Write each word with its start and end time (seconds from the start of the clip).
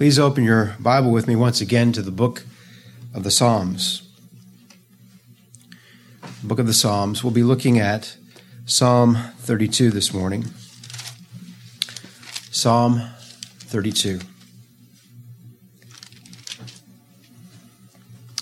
Please 0.00 0.18
open 0.18 0.44
your 0.44 0.76
Bible 0.80 1.12
with 1.12 1.28
me 1.28 1.36
once 1.36 1.60
again 1.60 1.92
to 1.92 2.00
the 2.00 2.10
book 2.10 2.44
of 3.12 3.22
the 3.22 3.30
Psalms. 3.30 4.00
Book 6.42 6.58
of 6.58 6.66
the 6.66 6.72
Psalms. 6.72 7.22
We'll 7.22 7.34
be 7.34 7.42
looking 7.42 7.78
at 7.78 8.16
Psalm 8.64 9.18
32 9.40 9.90
this 9.90 10.14
morning. 10.14 10.46
Psalm 12.50 13.02
32. 13.58 14.20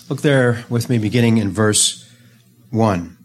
Look 0.07 0.21
there 0.21 0.63
with 0.69 0.89
me 0.89 0.97
beginning 0.97 1.39
in 1.39 1.51
verse 1.51 2.09
1. 2.69 3.17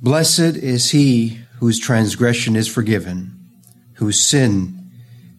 Blessed 0.00 0.38
is 0.38 0.92
he 0.92 1.40
whose 1.58 1.80
transgression 1.80 2.54
is 2.54 2.68
forgiven, 2.68 3.36
whose 3.94 4.20
sin 4.20 4.79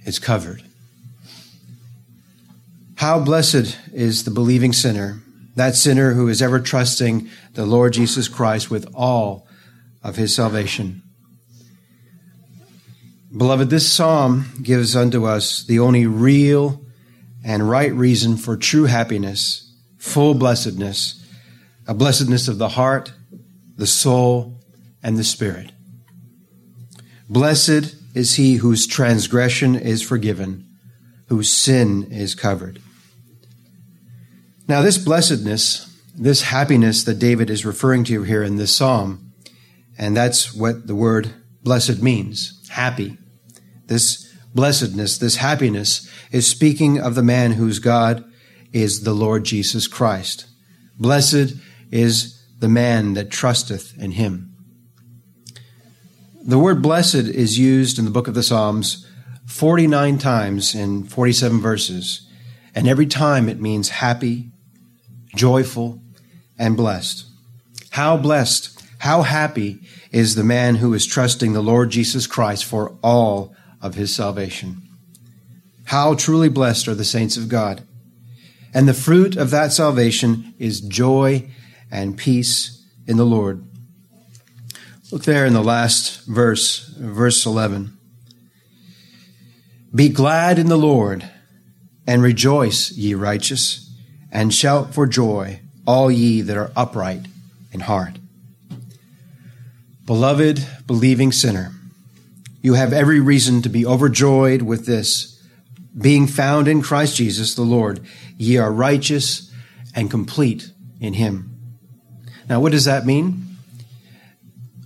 is 0.05 0.19
covered. 0.19 0.63
How 2.95 3.19
blessed 3.19 3.77
is 3.93 4.23
the 4.23 4.31
believing 4.31 4.73
sinner, 4.73 5.21
that 5.55 5.75
sinner 5.75 6.13
who 6.13 6.27
is 6.27 6.41
ever 6.41 6.59
trusting 6.59 7.29
the 7.53 7.65
Lord 7.65 7.93
Jesus 7.93 8.27
Christ 8.27 8.69
with 8.69 8.87
all 8.93 9.47
of 10.03 10.15
his 10.15 10.35
salvation. 10.35 11.01
Beloved, 13.35 13.69
this 13.69 13.91
psalm 13.91 14.45
gives 14.61 14.95
unto 14.95 15.25
us 15.25 15.63
the 15.63 15.79
only 15.79 16.05
real 16.05 16.85
and 17.43 17.69
right 17.69 17.91
reason 17.93 18.37
for 18.37 18.57
true 18.57 18.85
happiness, 18.85 19.73
full 19.97 20.33
blessedness, 20.33 21.25
a 21.87 21.93
blessedness 21.93 22.47
of 22.47 22.57
the 22.57 22.69
heart, 22.69 23.13
the 23.77 23.87
soul, 23.87 24.59
and 25.01 25.17
the 25.17 25.23
spirit. 25.23 25.71
Blessed 27.29 27.95
is 28.13 28.35
he 28.35 28.55
whose 28.55 28.87
transgression 28.87 29.75
is 29.75 30.01
forgiven, 30.01 30.65
whose 31.27 31.51
sin 31.51 32.07
is 32.11 32.35
covered. 32.35 32.81
Now, 34.67 34.81
this 34.81 34.97
blessedness, 34.97 35.93
this 36.15 36.43
happiness 36.43 37.03
that 37.03 37.19
David 37.19 37.49
is 37.49 37.65
referring 37.65 38.03
to 38.05 38.23
here 38.23 38.43
in 38.43 38.57
this 38.57 38.75
psalm, 38.75 39.33
and 39.97 40.15
that's 40.15 40.53
what 40.53 40.87
the 40.87 40.95
word 40.95 41.31
blessed 41.63 42.01
means 42.01 42.57
happy. 42.69 43.17
This 43.87 44.33
blessedness, 44.53 45.17
this 45.17 45.37
happiness, 45.37 46.09
is 46.31 46.47
speaking 46.47 46.99
of 46.99 47.15
the 47.15 47.23
man 47.23 47.53
whose 47.53 47.79
God 47.79 48.23
is 48.71 49.03
the 49.03 49.13
Lord 49.13 49.43
Jesus 49.43 49.87
Christ. 49.87 50.45
Blessed 50.97 51.55
is 51.91 52.41
the 52.59 52.69
man 52.69 53.13
that 53.13 53.29
trusteth 53.29 53.97
in 53.97 54.11
him. 54.11 54.50
The 56.43 56.57
word 56.57 56.81
blessed 56.81 57.15
is 57.15 57.59
used 57.59 57.99
in 57.99 58.05
the 58.05 58.09
book 58.09 58.27
of 58.27 58.33
the 58.33 58.41
Psalms 58.41 59.05
49 59.45 60.17
times 60.17 60.73
in 60.73 61.03
47 61.03 61.61
verses, 61.61 62.27
and 62.73 62.87
every 62.87 63.05
time 63.05 63.47
it 63.47 63.61
means 63.61 63.89
happy, 63.89 64.49
joyful, 65.35 66.01
and 66.57 66.75
blessed. 66.75 67.27
How 67.91 68.17
blessed, 68.17 68.83
how 68.99 69.21
happy 69.21 69.81
is 70.11 70.33
the 70.33 70.43
man 70.43 70.75
who 70.75 70.95
is 70.95 71.05
trusting 71.05 71.53
the 71.53 71.61
Lord 71.61 71.91
Jesus 71.91 72.25
Christ 72.25 72.65
for 72.65 72.97
all 73.03 73.55
of 73.79 73.93
his 73.93 74.13
salvation. 74.15 74.81
How 75.85 76.15
truly 76.15 76.49
blessed 76.49 76.87
are 76.87 76.95
the 76.95 77.05
saints 77.05 77.37
of 77.37 77.49
God. 77.49 77.83
And 78.73 78.87
the 78.87 78.95
fruit 78.95 79.37
of 79.37 79.51
that 79.51 79.73
salvation 79.73 80.55
is 80.57 80.81
joy 80.81 81.51
and 81.91 82.17
peace 82.17 82.83
in 83.05 83.17
the 83.17 83.25
Lord. 83.25 83.63
Look 85.11 85.23
there 85.25 85.45
in 85.45 85.51
the 85.51 85.61
last 85.61 86.25
verse, 86.25 86.87
verse 86.97 87.45
11. 87.45 87.97
Be 89.93 90.07
glad 90.07 90.57
in 90.57 90.67
the 90.67 90.77
Lord 90.77 91.29
and 92.07 92.23
rejoice, 92.23 92.93
ye 92.93 93.13
righteous, 93.13 93.93
and 94.31 94.53
shout 94.53 94.93
for 94.93 95.05
joy, 95.05 95.59
all 95.85 96.09
ye 96.09 96.39
that 96.39 96.55
are 96.55 96.71
upright 96.77 97.25
in 97.73 97.81
heart. 97.81 98.19
Beloved, 100.05 100.65
believing 100.87 101.33
sinner, 101.33 101.73
you 102.61 102.75
have 102.75 102.93
every 102.93 103.19
reason 103.19 103.61
to 103.63 103.69
be 103.69 103.85
overjoyed 103.85 104.61
with 104.61 104.85
this. 104.85 105.43
Being 105.97 106.25
found 106.25 106.69
in 106.69 106.81
Christ 106.81 107.17
Jesus 107.17 107.53
the 107.53 107.63
Lord, 107.63 107.99
ye 108.37 108.55
are 108.55 108.71
righteous 108.71 109.51
and 109.93 110.09
complete 110.09 110.71
in 111.01 111.15
him. 111.15 111.53
Now, 112.47 112.61
what 112.61 112.71
does 112.71 112.85
that 112.85 113.05
mean? 113.05 113.50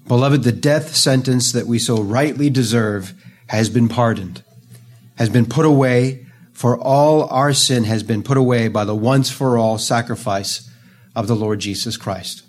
Beloved, 0.08 0.44
the 0.44 0.52
death 0.52 0.96
sentence 0.96 1.52
that 1.52 1.66
we 1.66 1.80
so 1.80 2.02
rightly 2.02 2.50
deserve 2.50 3.14
has 3.48 3.70
been 3.70 3.90
pardoned, 3.90 4.44
has 5.18 5.30
been 5.30 5.46
put 5.46 5.66
away, 5.66 6.26
for 6.54 6.78
all 6.78 7.28
our 7.30 7.54
sin 7.54 7.86
has 7.86 8.04
been 8.04 8.24
put 8.24 8.38
away 8.38 8.68
by 8.68 8.86
the 8.86 8.96
once 8.96 9.32
for 9.32 9.58
all 9.58 9.78
sacrifice 9.78 10.70
of 11.16 11.28
the 11.28 11.36
Lord 11.36 11.60
Jesus 11.60 11.98
Christ. 11.98 12.44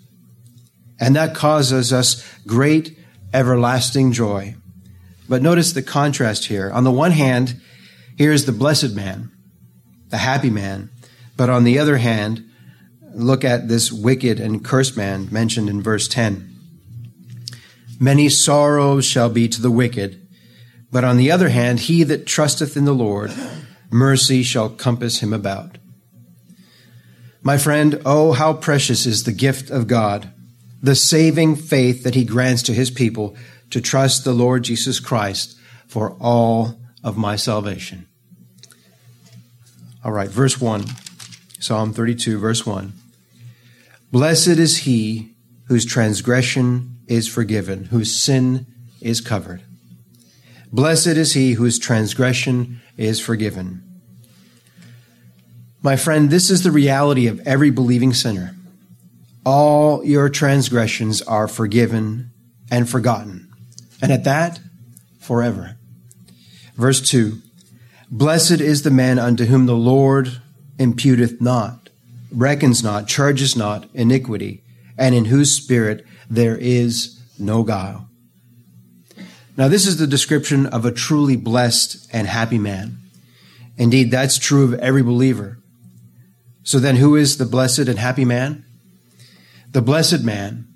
And 1.01 1.17
that 1.17 1.35
causes 1.35 1.93
us 1.93 2.27
great 2.47 2.99
everlasting 3.33 4.13
joy. 4.13 4.55
But 5.29 5.43
notice 5.43 5.73
the 5.73 5.83
contrast 5.83 6.47
here. 6.47 6.71
On 6.71 6.85
the 6.85 6.91
one 6.91 7.11
hand, 7.11 7.61
here's 8.17 8.45
the 8.45 8.53
blessed 8.53 8.95
man, 8.95 9.31
the 10.11 10.19
happy 10.19 10.51
man. 10.51 10.91
But 11.37 11.51
on 11.51 11.65
the 11.65 11.79
other 11.79 11.97
hand, 11.97 12.49
look 13.13 13.45
at 13.45 13.69
this 13.69 13.91
wicked 13.91 14.41
and 14.41 14.65
cursed 14.65 14.97
man 14.97 15.29
mentioned 15.31 15.69
in 15.69 15.83
verse 15.83 16.07
10. 16.07 16.56
Many 17.99 18.29
sorrows 18.29 19.05
shall 19.05 19.31
be 19.31 19.49
to 19.49 19.61
the 19.61 19.71
wicked, 19.71 20.27
but 20.91 21.05
on 21.05 21.17
the 21.17 21.31
other 21.31 21.49
hand, 21.49 21.81
he 21.81 22.05
that 22.05 22.27
trusteth 22.27 22.77
in 22.77 22.85
the 22.85 22.93
Lord, 22.93 23.33
mercy 23.91 24.43
shall 24.43 24.69
compass 24.69 25.21
him 25.21 25.33
about. 25.33 25.79
My 27.43 27.59
friend, 27.59 28.03
oh, 28.05 28.33
how 28.33 28.55
precious 28.55 29.07
is 29.07 29.23
the 29.23 29.33
gift 29.33 29.71
of 29.71 29.87
God, 29.87 30.31
the 30.83 30.97
saving 30.97 31.57
faith 31.57 32.03
that 32.03 32.15
he 32.15 32.25
grants 32.25 32.63
to 32.65 32.73
his 32.73 32.91
people 32.91 33.37
to 33.71 33.81
trust 33.81 34.25
the 34.25 34.33
Lord 34.33 34.65
Jesus 34.65 35.01
Christ 35.01 35.57
for 35.87 36.17
all 36.21 36.81
of 37.03 37.17
my 37.17 37.37
salvation. 37.37 38.07
All 40.05 40.13
right, 40.13 40.29
verse 40.29 40.61
1, 40.61 40.87
Psalm 41.61 41.93
32, 41.93 42.39
verse 42.39 42.67
1. 42.67 42.93
Blessed 44.13 44.49
is 44.49 44.79
he 44.79 45.35
whose 45.69 45.85
transgression 45.85 46.96
is 47.07 47.29
forgiven, 47.29 47.85
whose 47.85 48.15
sin 48.15 48.67
is 49.01 49.21
covered. 49.21 49.63
Blessed 50.73 51.09
is 51.09 51.33
he 51.35 51.53
whose 51.53 51.79
transgression 51.79 52.81
is 52.97 53.21
forgiven. 53.21 53.83
My 55.83 55.97
friend, 55.97 56.31
this 56.31 56.51
is 56.51 56.63
the 56.63 56.71
reality 56.71 57.27
of 57.27 57.41
every 57.47 57.71
believing 57.71 58.13
sinner. 58.13 58.55
All 59.45 60.05
your 60.05 60.29
transgressions 60.29 61.23
are 61.23 61.47
forgiven 61.47 62.33
and 62.71 62.89
forgotten. 62.89 63.49
And 64.03 64.11
at 64.11 64.25
that, 64.25 64.59
forever. 65.21 65.77
Verse 66.75 67.01
2 67.01 67.41
Blessed 68.11 68.61
is 68.61 68.83
the 68.83 68.91
man 68.91 69.19
unto 69.19 69.47
whom 69.47 69.67
the 69.67 69.77
Lord 69.77 70.41
imputeth 70.79 71.41
not, 71.41 71.91
reckons 72.33 72.83
not, 72.83 73.09
charges 73.09 73.57
not 73.57 73.89
iniquity, 73.95 74.63
and 74.97 75.15
in 75.15 75.27
whose 75.27 75.51
spirit 75.51 76.06
there 76.29 76.57
is 76.57 77.21
no 77.39 77.63
guile. 77.63 78.09
Now, 79.57 79.69
this 79.69 79.87
is 79.87 79.97
the 79.97 80.07
description 80.07 80.67
of 80.67 80.85
a 80.85 80.93
truly 80.93 81.37
blessed 81.37 82.09
and 82.13 82.27
happy 82.27 82.59
man. 82.59 82.99
Indeed, 83.79 84.11
that's 84.11 84.39
true 84.39 84.65
of 84.65 84.75
every 84.75 85.03
believer. 85.03 85.59
So 86.63 86.79
then, 86.79 86.97
who 86.97 87.17
is 87.17 87.39
the 87.39 87.47
blessed 87.47 87.81
and 87.81 87.99
happy 87.99 88.25
man? 88.25 88.65
The 89.73 89.83
blessed 89.83 90.23
man, 90.23 90.69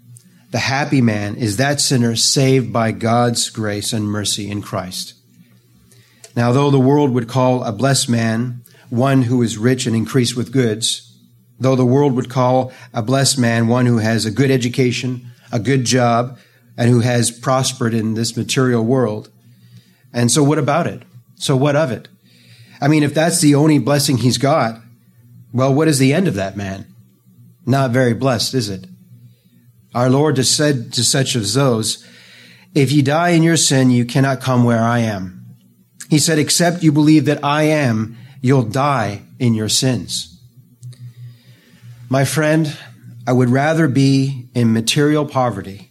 the 0.50 0.58
happy 0.58 1.00
man, 1.00 1.36
is 1.36 1.56
that 1.56 1.80
sinner 1.80 2.16
saved 2.16 2.72
by 2.72 2.92
God's 2.92 3.50
grace 3.50 3.92
and 3.92 4.04
mercy 4.04 4.50
in 4.50 4.62
Christ. 4.62 5.14
Now, 6.36 6.52
though 6.52 6.70
the 6.70 6.78
world 6.78 7.12
would 7.12 7.28
call 7.28 7.64
a 7.64 7.72
blessed 7.72 8.08
man 8.08 8.62
one 8.88 9.22
who 9.22 9.42
is 9.42 9.58
rich 9.58 9.86
and 9.86 9.96
increased 9.96 10.36
with 10.36 10.52
goods, 10.52 11.18
though 11.58 11.76
the 11.76 11.84
world 11.84 12.14
would 12.14 12.30
call 12.30 12.72
a 12.94 13.02
blessed 13.02 13.38
man 13.38 13.68
one 13.68 13.86
who 13.86 13.98
has 13.98 14.24
a 14.24 14.30
good 14.30 14.50
education, 14.50 15.29
a 15.52 15.58
good 15.58 15.84
job 15.84 16.38
and 16.76 16.88
who 16.90 17.00
has 17.00 17.30
prospered 17.30 17.94
in 17.94 18.14
this 18.14 18.36
material 18.36 18.84
world. 18.84 19.30
And 20.12 20.30
so 20.30 20.42
what 20.42 20.58
about 20.58 20.86
it? 20.86 21.02
So 21.36 21.56
what 21.56 21.76
of 21.76 21.90
it? 21.90 22.08
I 22.80 22.88
mean, 22.88 23.02
if 23.02 23.14
that's 23.14 23.40
the 23.40 23.54
only 23.54 23.78
blessing 23.78 24.18
he's 24.18 24.38
got, 24.38 24.80
well, 25.52 25.74
what 25.74 25.88
is 25.88 25.98
the 25.98 26.14
end 26.14 26.28
of 26.28 26.34
that 26.34 26.56
man? 26.56 26.86
Not 27.66 27.90
very 27.90 28.14
blessed, 28.14 28.54
is 28.54 28.68
it? 28.68 28.86
Our 29.94 30.08
Lord 30.08 30.36
has 30.36 30.48
said 30.48 30.92
to 30.94 31.04
such 31.04 31.34
as 31.34 31.54
those, 31.54 32.06
if 32.74 32.92
you 32.92 33.02
die 33.02 33.30
in 33.30 33.42
your 33.42 33.56
sin, 33.56 33.90
you 33.90 34.04
cannot 34.04 34.40
come 34.40 34.64
where 34.64 34.82
I 34.82 35.00
am. 35.00 35.44
He 36.08 36.18
said, 36.18 36.38
except 36.38 36.82
you 36.82 36.92
believe 36.92 37.24
that 37.24 37.44
I 37.44 37.64
am, 37.64 38.16
you'll 38.40 38.62
die 38.62 39.22
in 39.38 39.54
your 39.54 39.68
sins. 39.68 40.40
My 42.08 42.24
friend, 42.24 42.76
I 43.26 43.32
would 43.32 43.50
rather 43.50 43.86
be 43.88 44.48
in 44.54 44.72
material 44.72 45.26
poverty 45.26 45.90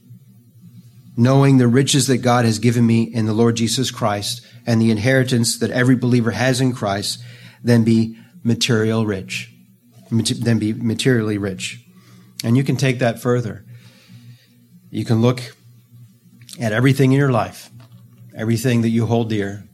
knowing 1.19 1.57
the 1.57 1.67
riches 1.67 2.07
that 2.07 2.19
God 2.19 2.45
has 2.45 2.59
given 2.59 2.87
me 2.87 3.03
in 3.03 3.25
the 3.25 3.33
Lord 3.33 3.57
Jesus 3.57 3.91
Christ 3.91 4.41
and 4.65 4.81
the 4.81 4.89
inheritance 4.89 5.59
that 5.59 5.69
every 5.69 5.97
believer 5.97 6.31
has 6.31 6.61
in 6.61 6.71
Christ, 6.71 7.21
than 7.61 7.83
be 7.83 8.17
material 8.41 9.05
rich, 9.05 9.53
than 10.09 10.59
be 10.59 10.71
materially 10.71 11.37
rich. 11.37 11.83
And 12.41 12.55
you 12.55 12.63
can 12.63 12.77
take 12.77 12.99
that 12.99 13.21
further. 13.21 13.65
You 14.89 15.03
can 15.03 15.21
look 15.21 15.41
at 16.57 16.71
everything 16.71 17.11
in 17.11 17.19
your 17.19 17.33
life, 17.33 17.69
everything 18.33 18.81
that 18.83 18.89
you 18.89 19.05
hold 19.05 19.29
dear, 19.29 19.67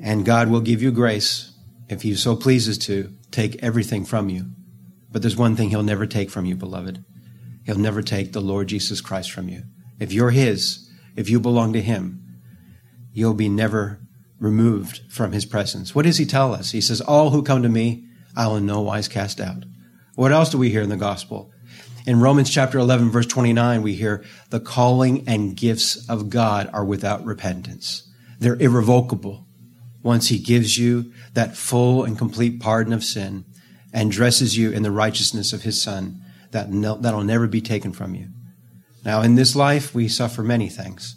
and 0.00 0.24
God 0.24 0.48
will 0.50 0.60
give 0.60 0.82
you 0.82 0.92
grace 0.92 1.50
if 1.88 2.02
He 2.02 2.14
so 2.14 2.36
pleases 2.36 2.78
to 2.78 3.12
take 3.32 3.60
everything 3.60 4.04
from 4.04 4.28
you. 4.28 4.50
But 5.14 5.22
there's 5.22 5.36
one 5.36 5.54
thing 5.54 5.70
He'll 5.70 5.84
never 5.84 6.06
take 6.06 6.28
from 6.28 6.44
you, 6.44 6.56
beloved. 6.56 7.04
He'll 7.64 7.78
never 7.78 8.02
take 8.02 8.32
the 8.32 8.40
Lord 8.40 8.66
Jesus 8.66 9.00
Christ 9.00 9.30
from 9.30 9.48
you. 9.48 9.62
If 10.00 10.12
you're 10.12 10.32
His, 10.32 10.90
if 11.14 11.30
you 11.30 11.38
belong 11.38 11.72
to 11.74 11.80
Him, 11.80 12.20
you'll 13.12 13.34
be 13.34 13.48
never 13.48 14.00
removed 14.40 15.02
from 15.08 15.30
His 15.30 15.46
presence. 15.46 15.94
What 15.94 16.04
does 16.04 16.18
He 16.18 16.26
tell 16.26 16.52
us? 16.52 16.72
He 16.72 16.80
says, 16.80 17.00
All 17.00 17.30
who 17.30 17.44
come 17.44 17.62
to 17.62 17.68
me, 17.68 18.08
I 18.34 18.48
will 18.48 18.56
in 18.56 18.66
no 18.66 18.80
wise 18.80 19.06
cast 19.06 19.40
out. 19.40 19.64
What 20.16 20.32
else 20.32 20.50
do 20.50 20.58
we 20.58 20.70
hear 20.70 20.82
in 20.82 20.88
the 20.88 20.96
gospel? 20.96 21.52
In 22.08 22.18
Romans 22.18 22.50
chapter 22.50 22.80
11, 22.80 23.10
verse 23.10 23.26
29, 23.26 23.82
we 23.82 23.94
hear 23.94 24.24
the 24.50 24.58
calling 24.58 25.28
and 25.28 25.56
gifts 25.56 26.10
of 26.10 26.28
God 26.28 26.68
are 26.72 26.84
without 26.84 27.24
repentance. 27.24 28.02
They're 28.40 28.60
irrevocable 28.60 29.46
once 30.02 30.26
he 30.26 30.40
gives 30.40 30.76
you 30.76 31.12
that 31.34 31.56
full 31.56 32.02
and 32.02 32.18
complete 32.18 32.58
pardon 32.58 32.92
of 32.92 33.04
sin 33.04 33.44
and 33.94 34.10
dresses 34.10 34.58
you 34.58 34.72
in 34.72 34.82
the 34.82 34.90
righteousness 34.90 35.52
of 35.52 35.62
his 35.62 35.80
son 35.80 36.20
that 36.50 36.68
that'll 37.02 37.22
never 37.22 37.46
be 37.46 37.60
taken 37.60 37.92
from 37.92 38.14
you. 38.14 38.28
Now, 39.04 39.22
in 39.22 39.36
this 39.36 39.54
life, 39.54 39.94
we 39.94 40.08
suffer 40.08 40.42
many 40.42 40.68
things. 40.68 41.16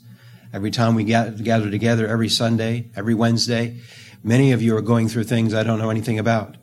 Every 0.54 0.72
time 0.72 0.96
we 0.96 1.04
gather 1.04 1.70
together, 1.70 2.08
every 2.08 2.30
Sunday, 2.30 2.92
every 2.96 3.14
Wednesday, 3.14 3.80
many 4.24 4.52
of 4.52 4.62
you 4.62 4.78
are 4.78 4.82
going 4.82 5.10
through 5.10 5.26
things 5.26 5.54
I 5.54 5.64
don't 5.64 5.80
know 5.80 5.90
anything 5.90 6.20
about. 6.20 6.58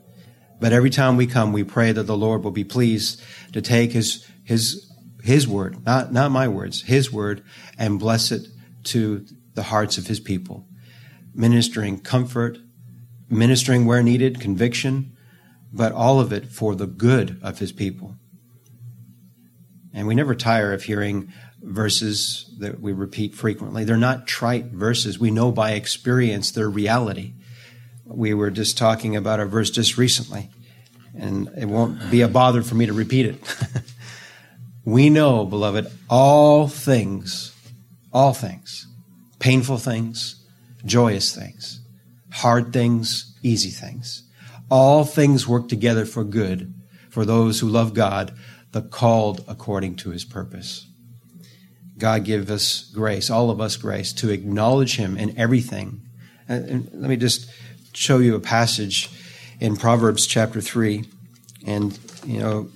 But 0.59 0.71
every 0.71 0.89
time 0.89 1.17
we 1.17 1.27
come, 1.27 1.51
we 1.51 1.63
pray 1.63 1.91
that 1.91 2.03
the 2.03 2.17
Lord 2.17 2.43
will 2.43 2.51
be 2.51 2.63
pleased 2.63 3.21
to 3.53 3.61
take 3.61 3.91
his, 3.91 4.25
his, 4.43 4.89
his 5.21 5.47
word, 5.47 5.85
not, 5.85 6.13
not 6.13 6.31
my 6.31 6.47
words, 6.47 6.83
his 6.83 7.11
word, 7.11 7.43
and 7.77 7.99
bless 7.99 8.31
it 8.31 8.47
to 8.85 9.25
the 9.53 9.63
hearts 9.63 9.97
of 9.97 10.07
his 10.07 10.19
people, 10.19 10.65
ministering 11.33 11.99
comfort, 11.99 12.57
ministering 13.29 13.85
where 13.85 14.03
needed, 14.03 14.39
conviction, 14.39 15.14
but 15.75 15.91
all 15.91 16.21
of 16.21 16.31
it 16.31 16.47
for 16.47 16.73
the 16.73 16.87
good 16.87 17.37
of 17.43 17.59
his 17.59 17.73
people. 17.73 18.15
And 19.93 20.07
we 20.07 20.15
never 20.15 20.33
tire 20.33 20.73
of 20.73 20.83
hearing 20.83 21.31
verses 21.61 22.53
that 22.59 22.79
we 22.79 22.93
repeat 22.93 23.35
frequently. 23.35 23.83
They're 23.83 23.97
not 23.97 24.25
trite 24.25 24.65
verses. 24.67 25.19
We 25.19 25.31
know 25.31 25.51
by 25.51 25.71
experience 25.71 26.51
their 26.51 26.69
reality. 26.69 27.33
We 28.05 28.33
were 28.33 28.51
just 28.51 28.77
talking 28.77 29.15
about 29.15 29.39
a 29.39 29.45
verse 29.45 29.69
just 29.69 29.97
recently, 29.97 30.49
and 31.17 31.49
it 31.57 31.65
won't 31.65 32.11
be 32.11 32.21
a 32.21 32.27
bother 32.27 32.61
for 32.61 32.75
me 32.75 32.85
to 32.85 32.93
repeat 32.93 33.25
it. 33.25 33.55
we 34.85 35.09
know, 35.09 35.43
beloved, 35.43 35.91
all 36.09 36.67
things, 36.67 37.53
all 38.13 38.33
things, 38.33 38.87
painful 39.39 39.79
things, 39.79 40.35
joyous 40.85 41.35
things, 41.35 41.81
hard 42.31 42.71
things, 42.71 43.35
easy 43.41 43.71
things, 43.71 44.24
all 44.69 45.05
things 45.05 45.47
work 45.47 45.69
together 45.69 46.05
for 46.05 46.23
good 46.23 46.73
for 47.09 47.25
those 47.25 47.59
who 47.59 47.69
love 47.69 47.93
God, 47.93 48.33
the 48.71 48.81
called 48.81 49.43
according 49.47 49.95
to 49.97 50.09
his 50.09 50.25
purpose. 50.25 50.87
God 51.97 52.25
give 52.25 52.49
us 52.49 52.91
grace, 52.93 53.29
all 53.29 53.49
of 53.49 53.61
us 53.61 53.77
grace, 53.77 54.11
to 54.13 54.29
acknowledge 54.29 54.97
him 54.97 55.17
in 55.17 55.37
everything. 55.37 56.01
And 56.47 56.89
let 56.93 57.09
me 57.09 57.15
just 57.15 57.49
show 57.93 58.19
you 58.19 58.35
a 58.35 58.39
passage 58.39 59.09
in 59.59 59.77
Proverbs 59.77 60.27
chapter 60.27 60.59
3. 60.59 61.05
And, 61.65 61.97
you 62.25 62.39
know, 62.39 62.69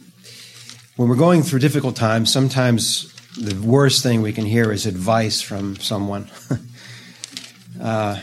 when 0.95 1.09
we're 1.09 1.15
going 1.15 1.43
through 1.43 1.59
difficult 1.59 1.95
times, 1.95 2.31
sometimes 2.31 3.13
the 3.37 3.55
worst 3.55 4.01
thing 4.01 4.21
we 4.21 4.33
can 4.33 4.45
hear 4.45 4.71
is 4.71 4.85
advice 4.85 5.41
from 5.41 5.75
someone. 5.77 6.29
uh, 7.81 8.19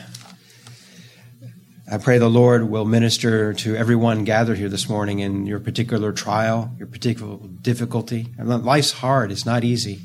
I 1.89 1.99
pray 1.99 2.19
the 2.19 2.29
Lord 2.29 2.69
will 2.69 2.85
minister 2.85 3.55
to 3.55 3.77
everyone 3.77 4.25
gathered 4.25 4.59
here 4.59 4.69
this 4.69 4.89
morning 4.89 5.21
in 5.21 5.47
your 5.47 5.61
particular 5.61 6.11
trial, 6.11 6.75
your 6.79 6.89
particular 6.89 7.39
difficulty. 7.63 8.27
Life's 8.41 8.91
hard, 8.91 9.31
it's 9.31 9.47
not 9.47 9.63
easy. 9.63 10.01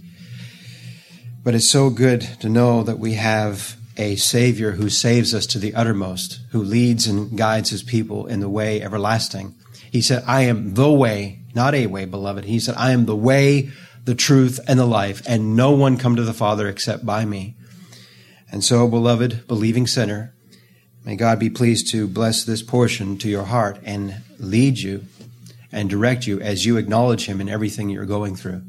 But 1.44 1.56
it's 1.56 1.68
so 1.68 1.90
good 1.90 2.22
to 2.42 2.50
know 2.50 2.84
that 2.84 3.00
we 3.00 3.14
have 3.14 3.78
a 3.98 4.16
Savior 4.16 4.74
who 4.74 4.90
saves 4.90 5.34
us 5.34 5.48
to 5.48 5.58
the 5.58 5.74
uttermost, 5.74 6.42
who 6.52 6.62
leads 6.62 7.08
and 7.08 7.36
guides 7.36 7.72
his 7.72 7.82
people 7.82 8.28
in 8.28 8.42
the 8.42 8.50
way 8.50 8.80
everlasting. 8.80 9.56
He 9.92 10.04
said, 10.04 10.24
I 10.28 10.42
am 10.42 10.76
the 10.76 10.92
way, 10.92 11.40
not 11.56 11.74
a 11.74 11.88
way, 11.88 12.06
beloved. 12.06 12.46
He 12.46 12.60
said, 12.60 12.76
I 12.78 12.92
am 12.92 13.08
the 13.08 13.16
way, 13.16 13.72
the 14.06 14.14
truth, 14.14 14.60
and 14.68 14.80
the 14.80 14.86
life, 14.86 15.24
and 15.28 15.56
no 15.56 15.72
one 15.72 15.98
come 15.98 16.16
to 16.16 16.24
the 16.24 16.32
Father 16.32 16.70
except 16.70 17.08
by 17.08 17.26
me. 17.26 17.56
And 18.52 18.64
so, 18.64 18.88
beloved, 18.88 19.48
believing 19.48 19.88
sinner, 19.88 20.36
may 21.06 21.16
God 21.16 21.40
be 21.40 21.50
pleased 21.50 21.90
to 21.92 22.08
bless 22.08 22.44
this 22.44 22.62
portion 22.62 23.18
to 23.20 23.30
your 23.30 23.46
heart 23.46 23.80
and 23.84 24.22
lead 24.38 24.80
you 24.80 25.06
and 25.72 25.90
direct 25.90 26.28
you 26.28 26.40
as 26.42 26.66
you 26.66 26.78
acknowledge 26.78 27.26
him 27.26 27.40
in 27.42 27.50
everything 27.50 27.90
you're 27.90 28.06
going 28.06 28.36
through. 28.36 28.62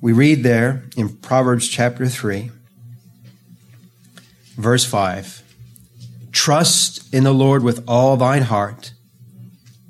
We 0.00 0.12
read 0.12 0.42
there 0.42 0.84
in 0.96 1.16
Proverbs 1.16 1.68
chapter 1.68 2.06
3, 2.06 2.50
Verse 4.56 4.84
5 4.84 5.42
Trust 6.32 7.14
in 7.14 7.24
the 7.24 7.32
Lord 7.32 7.62
with 7.62 7.84
all 7.88 8.16
thine 8.16 8.42
heart, 8.42 8.92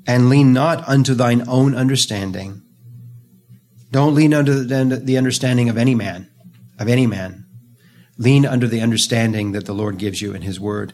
and 0.07 0.29
lean 0.29 0.53
not 0.53 0.87
unto 0.87 1.13
thine 1.13 1.47
own 1.47 1.75
understanding. 1.75 2.61
Don't 3.91 4.13
lean 4.13 4.33
unto 4.33 4.63
the 4.63 5.17
understanding 5.17 5.69
of 5.69 5.77
any 5.77 5.95
man, 5.95 6.29
of 6.77 6.87
any 6.87 7.07
man. 7.07 7.44
Lean 8.17 8.45
under 8.45 8.67
the 8.67 8.81
understanding 8.81 9.51
that 9.51 9.65
the 9.65 9.73
Lord 9.73 9.97
gives 9.97 10.21
you 10.21 10.33
in 10.33 10.41
his 10.41 10.59
word. 10.59 10.93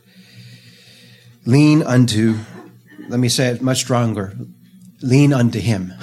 Lean 1.46 1.84
unto, 1.84 2.38
let 3.08 3.20
me 3.20 3.30
say 3.30 3.48
it 3.48 3.62
much 3.62 3.80
stronger, 3.80 4.36
lean 5.02 5.34
unto 5.34 5.60
him. 5.60 5.94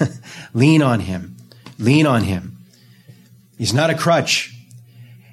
lean 0.54 0.82
on 0.82 1.00
him. 1.00 1.36
Lean 1.78 2.06
on 2.06 2.22
him. 2.24 2.58
He's 3.58 3.74
not 3.74 3.90
a 3.90 3.94
crutch. 3.94 4.52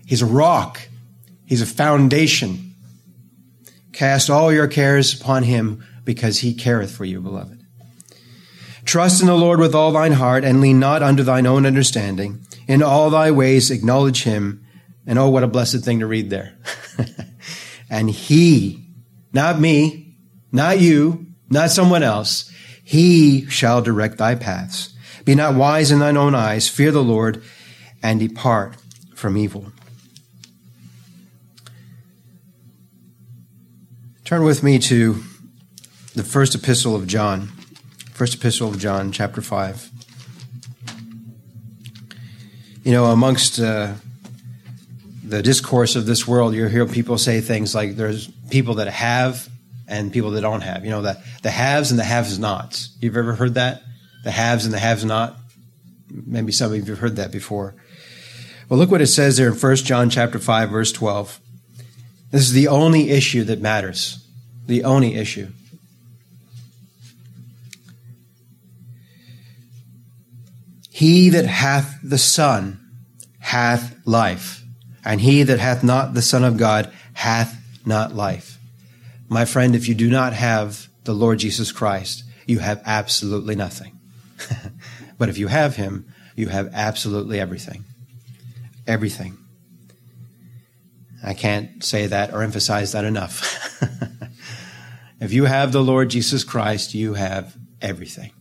He's 0.06 0.22
a 0.22 0.26
rock. 0.26 0.82
He's 1.46 1.62
a 1.62 1.66
foundation. 1.66 2.74
Cast 3.94 4.30
all 4.30 4.54
your 4.54 4.68
cares 4.68 5.20
upon 5.20 5.44
him 5.44 5.84
because 6.04 6.40
he 6.40 6.54
careth 6.54 6.92
for 6.92 7.06
you, 7.06 7.22
beloved. 7.22 7.64
Trust 8.86 9.22
in 9.22 9.28
the 9.28 9.36
Lord 9.36 9.60
with 9.60 9.76
all 9.76 9.92
thine 9.92 10.14
heart 10.14 10.44
and 10.44 10.60
lean 10.60 10.80
not 10.80 11.04
unto 11.04 11.24
thine 11.24 11.46
own 11.46 11.66
understanding. 11.66 12.46
In 12.68 12.82
all 12.82 13.10
thy 13.10 13.32
ways 13.32 13.70
acknowledge 13.70 14.24
him. 14.24 14.66
And 15.12 15.20
oh, 15.20 15.28
what 15.28 15.44
a 15.44 15.48
blessed 15.48 15.84
thing 15.84 16.00
to 16.00 16.08
read 16.08 16.30
there. 16.30 16.54
and 17.90 18.10
he, 18.10 18.88
not 19.34 19.60
me, 19.60 20.16
not 20.54 20.80
you, 20.80 21.26
not 21.50 21.70
someone 21.70 22.02
else, 22.02 22.50
he 22.82 23.46
shall 23.48 23.82
direct 23.82 24.20
thy 24.20 24.36
paths. 24.36 24.96
Be 25.26 25.36
not 25.36 25.56
wise 25.56 25.92
in 25.92 26.00
thine 26.00 26.16
own 26.16 26.34
eyes. 26.34 26.70
Fear 26.70 26.94
the 26.94 27.04
Lord 27.04 27.44
and 28.02 28.22
depart 28.22 28.78
from 29.14 29.36
evil. 29.36 29.74
Turn 34.24 34.46
with 34.46 34.64
me 34.64 34.80
to 34.80 35.22
the 36.16 36.24
first 36.24 36.56
epistle 36.56 36.96
of 36.96 37.06
John. 37.06 37.48
First 38.14 38.36
epistle 38.36 38.70
of 38.70 38.80
John, 38.80 39.12
chapter 39.12 39.42
5. 39.42 39.92
You 42.86 42.94
know, 42.94 43.08
amongst 43.08 43.60
uh, 43.60 43.96
the 45.32 45.42
discourse 45.42 45.96
of 45.96 46.06
this 46.06 46.28
world, 46.28 46.54
you 46.54 46.68
hear 46.68 46.86
people 46.86 47.18
say 47.18 47.42
things 47.42 47.74
like 47.74 47.96
there's 47.96 48.28
people 48.50 48.76
that 48.76 48.88
have 48.88 49.48
and 49.88 50.12
people 50.12 50.32
that 50.32 50.42
don't 50.42 50.62
have. 50.62 50.84
You 50.84 50.92
know, 50.92 51.02
the, 51.02 51.22
the 51.42 51.52
haves 51.52 51.90
and 51.92 52.00
the 52.00 52.04
haves 52.04 52.38
nots. 52.38 52.96
You've 53.00 53.18
ever 53.18 53.34
heard 53.34 53.56
that? 53.56 53.82
The 54.24 54.32
haves 54.32 54.66
and 54.66 54.74
the 54.74 54.80
haves 54.80 55.06
not? 55.06 55.38
Maybe 56.10 56.52
some 56.52 56.72
of 56.72 56.78
you 56.78 56.84
have 56.84 57.00
heard 57.00 57.16
that 57.16 57.32
before. 57.32 57.76
Well, 58.68 58.78
look 58.78 58.92
what 58.92 59.02
it 59.02 59.08
says 59.08 59.38
there 59.38 59.48
in 59.48 59.54
1 59.54 59.76
John 59.78 60.10
chapter 60.10 60.38
5, 60.38 60.70
verse 60.70 60.92
12. 60.92 61.40
This 62.32 62.42
is 62.42 62.54
the 62.54 62.68
only 62.68 63.10
issue 63.10 63.44
that 63.46 63.60
matters 63.60 64.22
the 64.68 64.84
only 64.84 65.16
issue. 65.16 65.48
He 70.90 71.30
that 71.30 71.46
hath 71.46 72.00
the 72.04 72.18
Son 72.18 72.80
hath 73.40 73.96
life, 74.06 74.61
and 75.04 75.22
he 75.22 75.44
that 75.44 75.60
hath 75.60 75.84
not 75.84 76.14
the 76.14 76.22
Son 76.22 76.44
of 76.44 76.58
God 76.58 76.92
hath 77.14 77.58
not 77.86 78.14
life. 78.16 78.58
My 79.28 79.46
friend, 79.46 79.76
if 79.76 79.88
you 79.88 79.96
do 79.96 80.10
not 80.10 80.34
have 80.34 80.88
the 81.04 81.14
Lord 81.14 81.40
Jesus 81.40 81.72
Christ, 81.72 82.24
you 82.46 82.60
have 82.60 82.82
absolutely 82.86 83.56
nothing. 83.56 84.00
but 85.18 85.30
if 85.30 85.38
you 85.38 85.48
have 85.48 85.76
him, 85.76 86.06
you 86.36 86.48
have 86.48 86.70
absolutely 86.74 87.40
everything. 87.40 87.86
everything. 88.88 89.38
I 91.24 91.34
can't 91.34 91.84
say 91.84 92.08
that 92.08 92.34
or 92.34 92.42
emphasize 92.42 92.94
that 92.94 93.06
enough. 93.06 93.80
if 95.20 95.32
you 95.32 95.46
have 95.46 95.72
the 95.72 95.84
Lord 95.84 96.10
Jesus 96.10 96.44
Christ, 96.44 96.96
you 96.96 97.14
have 97.14 97.56
everything. 97.82 98.32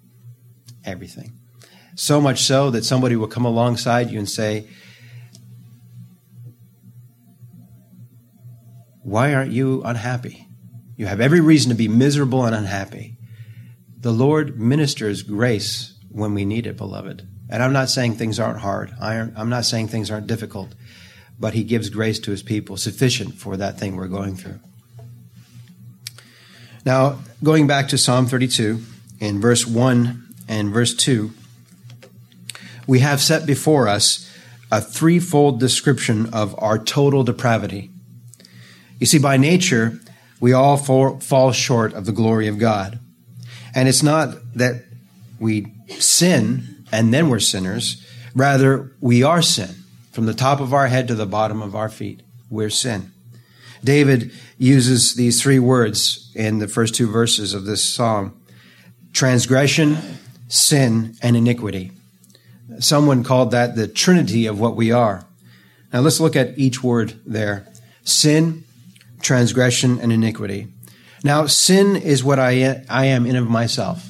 Everything. 0.84 1.32
So 1.94 2.20
much 2.20 2.40
so 2.40 2.70
that 2.70 2.84
somebody 2.84 3.16
will 3.16 3.28
come 3.28 3.44
alongside 3.44 4.10
you 4.10 4.18
and 4.18 4.28
say, 4.28 4.66
Why 9.02 9.34
aren't 9.34 9.52
you 9.52 9.82
unhappy? 9.84 10.46
You 10.96 11.06
have 11.06 11.20
every 11.20 11.40
reason 11.40 11.70
to 11.70 11.74
be 11.74 11.88
miserable 11.88 12.44
and 12.44 12.54
unhappy. 12.54 13.16
The 13.98 14.12
Lord 14.12 14.60
ministers 14.60 15.22
grace 15.22 15.94
when 16.10 16.34
we 16.34 16.44
need 16.44 16.66
it, 16.66 16.76
beloved. 16.76 17.26
And 17.48 17.62
I'm 17.62 17.72
not 17.72 17.88
saying 17.88 18.14
things 18.14 18.38
aren't 18.38 18.60
hard. 18.60 18.94
I'm 19.00 19.48
not 19.48 19.64
saying 19.64 19.88
things 19.88 20.10
aren't 20.10 20.26
difficult, 20.26 20.74
but 21.38 21.54
He 21.54 21.64
gives 21.64 21.88
grace 21.88 22.18
to 22.20 22.30
His 22.30 22.42
people, 22.42 22.76
sufficient 22.76 23.34
for 23.34 23.56
that 23.56 23.78
thing 23.78 23.96
we're 23.96 24.08
going 24.08 24.36
through. 24.36 24.60
Now, 26.84 27.18
going 27.42 27.66
back 27.66 27.88
to 27.88 27.98
Psalm 27.98 28.26
32, 28.26 28.80
in 29.20 29.40
verse 29.40 29.66
1 29.66 30.34
and 30.48 30.70
verse 30.70 30.94
2, 30.94 31.30
we 32.86 33.00
have 33.00 33.20
set 33.20 33.46
before 33.46 33.88
us 33.88 34.30
a 34.72 34.80
threefold 34.80 35.60
description 35.60 36.32
of 36.32 36.54
our 36.58 36.78
total 36.78 37.22
depravity. 37.22 37.90
You 39.00 39.06
see, 39.06 39.18
by 39.18 39.36
nature, 39.36 39.98
we 40.38 40.52
all 40.52 40.76
fall 40.76 41.18
fall 41.18 41.52
short 41.52 41.92
of 41.94 42.06
the 42.06 42.12
glory 42.12 42.46
of 42.46 42.58
God. 42.58 43.00
And 43.74 43.88
it's 43.88 44.02
not 44.02 44.36
that 44.54 44.84
we 45.40 45.72
sin 45.88 46.84
and 46.92 47.12
then 47.12 47.28
we're 47.28 47.40
sinners. 47.40 48.06
Rather, 48.34 48.92
we 49.00 49.22
are 49.22 49.42
sin. 49.42 49.70
From 50.12 50.26
the 50.26 50.34
top 50.34 50.60
of 50.60 50.74
our 50.74 50.88
head 50.88 51.08
to 51.08 51.14
the 51.14 51.26
bottom 51.26 51.62
of 51.62 51.74
our 51.74 51.88
feet, 51.88 52.22
we're 52.48 52.70
sin. 52.70 53.12
David 53.82 54.32
uses 54.58 55.14
these 55.14 55.40
three 55.40 55.58
words 55.58 56.30
in 56.34 56.58
the 56.58 56.68
first 56.68 56.94
two 56.94 57.10
verses 57.10 57.54
of 57.54 57.64
this 57.64 57.82
psalm 57.82 58.36
transgression, 59.12 59.96
sin, 60.48 61.16
and 61.22 61.36
iniquity. 61.36 61.90
Someone 62.78 63.24
called 63.24 63.50
that 63.50 63.74
the 63.74 63.88
trinity 63.88 64.46
of 64.46 64.60
what 64.60 64.76
we 64.76 64.92
are. 64.92 65.24
Now 65.92 66.00
let's 66.00 66.20
look 66.20 66.36
at 66.36 66.58
each 66.58 66.82
word 66.82 67.18
there 67.26 67.66
sin, 68.04 68.64
transgression, 69.20 70.00
and 70.00 70.12
iniquity. 70.12 70.68
Now, 71.22 71.46
sin 71.46 71.96
is 71.96 72.24
what 72.24 72.38
I, 72.38 72.84
I 72.88 73.06
am 73.06 73.26
in 73.26 73.36
of 73.36 73.48
myself. 73.48 74.08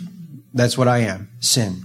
That's 0.55 0.79
what 0.79 0.89
I 0.89 0.99
am 0.99 1.29
sin. 1.41 1.83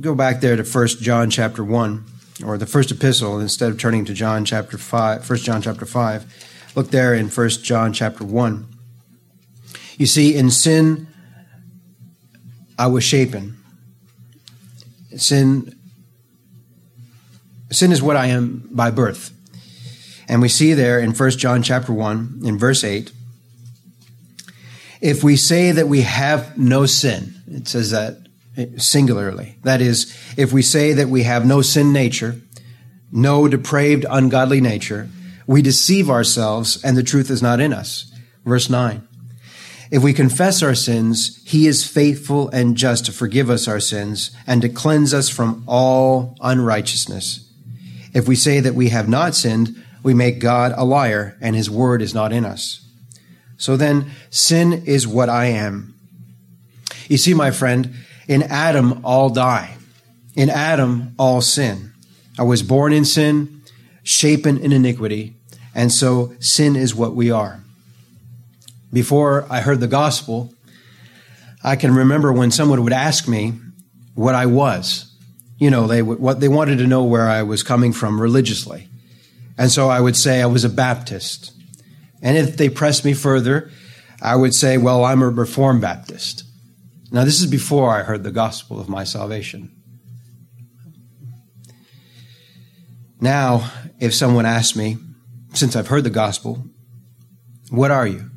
Go 0.00 0.14
back 0.14 0.40
there 0.40 0.56
to 0.56 0.64
1 0.64 0.88
John 1.00 1.30
chapter 1.30 1.64
1, 1.64 2.04
or 2.44 2.58
the 2.58 2.66
first 2.66 2.90
epistle, 2.90 3.38
instead 3.38 3.70
of 3.70 3.78
turning 3.78 4.04
to 4.06 4.14
John 4.14 4.44
chapter 4.44 4.76
5, 4.76 5.28
1 5.28 5.38
John 5.38 5.62
chapter 5.62 5.86
5. 5.86 6.72
Look 6.74 6.90
there 6.90 7.14
in 7.14 7.28
1 7.28 7.48
John 7.62 7.92
chapter 7.92 8.24
1. 8.24 8.66
You 9.96 10.06
see, 10.06 10.34
in 10.34 10.50
sin, 10.50 11.06
I 12.78 12.88
was 12.88 13.04
shapen. 13.04 13.56
Sin, 15.16 15.78
sin 17.70 17.92
is 17.92 18.02
what 18.02 18.16
I 18.16 18.26
am 18.26 18.68
by 18.72 18.90
birth. 18.90 19.33
And 20.28 20.40
we 20.40 20.48
see 20.48 20.74
there 20.74 20.98
in 20.98 21.12
1 21.12 21.30
John 21.32 21.62
chapter 21.62 21.92
1 21.92 22.40
in 22.44 22.58
verse 22.58 22.84
8 22.84 23.12
if 25.00 25.22
we 25.22 25.36
say 25.36 25.70
that 25.70 25.86
we 25.86 26.00
have 26.00 26.56
no 26.56 26.86
sin 26.86 27.34
it 27.46 27.68
says 27.68 27.90
that 27.90 28.16
singularly 28.78 29.56
that 29.62 29.82
is 29.82 30.16
if 30.38 30.50
we 30.50 30.62
say 30.62 30.94
that 30.94 31.08
we 31.08 31.24
have 31.24 31.44
no 31.44 31.60
sin 31.60 31.92
nature 31.92 32.40
no 33.12 33.46
depraved 33.46 34.06
ungodly 34.08 34.60
nature 34.60 35.08
we 35.46 35.62
deceive 35.62 36.10
ourselves 36.10 36.82
and 36.82 36.96
the 36.96 37.02
truth 37.02 37.30
is 37.30 37.42
not 37.42 37.60
in 37.60 37.72
us. 37.72 38.10
Verse 38.44 38.68
9 38.68 39.06
if 39.90 40.02
we 40.02 40.12
confess 40.12 40.62
our 40.62 40.74
sins 40.74 41.40
he 41.44 41.66
is 41.66 41.86
faithful 41.86 42.48
and 42.48 42.76
just 42.76 43.06
to 43.06 43.12
forgive 43.12 43.50
us 43.50 43.68
our 43.68 43.80
sins 43.80 44.30
and 44.46 44.62
to 44.62 44.68
cleanse 44.68 45.14
us 45.14 45.28
from 45.28 45.62
all 45.66 46.36
unrighteousness. 46.40 47.48
If 48.12 48.26
we 48.26 48.36
say 48.36 48.60
that 48.60 48.74
we 48.74 48.88
have 48.88 49.08
not 49.08 49.34
sinned 49.34 49.83
we 50.04 50.14
make 50.14 50.38
God 50.38 50.72
a 50.76 50.84
liar 50.84 51.36
and 51.40 51.56
his 51.56 51.68
word 51.68 52.02
is 52.02 52.14
not 52.14 52.32
in 52.32 52.44
us. 52.44 52.86
So 53.56 53.76
then, 53.76 54.10
sin 54.30 54.84
is 54.84 55.08
what 55.08 55.28
I 55.28 55.46
am. 55.46 55.94
You 57.08 57.16
see, 57.16 57.34
my 57.34 57.50
friend, 57.50 57.94
in 58.28 58.42
Adam, 58.42 59.04
all 59.04 59.30
die. 59.30 59.76
In 60.36 60.50
Adam, 60.50 61.14
all 61.18 61.40
sin. 61.40 61.92
I 62.38 62.42
was 62.42 62.62
born 62.62 62.92
in 62.92 63.04
sin, 63.04 63.62
shapen 64.02 64.58
in 64.58 64.72
iniquity, 64.72 65.36
and 65.74 65.90
so 65.90 66.34
sin 66.40 66.76
is 66.76 66.94
what 66.94 67.14
we 67.14 67.30
are. 67.30 67.60
Before 68.92 69.46
I 69.48 69.60
heard 69.60 69.80
the 69.80 69.88
gospel, 69.88 70.52
I 71.62 71.76
can 71.76 71.94
remember 71.94 72.32
when 72.32 72.50
someone 72.50 72.82
would 72.84 72.92
ask 72.92 73.26
me 73.26 73.54
what 74.14 74.34
I 74.34 74.46
was. 74.46 75.10
You 75.58 75.70
know, 75.70 75.86
they 75.86 76.02
what 76.02 76.40
they 76.40 76.48
wanted 76.48 76.78
to 76.78 76.86
know 76.86 77.04
where 77.04 77.28
I 77.28 77.42
was 77.42 77.62
coming 77.62 77.92
from 77.92 78.20
religiously. 78.20 78.88
And 79.56 79.70
so 79.70 79.88
I 79.88 80.00
would 80.00 80.16
say 80.16 80.42
I 80.42 80.46
was 80.46 80.64
a 80.64 80.68
Baptist. 80.68 81.52
And 82.22 82.36
if 82.36 82.56
they 82.56 82.68
pressed 82.68 83.04
me 83.04 83.12
further, 83.12 83.70
I 84.20 84.36
would 84.36 84.54
say, 84.54 84.78
well, 84.78 85.04
I'm 85.04 85.22
a 85.22 85.28
Reformed 85.28 85.82
Baptist. 85.82 86.44
Now, 87.12 87.24
this 87.24 87.40
is 87.40 87.46
before 87.46 87.90
I 87.90 88.02
heard 88.02 88.24
the 88.24 88.32
gospel 88.32 88.80
of 88.80 88.88
my 88.88 89.04
salvation. 89.04 89.70
Now, 93.20 93.70
if 94.00 94.12
someone 94.14 94.46
asked 94.46 94.76
me, 94.76 94.98
since 95.52 95.76
I've 95.76 95.88
heard 95.88 96.04
the 96.04 96.10
gospel, 96.10 96.64
what 97.70 97.90
are 97.90 98.06
you? 98.06 98.30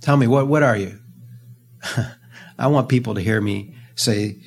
Tell 0.00 0.16
me, 0.16 0.26
what, 0.26 0.48
what 0.48 0.62
are 0.62 0.76
you? 0.76 0.98
I 2.58 2.66
want 2.68 2.88
people 2.88 3.14
to 3.14 3.20
hear 3.20 3.40
me 3.40 3.76
say, 3.94 4.38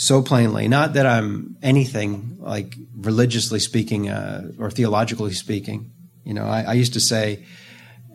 so 0.00 0.22
plainly. 0.22 0.66
Not 0.66 0.94
that 0.94 1.04
I'm 1.04 1.58
anything 1.62 2.38
like 2.38 2.74
religiously 2.96 3.58
speaking 3.58 4.08
uh, 4.08 4.50
or 4.58 4.70
theologically 4.70 5.34
speaking. 5.34 5.92
You 6.24 6.32
know, 6.32 6.46
I, 6.46 6.62
I 6.62 6.72
used 6.72 6.94
to 6.94 7.00
say 7.00 7.44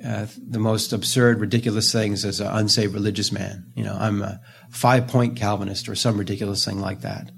uh, 0.03 0.25
the 0.35 0.57
most 0.57 0.93
absurd, 0.93 1.39
ridiculous 1.39 1.91
things 1.91 2.25
as 2.25 2.39
an 2.39 2.47
unsaved 2.47 2.95
religious 2.95 3.31
man. 3.31 3.71
You 3.75 3.83
know, 3.83 3.95
I'm 3.95 4.23
a 4.23 4.41
five 4.71 5.07
point 5.07 5.35
Calvinist 5.35 5.87
or 5.87 5.93
some 5.93 6.17
ridiculous 6.17 6.65
thing 6.65 6.79
like 6.79 7.01
that. 7.01 7.29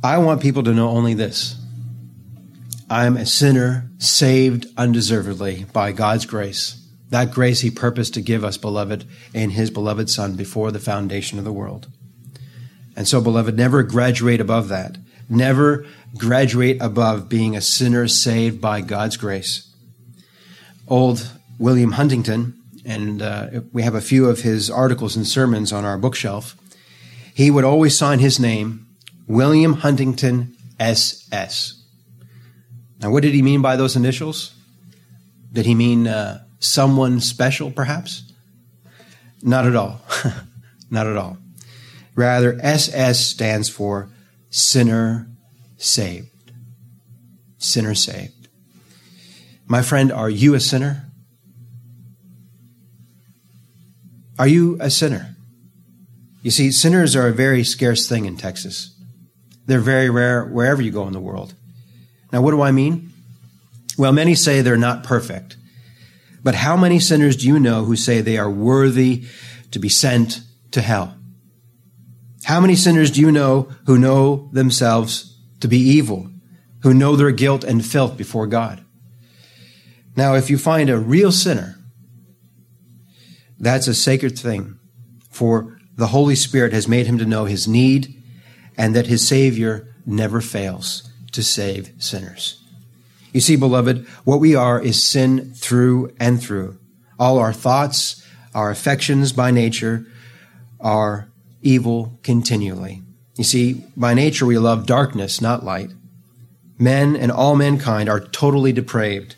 I 0.00 0.18
want 0.18 0.40
people 0.40 0.62
to 0.62 0.72
know 0.72 0.90
only 0.90 1.14
this 1.14 1.56
I'm 2.88 3.16
a 3.16 3.26
sinner 3.26 3.90
saved 3.98 4.66
undeservedly 4.76 5.66
by 5.72 5.90
God's 5.90 6.24
grace. 6.24 6.87
That 7.10 7.30
grace 7.30 7.60
he 7.60 7.70
purposed 7.70 8.14
to 8.14 8.20
give 8.20 8.44
us, 8.44 8.56
beloved, 8.56 9.06
in 9.32 9.50
his 9.50 9.70
beloved 9.70 10.10
Son 10.10 10.34
before 10.36 10.70
the 10.70 10.78
foundation 10.78 11.38
of 11.38 11.44
the 11.44 11.52
world. 11.52 11.88
And 12.96 13.08
so, 13.08 13.20
beloved, 13.20 13.56
never 13.56 13.82
graduate 13.82 14.40
above 14.40 14.68
that. 14.68 14.98
Never 15.28 15.86
graduate 16.16 16.78
above 16.80 17.28
being 17.28 17.56
a 17.56 17.60
sinner 17.60 18.08
saved 18.08 18.60
by 18.60 18.80
God's 18.80 19.16
grace. 19.16 19.72
Old 20.86 21.30
William 21.58 21.92
Huntington, 21.92 22.54
and 22.84 23.22
uh, 23.22 23.60
we 23.72 23.82
have 23.82 23.94
a 23.94 24.00
few 24.00 24.28
of 24.28 24.40
his 24.40 24.70
articles 24.70 25.16
and 25.16 25.26
sermons 25.26 25.72
on 25.72 25.84
our 25.84 25.98
bookshelf, 25.98 26.56
he 27.34 27.50
would 27.50 27.64
always 27.64 27.96
sign 27.96 28.18
his 28.18 28.40
name 28.40 28.86
William 29.26 29.74
Huntington 29.74 30.56
SS. 30.80 31.82
Now, 33.00 33.10
what 33.10 33.22
did 33.22 33.34
he 33.34 33.42
mean 33.42 33.62
by 33.62 33.76
those 33.76 33.94
initials? 33.94 34.54
Did 35.52 35.66
he 35.66 35.74
mean 35.74 36.08
uh, 36.08 36.42
someone 36.58 37.20
special, 37.20 37.70
perhaps? 37.70 38.32
Not 39.42 39.66
at 39.66 39.76
all. 39.76 40.00
Not 40.90 41.06
at 41.06 41.16
all. 41.16 41.38
Rather, 42.14 42.58
SS 42.60 43.20
stands 43.20 43.68
for 43.68 44.10
sinner 44.50 45.28
saved. 45.76 46.52
Sinner 47.58 47.94
saved. 47.94 48.48
My 49.66 49.82
friend, 49.82 50.10
are 50.10 50.30
you 50.30 50.54
a 50.54 50.60
sinner? 50.60 51.04
Are 54.38 54.48
you 54.48 54.78
a 54.80 54.90
sinner? 54.90 55.36
You 56.42 56.50
see, 56.50 56.70
sinners 56.72 57.14
are 57.14 57.28
a 57.28 57.32
very 57.32 57.64
scarce 57.64 58.08
thing 58.08 58.24
in 58.24 58.36
Texas. 58.36 58.96
They're 59.66 59.80
very 59.80 60.08
rare 60.08 60.46
wherever 60.46 60.80
you 60.80 60.90
go 60.90 61.06
in 61.06 61.12
the 61.12 61.20
world. 61.20 61.54
Now, 62.32 62.40
what 62.40 62.52
do 62.52 62.62
I 62.62 62.70
mean? 62.70 63.12
Well, 63.98 64.12
many 64.12 64.34
say 64.34 64.62
they're 64.62 64.76
not 64.78 65.04
perfect. 65.04 65.57
But 66.42 66.54
how 66.54 66.76
many 66.76 67.00
sinners 67.00 67.36
do 67.36 67.46
you 67.46 67.58
know 67.58 67.84
who 67.84 67.96
say 67.96 68.20
they 68.20 68.38
are 68.38 68.50
worthy 68.50 69.24
to 69.70 69.78
be 69.78 69.88
sent 69.88 70.40
to 70.72 70.80
hell? 70.80 71.16
How 72.44 72.60
many 72.60 72.76
sinners 72.76 73.10
do 73.10 73.20
you 73.20 73.32
know 73.32 73.68
who 73.86 73.98
know 73.98 74.48
themselves 74.52 75.36
to 75.60 75.68
be 75.68 75.78
evil, 75.78 76.30
who 76.82 76.94
know 76.94 77.16
their 77.16 77.30
guilt 77.30 77.64
and 77.64 77.84
filth 77.84 78.16
before 78.16 78.46
God? 78.46 78.84
Now, 80.16 80.34
if 80.34 80.48
you 80.50 80.58
find 80.58 80.88
a 80.88 80.98
real 80.98 81.30
sinner, 81.30 81.76
that's 83.58 83.88
a 83.88 83.94
sacred 83.94 84.38
thing, 84.38 84.78
for 85.30 85.78
the 85.96 86.08
Holy 86.08 86.34
Spirit 86.34 86.72
has 86.72 86.88
made 86.88 87.06
him 87.06 87.18
to 87.18 87.26
know 87.26 87.44
his 87.44 87.68
need 87.68 88.14
and 88.76 88.94
that 88.94 89.08
his 89.08 89.26
Savior 89.26 89.94
never 90.06 90.40
fails 90.40 91.10
to 91.32 91.42
save 91.42 91.92
sinners. 91.98 92.64
You 93.32 93.40
see, 93.40 93.56
beloved, 93.56 94.06
what 94.24 94.40
we 94.40 94.54
are 94.54 94.80
is 94.80 95.02
sin 95.02 95.52
through 95.54 96.14
and 96.18 96.42
through. 96.42 96.78
All 97.18 97.38
our 97.38 97.52
thoughts, 97.52 98.24
our 98.54 98.70
affections 98.70 99.32
by 99.32 99.50
nature 99.50 100.06
are 100.80 101.28
evil 101.62 102.18
continually. 102.22 103.02
You 103.36 103.44
see, 103.44 103.84
by 103.96 104.14
nature 104.14 104.46
we 104.46 104.58
love 104.58 104.86
darkness, 104.86 105.40
not 105.40 105.64
light. 105.64 105.90
Men 106.78 107.16
and 107.16 107.30
all 107.30 107.56
mankind 107.56 108.08
are 108.08 108.20
totally 108.20 108.72
depraved. 108.72 109.36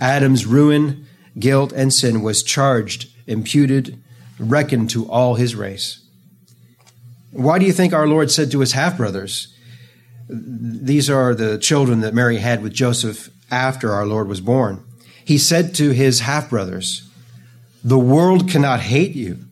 Adam's 0.00 0.46
ruin, 0.46 1.06
guilt, 1.38 1.72
and 1.72 1.92
sin 1.92 2.22
was 2.22 2.42
charged, 2.42 3.08
imputed, 3.26 4.02
reckoned 4.38 4.90
to 4.90 5.08
all 5.10 5.34
his 5.34 5.54
race. 5.54 6.04
Why 7.32 7.58
do 7.58 7.66
you 7.66 7.72
think 7.72 7.92
our 7.92 8.08
Lord 8.08 8.30
said 8.30 8.50
to 8.50 8.60
his 8.60 8.72
half 8.72 8.96
brothers, 8.96 9.54
These 10.30 11.10
are 11.10 11.34
the 11.34 11.58
children 11.58 12.00
that 12.00 12.14
Mary 12.14 12.38
had 12.38 12.62
with 12.62 12.72
Joseph 12.72 13.30
after 13.50 13.92
our 13.92 14.06
Lord 14.06 14.28
was 14.28 14.40
born? 14.40 14.84
He 15.24 15.38
said 15.38 15.74
to 15.76 15.90
his 15.90 16.20
half 16.20 16.50
brothers, 16.50 17.08
The 17.84 17.98
world 17.98 18.48
cannot 18.48 18.80
hate 18.80 19.14
you, 19.14 19.44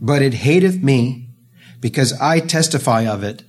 but 0.00 0.22
it 0.22 0.34
hateth 0.34 0.82
me, 0.82 1.28
because 1.80 2.12
I 2.20 2.40
testify 2.40 3.06
of 3.06 3.22
it, 3.22 3.42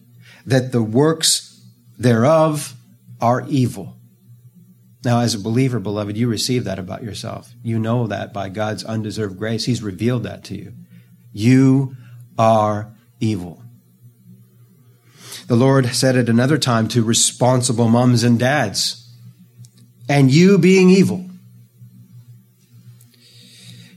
that 0.45 0.71
the 0.71 0.83
works 0.83 1.61
thereof 1.97 2.75
are 3.19 3.45
evil. 3.47 3.97
Now, 5.03 5.21
as 5.21 5.35
a 5.35 5.39
believer, 5.39 5.79
beloved, 5.79 6.17
you 6.17 6.27
receive 6.27 6.65
that 6.65 6.79
about 6.79 7.03
yourself. 7.03 7.53
You 7.63 7.79
know 7.79 8.07
that 8.07 8.33
by 8.33 8.49
God's 8.49 8.83
undeserved 8.83 9.37
grace. 9.37 9.65
He's 9.65 9.83
revealed 9.83 10.23
that 10.23 10.43
to 10.45 10.55
you. 10.55 10.73
You 11.31 11.95
are 12.37 12.93
evil. 13.19 13.63
The 15.47 15.55
Lord 15.55 15.87
said 15.87 16.17
at 16.17 16.27
another 16.27 16.57
time 16.57 16.89
to 16.89 17.03
responsible 17.03 17.87
moms 17.87 18.23
and 18.23 18.37
dads, 18.37 19.09
and 20.09 20.29
you 20.29 20.57
being 20.57 20.89
evil. 20.89 21.25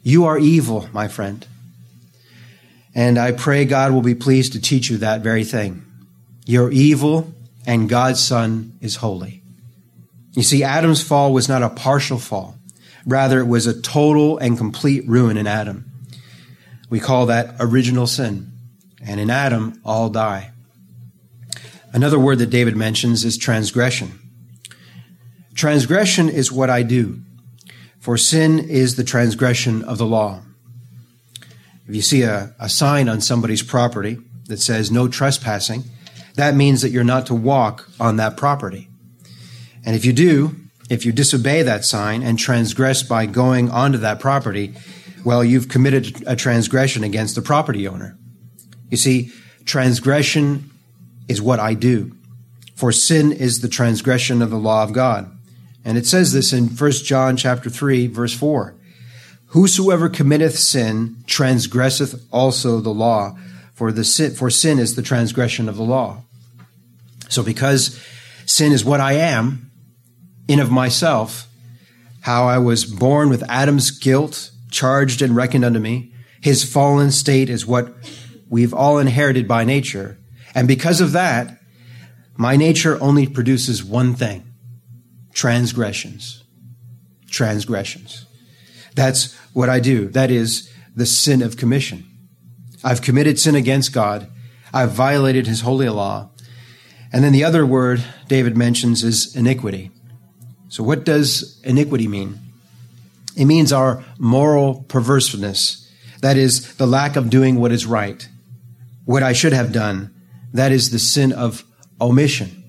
You 0.02 0.26
are 0.26 0.38
evil, 0.38 0.88
my 0.92 1.09
friend. 1.09 1.45
And 2.95 3.19
I 3.19 3.33
pray 3.33 3.64
God 3.64 3.92
will 3.92 4.02
be 4.02 4.14
pleased 4.14 4.52
to 4.52 4.61
teach 4.61 4.90
you 4.90 4.99
that 4.99 5.23
very 5.23 5.45
thing. 5.45 5.85
You're 6.47 6.71
evil, 6.71 7.33
and 7.66 7.88
God's 7.88 8.21
Son 8.21 8.73
is 8.80 8.97
holy. 8.97 9.42
You 10.35 10.42
see, 10.45 10.62
Adam's 10.62 11.02
fall 11.02 11.33
was 11.33 11.49
not 11.49 11.62
a 11.64 11.69
partial 11.69 12.19
fall. 12.19 12.57
Rather, 13.04 13.40
it 13.40 13.47
was 13.47 13.66
a 13.66 13.80
total 13.80 14.38
and 14.38 14.57
complete 14.57 15.07
ruin 15.09 15.37
in 15.37 15.49
Adam. 15.49 15.85
We 16.88 17.00
call 17.00 17.26
that 17.26 17.57
original 17.59 18.07
sin. 18.07 18.52
And 19.02 19.19
in 19.19 19.30
Adam, 19.30 19.80
all 19.85 20.11
die. 20.11 20.52
Another 21.92 22.18
word 22.18 22.38
that 22.38 22.50
David 22.50 22.76
mentions 22.76 23.25
is 23.25 23.37
transgression. 23.37 24.18
Transgression 25.54 26.28
is 26.28 26.52
what 26.52 26.70
I 26.70 26.82
do, 26.82 27.20
for 27.99 28.16
sin 28.16 28.59
is 28.59 28.97
the 28.97 29.04
transgression 29.04 29.82
of 29.85 29.99
the 29.99 30.06
law. 30.06 30.42
If 31.88 31.94
you 31.94 32.02
see 32.02 32.23
a, 32.23 32.54
a 32.61 32.68
sign 32.68 33.09
on 33.09 33.20
somebody's 33.20 33.62
property 33.62 34.18
that 34.47 34.61
says 34.61 34.90
no 34.90 35.09
trespassing, 35.09 35.85
that 36.37 36.54
means 36.54 36.82
that 36.82 36.90
you're 36.90 37.02
not 37.02 37.26
to 37.26 37.35
walk 37.35 37.88
on 37.99 38.16
that 38.16 38.37
property. 38.37 38.88
And 39.85 39.97
if 39.97 40.04
you 40.04 40.12
do, 40.12 40.54
if 40.88 41.04
you 41.04 41.11
disobey 41.11 41.62
that 41.62 41.85
sign 41.85 42.23
and 42.23 42.38
transgress 42.38 43.02
by 43.02 43.26
going 43.26 43.70
onto 43.70 43.99
that 43.99 44.20
property, 44.20 44.75
well, 45.25 45.44
you've 45.44 45.68
committed 45.68 46.23
a 46.26 46.37
transgression 46.37 47.02
against 47.02 47.35
the 47.35 47.42
property 47.42 47.87
owner. 47.88 48.16
You 48.88 48.97
see, 48.97 49.32
transgression 49.64 50.69
is 51.30 51.40
what 51.40 51.60
I 51.60 51.75
do. 51.75 52.16
For 52.75 52.92
sin 52.92 53.32
is 53.32 53.60
the 53.60 53.68
transgression 53.68 54.42
of 54.42 54.50
the 54.50 54.58
law 54.58 54.82
of 54.82 54.92
God. 54.92 55.30
And 55.84 55.96
it 55.96 56.06
says 56.06 56.32
this 56.32 56.52
in 56.52 56.68
1 56.68 56.90
John 56.92 57.37
chapter 57.37 57.70
3 57.70 58.06
verse 58.08 58.34
4. 58.34 58.75
Whosoever 59.49 60.09
committeth 60.09 60.59
sin 60.59 61.16
transgresseth 61.26 62.26
also 62.31 62.81
the 62.81 62.94
law, 62.94 63.37
for 63.74 63.90
the 63.90 64.05
sin, 64.05 64.35
for 64.35 64.50
sin 64.50 64.78
is 64.78 64.94
the 64.94 65.02
transgression 65.02 65.68
of 65.68 65.76
the 65.76 65.83
law. 65.83 66.22
So 67.28 67.42
because 67.42 68.00
sin 68.46 68.72
is 68.72 68.85
what 68.85 69.00
I 69.00 69.14
am, 69.14 69.70
in 70.48 70.61
of 70.61 70.70
myself, 70.70 71.48
how 72.22 72.46
I 72.46 72.59
was 72.59 72.85
born 72.85 73.28
with 73.28 73.48
Adam's 73.48 73.90
guilt 73.90 74.50
charged 74.70 75.22
and 75.22 75.35
reckoned 75.35 75.64
unto 75.64 75.78
me. 75.78 76.12
His 76.40 76.64
fallen 76.64 77.11
state 77.11 77.48
is 77.48 77.66
what 77.66 77.94
we've 78.48 78.74
all 78.74 78.98
inherited 78.98 79.46
by 79.46 79.64
nature. 79.64 80.18
And 80.54 80.66
because 80.66 81.00
of 81.00 81.12
that, 81.12 81.58
my 82.36 82.56
nature 82.56 83.00
only 83.02 83.26
produces 83.26 83.84
one 83.84 84.14
thing 84.14 84.44
transgressions. 85.32 86.44
Transgressions. 87.30 88.26
That's 88.94 89.34
what 89.52 89.68
I 89.68 89.80
do. 89.80 90.08
That 90.08 90.30
is 90.30 90.70
the 90.96 91.06
sin 91.06 91.42
of 91.42 91.56
commission. 91.56 92.04
I've 92.82 93.02
committed 93.02 93.38
sin 93.38 93.54
against 93.54 93.92
God. 93.92 94.28
I've 94.72 94.92
violated 94.92 95.46
his 95.46 95.60
holy 95.60 95.88
law. 95.88 96.30
And 97.12 97.24
then 97.24 97.32
the 97.32 97.44
other 97.44 97.66
word 97.66 98.04
David 98.28 98.56
mentions 98.56 99.02
is 99.02 99.34
iniquity. 99.34 99.90
So, 100.68 100.84
what 100.84 101.04
does 101.04 101.60
iniquity 101.64 102.06
mean? 102.06 102.38
It 103.36 103.44
means 103.44 103.72
our 103.72 104.04
moral 104.18 104.84
perverseness. 104.88 105.90
That 106.20 106.36
is, 106.36 106.76
the 106.76 106.86
lack 106.86 107.16
of 107.16 107.30
doing 107.30 107.56
what 107.56 107.72
is 107.72 107.86
right, 107.86 108.28
what 109.04 109.22
I 109.22 109.32
should 109.32 109.52
have 109.52 109.72
done. 109.72 110.14
That 110.52 110.72
is 110.72 110.90
the 110.90 110.98
sin 110.98 111.32
of 111.32 111.64
omission. 112.00 112.60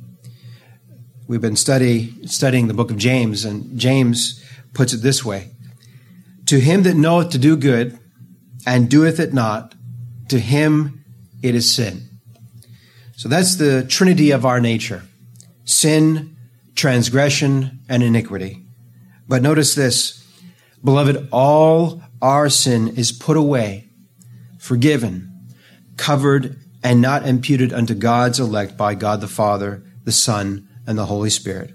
We've 1.27 1.41
been 1.41 1.55
study, 1.55 2.27
studying 2.27 2.67
the 2.67 2.73
book 2.73 2.91
of 2.91 2.97
James, 2.97 3.45
and 3.45 3.79
James 3.79 4.43
puts 4.73 4.93
it 4.93 4.97
this 4.97 5.23
way 5.23 5.51
To 6.47 6.59
him 6.59 6.83
that 6.83 6.95
knoweth 6.95 7.31
to 7.31 7.37
do 7.37 7.55
good 7.55 7.97
and 8.65 8.89
doeth 8.89 9.19
it 9.19 9.33
not, 9.33 9.75
to 10.29 10.39
him 10.39 11.03
it 11.41 11.55
is 11.55 11.73
sin. 11.73 12.09
So 13.15 13.29
that's 13.29 13.55
the 13.55 13.83
trinity 13.83 14.31
of 14.31 14.45
our 14.45 14.59
nature 14.59 15.03
sin, 15.63 16.35
transgression, 16.75 17.79
and 17.87 18.03
iniquity. 18.03 18.65
But 19.27 19.41
notice 19.41 19.75
this, 19.75 20.27
beloved, 20.83 21.29
all 21.31 22.01
our 22.21 22.49
sin 22.49 22.89
is 22.89 23.11
put 23.11 23.37
away, 23.37 23.89
forgiven, 24.59 25.47
covered, 25.97 26.59
and 26.83 27.01
not 27.01 27.27
imputed 27.27 27.73
unto 27.73 27.93
God's 27.93 28.39
elect 28.39 28.77
by 28.77 28.95
God 28.95 29.21
the 29.21 29.27
Father, 29.27 29.83
the 30.03 30.11
Son, 30.11 30.67
and 30.87 30.97
the 30.97 31.05
Holy 31.05 31.29
Spirit. 31.29 31.73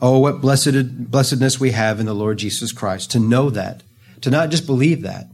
Oh, 0.00 0.18
what 0.18 0.40
blessed, 0.40 1.10
blessedness 1.10 1.60
we 1.60 1.72
have 1.72 2.00
in 2.00 2.06
the 2.06 2.14
Lord 2.14 2.38
Jesus 2.38 2.72
Christ 2.72 3.10
to 3.12 3.20
know 3.20 3.50
that, 3.50 3.82
to 4.22 4.30
not 4.30 4.50
just 4.50 4.66
believe 4.66 5.02
that, 5.02 5.26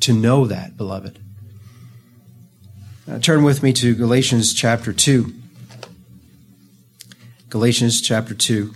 to 0.00 0.12
know 0.12 0.46
that, 0.46 0.76
beloved. 0.76 1.20
Now, 3.06 3.18
turn 3.18 3.44
with 3.44 3.62
me 3.62 3.72
to 3.74 3.94
Galatians 3.94 4.52
chapter 4.52 4.92
2. 4.92 5.34
Galatians 7.48 8.00
chapter 8.00 8.32
2, 8.32 8.72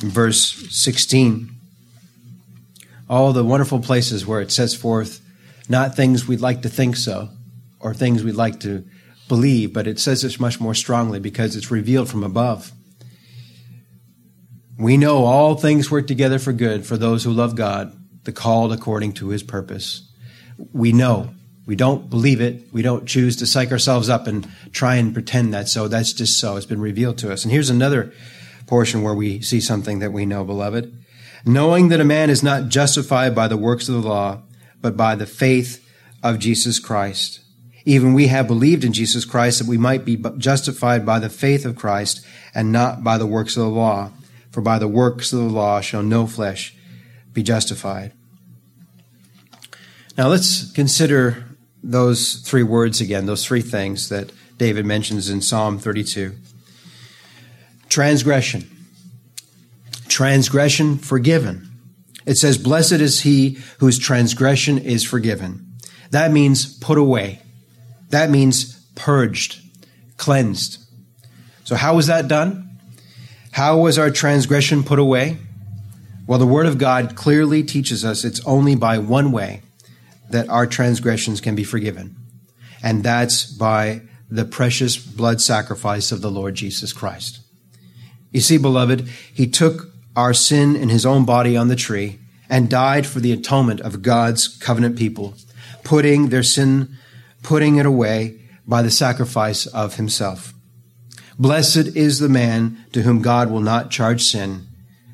verse 0.00 0.52
16. 0.70 1.50
All 3.08 3.32
the 3.32 3.42
wonderful 3.42 3.80
places 3.80 4.26
where 4.26 4.42
it 4.42 4.52
sets 4.52 4.74
forth 4.74 5.22
not 5.68 5.94
things 5.94 6.26
we'd 6.26 6.40
like 6.40 6.62
to 6.62 6.68
think 6.68 6.96
so 6.96 7.28
or 7.80 7.94
things 7.94 8.22
we'd 8.22 8.34
like 8.34 8.60
to 8.60 8.84
believe, 9.28 9.72
but 9.72 9.86
it 9.86 9.98
says 9.98 10.22
this 10.22 10.40
much 10.40 10.60
more 10.60 10.74
strongly 10.74 11.20
because 11.20 11.56
it's 11.56 11.70
revealed 11.70 12.08
from 12.08 12.22
above. 12.22 12.72
We 14.78 14.96
know 14.96 15.24
all 15.24 15.54
things 15.54 15.90
work 15.90 16.06
together 16.06 16.38
for 16.38 16.52
good 16.52 16.86
for 16.86 16.96
those 16.96 17.24
who 17.24 17.32
love 17.32 17.56
God, 17.56 17.96
the 18.24 18.32
called 18.32 18.72
according 18.72 19.14
to 19.14 19.28
his 19.28 19.42
purpose. 19.42 20.10
We 20.72 20.92
know. 20.92 21.30
We 21.66 21.74
don't 21.74 22.08
believe 22.08 22.40
it. 22.40 22.72
We 22.72 22.82
don't 22.82 23.06
choose 23.06 23.36
to 23.36 23.46
psych 23.46 23.72
ourselves 23.72 24.08
up 24.08 24.26
and 24.26 24.46
try 24.72 24.96
and 24.96 25.12
pretend 25.12 25.52
that 25.52 25.68
so. 25.68 25.88
That's 25.88 26.12
just 26.12 26.38
so. 26.38 26.56
It's 26.56 26.66
been 26.66 26.80
revealed 26.80 27.18
to 27.18 27.32
us. 27.32 27.42
And 27.42 27.50
here's 27.50 27.70
another 27.70 28.12
portion 28.66 29.02
where 29.02 29.14
we 29.14 29.40
see 29.40 29.60
something 29.60 29.98
that 29.98 30.12
we 30.12 30.26
know, 30.26 30.44
beloved. 30.44 30.96
Knowing 31.44 31.88
that 31.88 32.00
a 32.00 32.04
man 32.04 32.30
is 32.30 32.42
not 32.42 32.68
justified 32.68 33.34
by 33.34 33.48
the 33.48 33.56
works 33.56 33.88
of 33.88 34.00
the 34.00 34.08
law, 34.08 34.42
but 34.80 34.96
by 34.96 35.14
the 35.14 35.26
faith 35.26 35.82
of 36.22 36.38
Jesus 36.38 36.78
Christ. 36.78 37.40
Even 37.84 38.14
we 38.14 38.26
have 38.26 38.48
believed 38.48 38.82
in 38.82 38.92
Jesus 38.92 39.24
Christ 39.24 39.60
that 39.60 39.68
we 39.68 39.78
might 39.78 40.04
be 40.04 40.16
justified 40.38 41.06
by 41.06 41.20
the 41.20 41.30
faith 41.30 41.64
of 41.64 41.76
Christ 41.76 42.24
and 42.54 42.72
not 42.72 43.04
by 43.04 43.16
the 43.16 43.26
works 43.26 43.56
of 43.56 43.62
the 43.62 43.68
law. 43.68 44.10
For 44.50 44.60
by 44.60 44.78
the 44.78 44.88
works 44.88 45.32
of 45.32 45.38
the 45.38 45.44
law 45.44 45.80
shall 45.80 46.02
no 46.02 46.26
flesh 46.26 46.74
be 47.32 47.42
justified. 47.42 48.12
Now 50.16 50.28
let's 50.28 50.72
consider 50.72 51.44
those 51.82 52.36
three 52.36 52.62
words 52.62 53.00
again, 53.00 53.26
those 53.26 53.46
three 53.46 53.60
things 53.60 54.08
that 54.08 54.32
David 54.58 54.86
mentions 54.86 55.28
in 55.28 55.42
Psalm 55.42 55.78
32 55.78 56.34
transgression, 57.88 58.68
transgression 60.08 60.98
forgiven. 60.98 61.65
It 62.26 62.36
says, 62.36 62.58
Blessed 62.58 62.92
is 62.92 63.20
he 63.20 63.58
whose 63.78 63.98
transgression 63.98 64.78
is 64.78 65.04
forgiven. 65.04 65.74
That 66.10 66.32
means 66.32 66.76
put 66.78 66.98
away. 66.98 67.40
That 68.10 68.30
means 68.30 68.80
purged, 68.94 69.60
cleansed. 70.16 70.78
So, 71.64 71.76
how 71.76 71.96
was 71.96 72.08
that 72.08 72.28
done? 72.28 72.78
How 73.52 73.78
was 73.78 73.98
our 73.98 74.10
transgression 74.10 74.82
put 74.82 74.98
away? 74.98 75.38
Well, 76.26 76.38
the 76.38 76.46
Word 76.46 76.66
of 76.66 76.78
God 76.78 77.16
clearly 77.16 77.62
teaches 77.62 78.04
us 78.04 78.24
it's 78.24 78.44
only 78.44 78.74
by 78.74 78.98
one 78.98 79.32
way 79.32 79.62
that 80.30 80.48
our 80.48 80.66
transgressions 80.66 81.40
can 81.40 81.54
be 81.54 81.64
forgiven, 81.64 82.16
and 82.82 83.04
that's 83.04 83.44
by 83.44 84.02
the 84.28 84.44
precious 84.44 84.96
blood 84.96 85.40
sacrifice 85.40 86.10
of 86.10 86.20
the 86.20 86.30
Lord 86.30 86.56
Jesus 86.56 86.92
Christ. 86.92 87.40
You 88.32 88.40
see, 88.40 88.58
beloved, 88.58 89.08
He 89.32 89.46
took 89.46 89.92
our 90.16 90.34
sin 90.34 90.74
in 90.74 90.88
His 90.88 91.06
own 91.06 91.24
body 91.24 91.56
on 91.56 91.68
the 91.68 91.76
tree 91.76 92.18
and 92.48 92.70
died 92.70 93.06
for 93.06 93.20
the 93.20 93.32
atonement 93.32 93.80
of 93.80 94.02
God's 94.02 94.48
covenant 94.48 94.96
people, 94.96 95.34
putting 95.84 96.30
their 96.30 96.42
sin, 96.42 96.96
putting 97.42 97.76
it 97.76 97.86
away 97.86 98.40
by 98.66 98.82
the 98.82 98.90
sacrifice 98.90 99.66
of 99.66 99.96
Himself. 99.96 100.54
Blessed 101.38 101.94
is 101.94 102.18
the 102.18 102.28
man 102.28 102.84
to 102.92 103.02
whom 103.02 103.20
God 103.20 103.50
will 103.50 103.60
not 103.60 103.90
charge 103.90 104.22
sin 104.24 104.66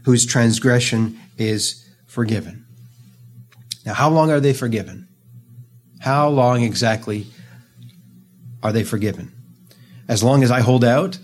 whose 0.04 0.26
transgression 0.26 1.18
is 1.36 1.88
forgiven. 2.06 2.66
Now, 3.84 3.94
how 3.94 4.10
long 4.10 4.30
are 4.30 4.40
they 4.40 4.52
forgiven? 4.52 5.08
How 6.00 6.28
long 6.28 6.62
exactly 6.62 7.26
are 8.62 8.72
they 8.72 8.84
forgiven? 8.84 9.32
As 10.08 10.22
long 10.22 10.42
as 10.42 10.50
I 10.50 10.60
hold 10.60 10.84
out? 10.84 11.18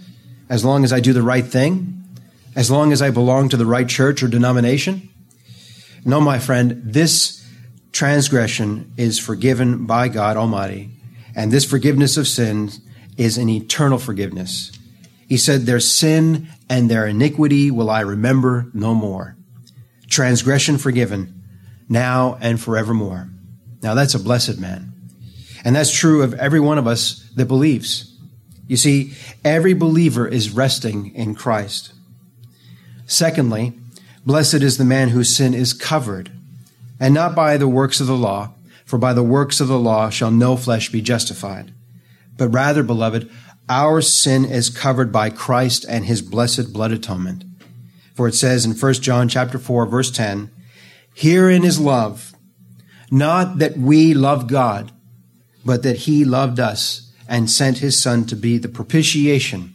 As 0.49 0.65
long 0.65 0.85
as 0.85 0.93
I 0.93 1.01
do 1.01 1.13
the 1.13 1.23
right 1.23 1.45
thing? 1.45 1.98
As 2.59 2.73
long 2.73 2.91
as 2.91 3.01
I 3.01 3.11
belong 3.11 3.49
to 3.51 3.57
the 3.57 3.65
right 3.65 3.89
church 3.89 4.21
or 4.21 4.27
denomination? 4.27 5.09
No, 6.05 6.21
my 6.21 6.41
friend, 6.41 6.83
this 6.85 7.49
transgression 7.93 8.93
is 8.97 9.17
forgiven 9.17 9.87
by 9.87 10.09
God 10.09 10.37
Almighty, 10.37 10.91
and 11.37 11.53
this 11.53 11.65
forgiveness 11.65 12.17
of 12.17 12.27
sins 12.27 12.81
is 13.17 13.39
an 13.39 13.49
eternal 13.49 13.97
forgiveness. 13.97 14.73
He 15.29 15.37
said, 15.37 15.67
Their 15.67 15.79
sin 15.79 16.49
and 16.69 16.91
their 16.91 17.07
iniquity 17.07 17.71
will 17.71 17.91
I 17.91 18.01
remember 18.01 18.67
no 18.75 18.93
more. 18.93 19.37
Transgression 20.11 20.79
forgiven, 20.79 21.41
now 21.89 22.39
and 22.41 22.61
forevermore. 22.61 23.31
Now 23.85 23.95
that's 23.95 24.17
a 24.17 24.19
blessed 24.19 24.59
man. 24.59 24.95
And 25.65 25.77
that's 25.77 25.97
true 25.97 26.23
of 26.23 26.35
every 26.35 26.59
one 26.59 26.79
of 26.79 26.89
us 26.89 27.25
that 27.37 27.47
believes. 27.47 28.19
You 28.67 28.77
see, 28.77 29.13
every 29.45 29.75
believer 29.75 30.27
is 30.27 30.51
resting 30.51 31.15
in 31.15 31.37
Christ. 31.37 31.93
Secondly, 33.09 33.73
blessed 34.27 34.63
is 34.63 34.77
the 34.77 34.85
man 34.85 35.09
whose 35.09 35.35
sin 35.35 35.55
is 35.55 35.73
covered, 35.73 36.31
and 37.01 37.15
not 37.15 37.35
by 37.35 37.57
the 37.57 37.67
works 37.67 38.01
of 38.01 38.07
the 38.07 38.17
law, 38.17 38.53
for 38.85 38.99
by 38.99 39.15
the 39.15 39.23
works 39.23 39.61
of 39.61 39.69
the 39.69 39.79
law 39.79 40.11
shall 40.11 40.31
no 40.31 40.57
flesh 40.57 40.93
be 40.93 41.01
justified. 41.01 41.73
But 42.37 42.49
rather, 42.51 42.83
beloved, 42.83 43.31
our 43.67 44.03
sin 44.03 44.45
is 44.45 44.69
covered 44.69 45.11
by 45.11 45.31
Christ 45.31 45.87
and 45.89 46.05
his 46.05 46.21
blessed 46.21 46.73
blood 46.73 46.93
atonement. 46.93 47.45
For 48.15 48.29
it 48.29 48.35
says 48.35 48.67
in 48.67 48.73
1 48.73 48.95
John 48.95 49.29
chapter 49.29 49.59
4 49.59 49.87
verse 49.87 50.11
10, 50.11 50.51
Herein 51.15 51.65
is 51.65 51.81
love, 51.81 52.35
not 53.11 53.59
that 53.59 53.79
we 53.79 54.13
love 54.13 54.49
God, 54.49 54.93
but 55.65 55.83
that 55.83 56.01
he 56.01 56.27
loved 56.27 56.61
us 56.61 57.11
and 57.27 57.51
sent 57.51 57.79
his 57.79 58.01
son 58.01 58.27
to 58.27 58.37
be 58.37 58.59
the 58.59 58.69
propitiation, 58.69 59.75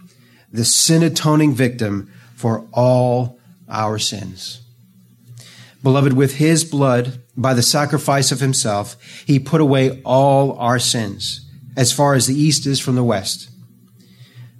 the 0.51 0.65
sin 0.65 1.01
atoning 1.01 1.53
victim 1.53 2.11
for 2.43 2.67
all 2.73 3.39
our 3.69 3.97
sins. 3.97 4.59
Beloved, 5.81 6.11
with 6.11 6.35
his 6.35 6.65
blood, 6.65 7.21
by 7.37 7.53
the 7.53 7.61
sacrifice 7.61 8.33
of 8.33 8.41
himself, 8.41 8.97
he 9.25 9.39
put 9.39 9.61
away 9.61 10.01
all 10.03 10.57
our 10.59 10.77
sins 10.77 11.49
as 11.77 11.93
far 11.93 12.15
as 12.15 12.27
the 12.27 12.35
east 12.35 12.65
is 12.65 12.81
from 12.81 12.95
the 12.95 13.03
west. 13.03 13.49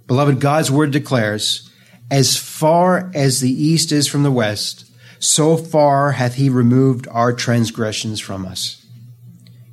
Beloved, 0.06 0.40
God's 0.40 0.70
word 0.70 0.92
declares, 0.92 1.70
as 2.10 2.38
far 2.38 3.10
as 3.14 3.40
the 3.40 3.52
east 3.52 3.92
is 3.92 4.08
from 4.08 4.22
the 4.22 4.30
west, 4.30 4.90
so 5.18 5.58
far 5.58 6.12
hath 6.12 6.36
he 6.36 6.48
removed 6.48 7.06
our 7.10 7.34
transgressions 7.34 8.18
from 8.18 8.46
us. 8.46 8.82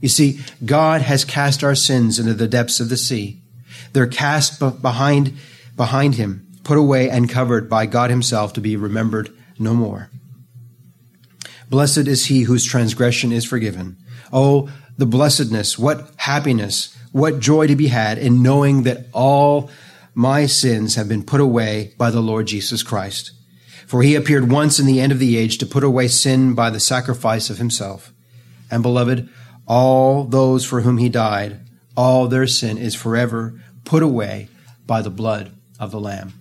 You 0.01 0.09
see, 0.09 0.41
God 0.65 1.01
has 1.01 1.23
cast 1.23 1.63
our 1.63 1.75
sins 1.75 2.19
into 2.19 2.33
the 2.33 2.49
depths 2.49 2.81
of 2.81 2.89
the 2.89 2.97
sea. 2.97 3.39
They're 3.93 4.05
cast 4.05 4.59
behind, 4.59 5.37
behind 5.77 6.15
him, 6.15 6.50
put 6.63 6.77
away 6.77 7.09
and 7.09 7.29
covered 7.29 7.69
by 7.69 7.85
God 7.85 8.09
himself 8.09 8.53
to 8.53 8.61
be 8.61 8.75
remembered 8.75 9.31
no 9.57 9.73
more. 9.73 10.09
Blessed 11.69 12.07
is 12.07 12.25
he 12.25 12.43
whose 12.43 12.65
transgression 12.65 13.31
is 13.31 13.45
forgiven. 13.45 13.97
Oh, 14.33 14.69
the 14.97 15.05
blessedness, 15.05 15.79
what 15.79 16.11
happiness, 16.17 16.95
what 17.11 17.39
joy 17.39 17.67
to 17.67 17.75
be 17.75 17.87
had 17.87 18.17
in 18.17 18.43
knowing 18.43 18.83
that 18.83 19.05
all 19.13 19.69
my 20.13 20.45
sins 20.45 20.95
have 20.95 21.07
been 21.07 21.23
put 21.23 21.39
away 21.39 21.93
by 21.97 22.11
the 22.11 22.21
Lord 22.21 22.47
Jesus 22.47 22.83
Christ. 22.83 23.31
For 23.87 24.03
he 24.03 24.15
appeared 24.15 24.51
once 24.51 24.79
in 24.79 24.85
the 24.85 25.01
end 25.01 25.11
of 25.11 25.19
the 25.19 25.37
age 25.37 25.57
to 25.57 25.65
put 25.65 25.83
away 25.83 26.07
sin 26.07 26.53
by 26.53 26.69
the 26.69 26.79
sacrifice 26.79 27.49
of 27.49 27.57
himself. 27.57 28.13
And 28.69 28.83
beloved, 28.83 29.29
all 29.65 30.25
those 30.25 30.65
for 30.65 30.81
whom 30.81 30.97
he 30.97 31.09
died, 31.09 31.59
all 31.95 32.27
their 32.27 32.47
sin 32.47 32.77
is 32.77 32.95
forever 32.95 33.61
put 33.85 34.03
away 34.03 34.49
by 34.85 35.01
the 35.01 35.09
blood 35.09 35.51
of 35.79 35.91
the 35.91 35.99
Lamb. 35.99 36.40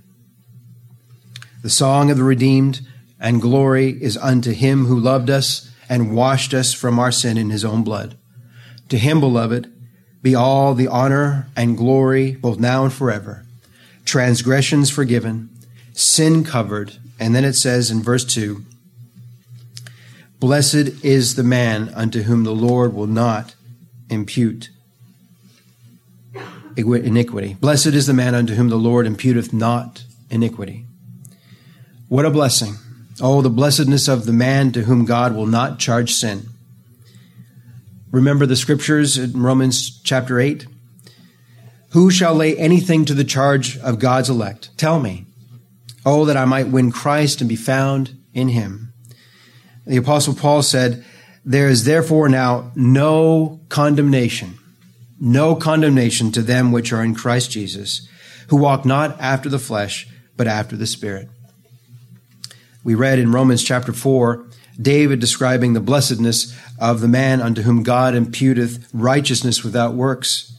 The 1.62 1.70
song 1.70 2.10
of 2.10 2.16
the 2.16 2.24
redeemed 2.24 2.80
and 3.18 3.42
glory 3.42 3.90
is 4.02 4.16
unto 4.16 4.52
him 4.52 4.86
who 4.86 4.98
loved 4.98 5.30
us 5.30 5.70
and 5.88 6.14
washed 6.14 6.54
us 6.54 6.72
from 6.72 6.98
our 6.98 7.12
sin 7.12 7.36
in 7.36 7.50
his 7.50 7.64
own 7.64 7.82
blood. 7.82 8.16
To 8.88 8.98
him, 8.98 9.20
beloved, 9.20 9.72
be 10.22 10.34
all 10.34 10.74
the 10.74 10.88
honor 10.88 11.48
and 11.56 11.76
glory 11.76 12.32
both 12.32 12.58
now 12.58 12.84
and 12.84 12.92
forever 12.92 13.44
transgressions 14.10 14.90
forgiven, 14.90 15.48
sin 15.92 16.42
covered. 16.42 16.96
And 17.20 17.32
then 17.32 17.44
it 17.44 17.52
says 17.52 17.92
in 17.92 18.02
verse 18.02 18.24
2 18.24 18.64
Blessed 20.40 21.04
is 21.04 21.36
the 21.36 21.44
man 21.44 21.90
unto 21.94 22.22
whom 22.22 22.42
the 22.42 22.54
Lord 22.54 22.92
will 22.92 23.06
not 23.06 23.54
impute 24.08 24.70
iniquity. 26.76 27.56
Blessed 27.60 27.88
is 27.88 28.06
the 28.06 28.14
man 28.14 28.34
unto 28.34 28.54
whom 28.54 28.68
the 28.68 28.76
Lord 28.76 29.06
imputeth 29.06 29.52
not 29.52 30.04
iniquity. 30.30 30.86
What 32.10 32.26
a 32.26 32.30
blessing. 32.30 32.74
Oh, 33.20 33.40
the 33.40 33.48
blessedness 33.48 34.08
of 34.08 34.26
the 34.26 34.32
man 34.32 34.72
to 34.72 34.82
whom 34.82 35.04
God 35.04 35.32
will 35.32 35.46
not 35.46 35.78
charge 35.78 36.12
sin. 36.12 36.48
Remember 38.10 38.46
the 38.46 38.56
scriptures 38.56 39.16
in 39.16 39.40
Romans 39.40 40.02
chapter 40.02 40.40
8? 40.40 40.66
Who 41.90 42.10
shall 42.10 42.34
lay 42.34 42.56
anything 42.56 43.04
to 43.04 43.14
the 43.14 43.22
charge 43.22 43.78
of 43.78 44.00
God's 44.00 44.28
elect? 44.28 44.76
Tell 44.76 44.98
me. 44.98 45.24
Oh, 46.04 46.24
that 46.24 46.36
I 46.36 46.46
might 46.46 46.66
win 46.66 46.90
Christ 46.90 47.40
and 47.42 47.48
be 47.48 47.54
found 47.54 48.18
in 48.34 48.48
him. 48.48 48.92
The 49.86 49.98
apostle 49.98 50.34
Paul 50.34 50.64
said, 50.64 51.04
there 51.44 51.68
is 51.68 51.84
therefore 51.84 52.28
now 52.28 52.72
no 52.74 53.60
condemnation, 53.68 54.58
no 55.20 55.54
condemnation 55.54 56.32
to 56.32 56.42
them 56.42 56.72
which 56.72 56.92
are 56.92 57.04
in 57.04 57.14
Christ 57.14 57.52
Jesus, 57.52 58.08
who 58.48 58.56
walk 58.56 58.84
not 58.84 59.16
after 59.20 59.48
the 59.48 59.60
flesh, 59.60 60.08
but 60.36 60.48
after 60.48 60.76
the 60.76 60.88
Spirit. 60.88 61.28
We 62.82 62.94
read 62.94 63.18
in 63.18 63.32
Romans 63.32 63.62
chapter 63.62 63.92
4, 63.92 64.46
David 64.80 65.20
describing 65.20 65.72
the 65.72 65.80
blessedness 65.80 66.56
of 66.78 67.00
the 67.00 67.08
man 67.08 67.40
unto 67.40 67.62
whom 67.62 67.82
God 67.82 68.14
imputeth 68.14 68.86
righteousness 68.92 69.62
without 69.62 69.94
works 69.94 70.50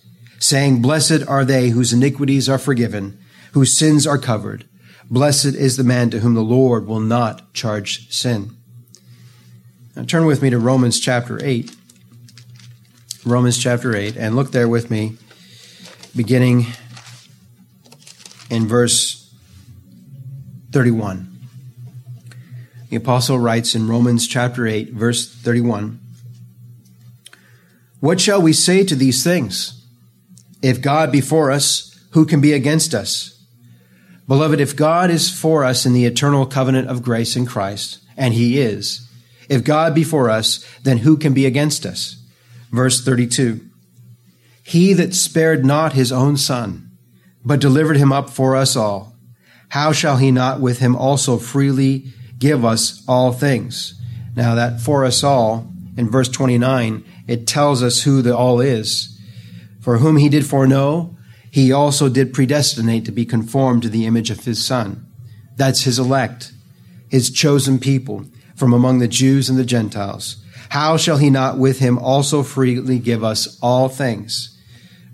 saying, 0.41 0.81
Blessed 0.81 1.25
are 1.27 1.45
they 1.45 1.69
whose 1.69 1.93
iniquities 1.93 2.49
are 2.49 2.57
forgiven, 2.57 3.17
whose 3.53 3.77
sins 3.77 4.05
are 4.07 4.17
covered. 4.17 4.67
Blessed 5.09 5.45
is 5.55 5.77
the 5.77 5.83
man 5.83 6.09
to 6.09 6.19
whom 6.19 6.33
the 6.33 6.41
Lord 6.41 6.87
will 6.87 6.99
not 6.99 7.53
charge 7.53 8.11
sin. 8.11 8.51
Now 9.95 10.03
turn 10.03 10.25
with 10.25 10.41
me 10.41 10.49
to 10.49 10.59
Romans 10.59 10.99
chapter 10.99 11.39
8. 11.43 11.75
Romans 13.23 13.57
chapter 13.57 13.95
8, 13.95 14.17
and 14.17 14.35
look 14.35 14.51
there 14.51 14.67
with 14.67 14.89
me, 14.89 15.17
beginning 16.15 16.65
in 18.49 18.67
verse 18.67 19.31
31. 20.71 21.30
The 22.91 22.97
apostle 22.97 23.39
writes 23.39 23.73
in 23.73 23.87
Romans 23.87 24.27
chapter 24.27 24.67
8, 24.67 24.91
verse 24.91 25.25
31 25.25 25.97
What 28.01 28.19
shall 28.19 28.41
we 28.41 28.51
say 28.51 28.83
to 28.83 28.95
these 28.95 29.23
things? 29.23 29.85
If 30.61 30.81
God 30.81 31.09
be 31.09 31.21
for 31.21 31.51
us, 31.51 31.97
who 32.09 32.25
can 32.25 32.41
be 32.41 32.51
against 32.51 32.93
us? 32.93 33.45
Beloved, 34.27 34.59
if 34.59 34.75
God 34.75 35.09
is 35.09 35.29
for 35.29 35.63
us 35.63 35.85
in 35.85 35.93
the 35.93 36.03
eternal 36.03 36.45
covenant 36.45 36.89
of 36.89 37.01
grace 37.01 37.37
in 37.37 37.45
Christ, 37.45 37.99
and 38.17 38.33
he 38.33 38.59
is, 38.59 39.07
if 39.47 39.63
God 39.63 39.95
be 39.95 40.03
for 40.03 40.29
us, 40.29 40.61
then 40.83 40.97
who 40.97 41.15
can 41.15 41.33
be 41.33 41.45
against 41.45 41.85
us? 41.85 42.21
Verse 42.73 43.01
32. 43.05 43.61
He 44.63 44.91
that 44.91 45.15
spared 45.15 45.63
not 45.63 45.93
his 45.93 46.11
own 46.11 46.35
son, 46.35 46.91
but 47.45 47.61
delivered 47.61 47.95
him 47.95 48.11
up 48.11 48.29
for 48.29 48.53
us 48.53 48.75
all, 48.75 49.15
how 49.69 49.93
shall 49.93 50.17
he 50.17 50.29
not 50.29 50.59
with 50.59 50.79
him 50.79 50.93
also 50.93 51.37
freely 51.37 52.11
give 52.41 52.65
us 52.65 53.01
all 53.07 53.31
things? 53.31 53.93
Now 54.35 54.55
that 54.55 54.81
for 54.81 55.05
us 55.05 55.23
all, 55.23 55.71
in 55.95 56.09
verse 56.09 56.27
29, 56.27 57.05
it 57.27 57.47
tells 57.47 57.81
us 57.81 58.03
who 58.03 58.21
the 58.21 58.35
all 58.35 58.59
is. 58.59 59.17
For 59.79 59.99
whom 59.99 60.17
he 60.17 60.27
did 60.27 60.45
foreknow, 60.45 61.15
he 61.49 61.71
also 61.71 62.09
did 62.09 62.33
predestinate 62.33 63.05
to 63.05 63.11
be 63.11 63.25
conformed 63.25 63.83
to 63.83 63.89
the 63.89 64.05
image 64.05 64.29
of 64.29 64.43
his 64.43 64.63
Son. 64.63 65.05
That's 65.55 65.83
his 65.83 65.99
elect, 65.99 66.51
his 67.09 67.29
chosen 67.29 67.77
people 67.79 68.25
from 68.55 68.73
among 68.73 68.99
the 68.99 69.07
Jews 69.07 69.49
and 69.49 69.57
the 69.59 69.65
Gentiles. 69.65 70.43
How 70.69 70.97
shall 70.97 71.17
he 71.17 71.29
not 71.29 71.57
with 71.57 71.79
him 71.79 71.99
also 71.99 72.43
freely 72.43 72.99
give 72.99 73.23
us 73.23 73.59
all 73.61 73.89
things? 73.89 74.57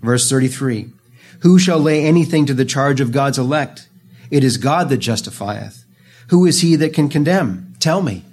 Verse 0.00 0.28
33 0.30 0.92
Who 1.40 1.58
shall 1.58 1.78
lay 1.78 2.04
anything 2.04 2.46
to 2.46 2.54
the 2.54 2.64
charge 2.64 3.00
of 3.00 3.12
God's 3.12 3.38
elect? 3.38 3.88
It 4.30 4.44
is 4.44 4.56
God 4.56 4.88
that 4.90 4.98
justifieth. 4.98 5.77
Who 6.28 6.46
is 6.46 6.60
he 6.60 6.76
that 6.76 6.94
can 6.94 7.08
condemn? 7.08 7.74
Tell 7.80 8.02
me. 8.02 8.24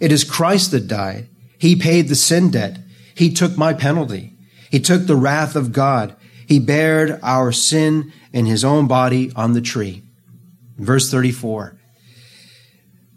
It 0.00 0.12
is 0.12 0.24
Christ 0.24 0.70
that 0.72 0.88
died. 0.88 1.28
He 1.58 1.76
paid 1.76 2.08
the 2.08 2.14
sin 2.14 2.50
debt. 2.50 2.78
He 3.14 3.32
took 3.32 3.56
my 3.56 3.72
penalty. 3.72 4.34
He 4.70 4.80
took 4.80 5.06
the 5.06 5.16
wrath 5.16 5.54
of 5.54 5.72
God. 5.72 6.16
He 6.46 6.58
bared 6.58 7.20
our 7.22 7.52
sin 7.52 8.12
in 8.32 8.46
his 8.46 8.64
own 8.64 8.88
body 8.88 9.30
on 9.36 9.52
the 9.52 9.60
tree. 9.60 10.02
Verse 10.76 11.10
34. 11.10 11.78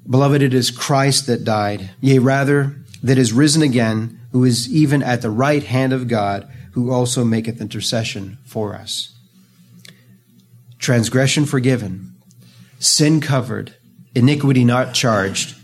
Beloved, 0.07 0.41
it 0.41 0.53
is 0.53 0.69
Christ 0.69 1.25
that 1.25 1.43
died, 1.43 1.89
yea, 1.99 2.19
rather, 2.19 2.75
that 3.01 3.17
is 3.17 3.33
risen 3.33 3.61
again, 3.61 4.19
who 4.31 4.43
is 4.43 4.71
even 4.71 5.01
at 5.01 5.21
the 5.21 5.31
right 5.31 5.63
hand 5.63 5.93
of 5.93 6.07
God, 6.07 6.47
who 6.73 6.91
also 6.91 7.23
maketh 7.23 7.61
intercession 7.61 8.37
for 8.45 8.75
us. 8.75 9.15
Transgression 10.77 11.45
forgiven, 11.45 12.13
sin 12.77 13.21
covered, 13.21 13.75
iniquity 14.15 14.63
not 14.63 14.93
charged. 14.93 15.55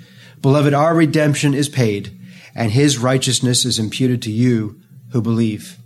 Beloved, 0.41 0.73
our 0.73 0.93
redemption 0.93 1.53
is 1.53 1.69
paid, 1.69 2.11
and 2.53 2.71
his 2.71 2.97
righteousness 2.97 3.65
is 3.65 3.79
imputed 3.79 4.21
to 4.23 4.31
you 4.31 4.79
who 5.11 5.21
believe. 5.21 5.77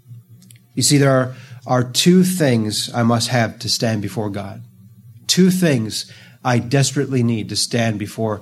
You 0.73 0.83
see, 0.83 0.97
there 0.97 1.11
are, 1.11 1.35
are 1.65 1.83
two 1.83 2.23
things 2.23 2.93
I 2.93 3.03
must 3.03 3.29
have 3.29 3.59
to 3.59 3.69
stand 3.69 4.01
before 4.01 4.29
God. 4.29 4.63
Two 5.27 5.51
things 5.51 6.11
I 6.43 6.59
desperately 6.59 7.23
need 7.23 7.49
to 7.49 7.55
stand 7.55 7.97
before 7.99 8.41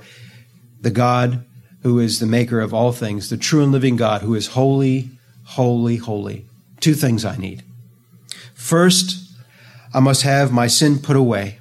the 0.82 0.92
God 0.92 1.46
who 1.82 2.00
is 2.00 2.20
the 2.20 2.26
maker 2.26 2.60
of 2.60 2.74
all 2.74 2.92
things, 2.92 3.30
the 3.30 3.38
true 3.38 3.64
and 3.64 3.72
living 3.72 3.96
God 3.96 4.22
who 4.22 4.36
is 4.36 4.48
holy, 4.48 5.10
holy, 5.44 5.98
holy. 5.98 6.46
Two 6.80 6.94
things 6.94 7.26
I 7.26 7.38
need. 7.38 7.64
First, 8.54 9.30
I 9.94 10.00
must 10.00 10.24
have 10.24 10.52
my 10.52 10.68
sin 10.68 11.00
put 11.00 11.16
away. 11.16 11.60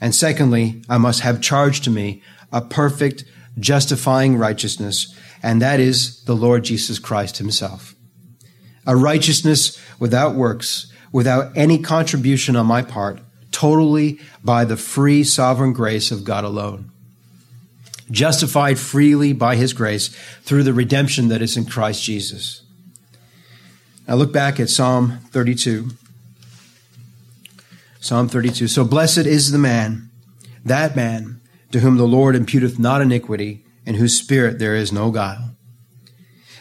And 0.00 0.14
secondly, 0.14 0.82
I 0.88 0.98
must 0.98 1.20
have 1.20 1.40
charged 1.40 1.84
to 1.84 1.90
me 1.90 2.22
a 2.52 2.60
perfect, 2.60 3.24
justifying 3.58 4.36
righteousness, 4.36 5.14
and 5.42 5.60
that 5.62 5.80
is 5.80 6.22
the 6.24 6.36
Lord 6.36 6.64
Jesus 6.64 6.98
Christ 6.98 7.38
himself. 7.38 7.94
A 8.86 8.96
righteousness 8.96 9.80
without 9.98 10.34
works, 10.34 10.92
without 11.12 11.56
any 11.56 11.78
contribution 11.78 12.56
on 12.56 12.66
my 12.66 12.82
part, 12.82 13.20
totally 13.50 14.18
by 14.42 14.64
the 14.64 14.76
free 14.76 15.24
sovereign 15.24 15.72
grace 15.72 16.10
of 16.10 16.24
God 16.24 16.44
alone. 16.44 16.90
Justified 18.10 18.78
freely 18.78 19.32
by 19.32 19.56
his 19.56 19.72
grace 19.72 20.08
through 20.42 20.64
the 20.64 20.74
redemption 20.74 21.28
that 21.28 21.40
is 21.40 21.56
in 21.56 21.64
Christ 21.64 22.02
Jesus. 22.02 22.62
Now 24.06 24.16
look 24.16 24.32
back 24.32 24.60
at 24.60 24.68
Psalm 24.68 25.20
32. 25.30 25.90
Psalm 28.04 28.28
32. 28.28 28.68
So 28.68 28.84
blessed 28.84 29.24
is 29.24 29.50
the 29.50 29.56
man, 29.56 30.10
that 30.62 30.94
man, 30.94 31.40
to 31.72 31.80
whom 31.80 31.96
the 31.96 32.06
Lord 32.06 32.36
imputeth 32.36 32.78
not 32.78 33.00
iniquity, 33.00 33.64
in 33.86 33.94
whose 33.94 34.14
spirit 34.14 34.58
there 34.58 34.76
is 34.76 34.92
no 34.92 35.10
guile. 35.10 35.56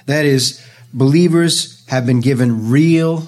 That 0.06 0.24
is, 0.24 0.66
believers 0.94 1.86
have 1.90 2.06
been 2.06 2.22
given 2.22 2.70
real 2.70 3.28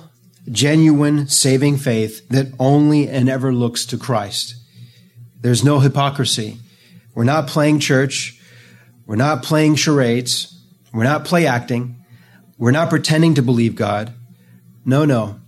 genuine 0.49 1.27
saving 1.27 1.75
faith 1.75 2.25
that 2.29 2.53
only 2.57 3.09
and 3.09 3.27
ever 3.27 3.53
looks 3.53 3.85
to 3.87 3.97
Christ. 3.97 4.55
There's 5.41 5.65
no 5.65 5.81
hypocrisy. 5.81 6.59
We're 7.15 7.25
not 7.25 7.47
playing 7.47 7.81
church. 7.81 8.39
We're 9.05 9.17
not 9.17 9.43
playing 9.43 9.75
charades. 9.75 10.57
We're 10.93 11.03
not 11.03 11.25
play 11.25 11.45
acting. 11.45 11.97
We're 12.57 12.71
not 12.71 12.89
pretending 12.89 13.33
to 13.33 13.41
believe 13.41 13.75
God. 13.75 14.13
No, 14.85 15.03
no. 15.03 15.41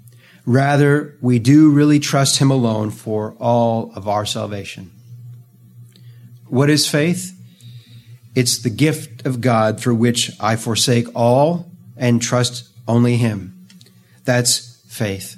Rather, 0.48 1.16
we 1.22 1.38
do 1.38 1.70
really 1.70 2.00
trust 2.00 2.40
Him 2.40 2.50
alone 2.50 2.90
for 2.90 3.36
all 3.40 3.92
of 3.96 4.08
our 4.08 4.26
salvation. 4.26 4.90
What 6.48 6.72
is 6.72 6.90
faith? 6.90 7.34
It's 8.34 8.58
the 8.58 8.72
gift 8.72 9.28
of 9.28 9.42
God 9.42 9.80
through 9.80 9.96
which 9.96 10.32
I 10.40 10.56
forsake 10.56 11.08
all 11.14 11.70
and 11.96 12.20
trust 12.20 12.68
only 12.88 13.18
Him. 13.18 13.68
That's 14.26 14.82
faith. 14.88 15.38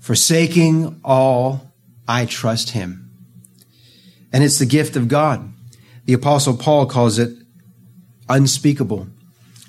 Forsaking 0.00 1.00
all, 1.04 1.68
I 2.08 2.24
trust 2.24 2.70
him. 2.70 3.10
And 4.32 4.42
it's 4.42 4.58
the 4.58 4.66
gift 4.66 4.96
of 4.96 5.06
God. 5.06 5.52
The 6.06 6.14
apostle 6.14 6.56
Paul 6.56 6.86
calls 6.86 7.18
it 7.18 7.36
unspeakable. 8.28 9.08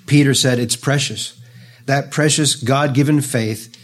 Peter 0.06 0.34
said 0.34 0.58
it's 0.58 0.78
precious. 0.78 1.38
That 1.86 2.12
precious 2.12 2.56
God 2.56 2.94
given 2.94 3.20
faith. 3.20 3.76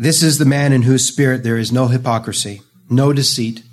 This 0.00 0.22
is 0.22 0.38
the 0.38 0.44
man 0.44 0.72
in 0.72 0.82
whose 0.82 1.04
spirit 1.04 1.42
there 1.42 1.56
is 1.56 1.72
no 1.72 1.88
hypocrisy, 1.88 2.62
no 2.88 3.12
deceit. 3.12 3.64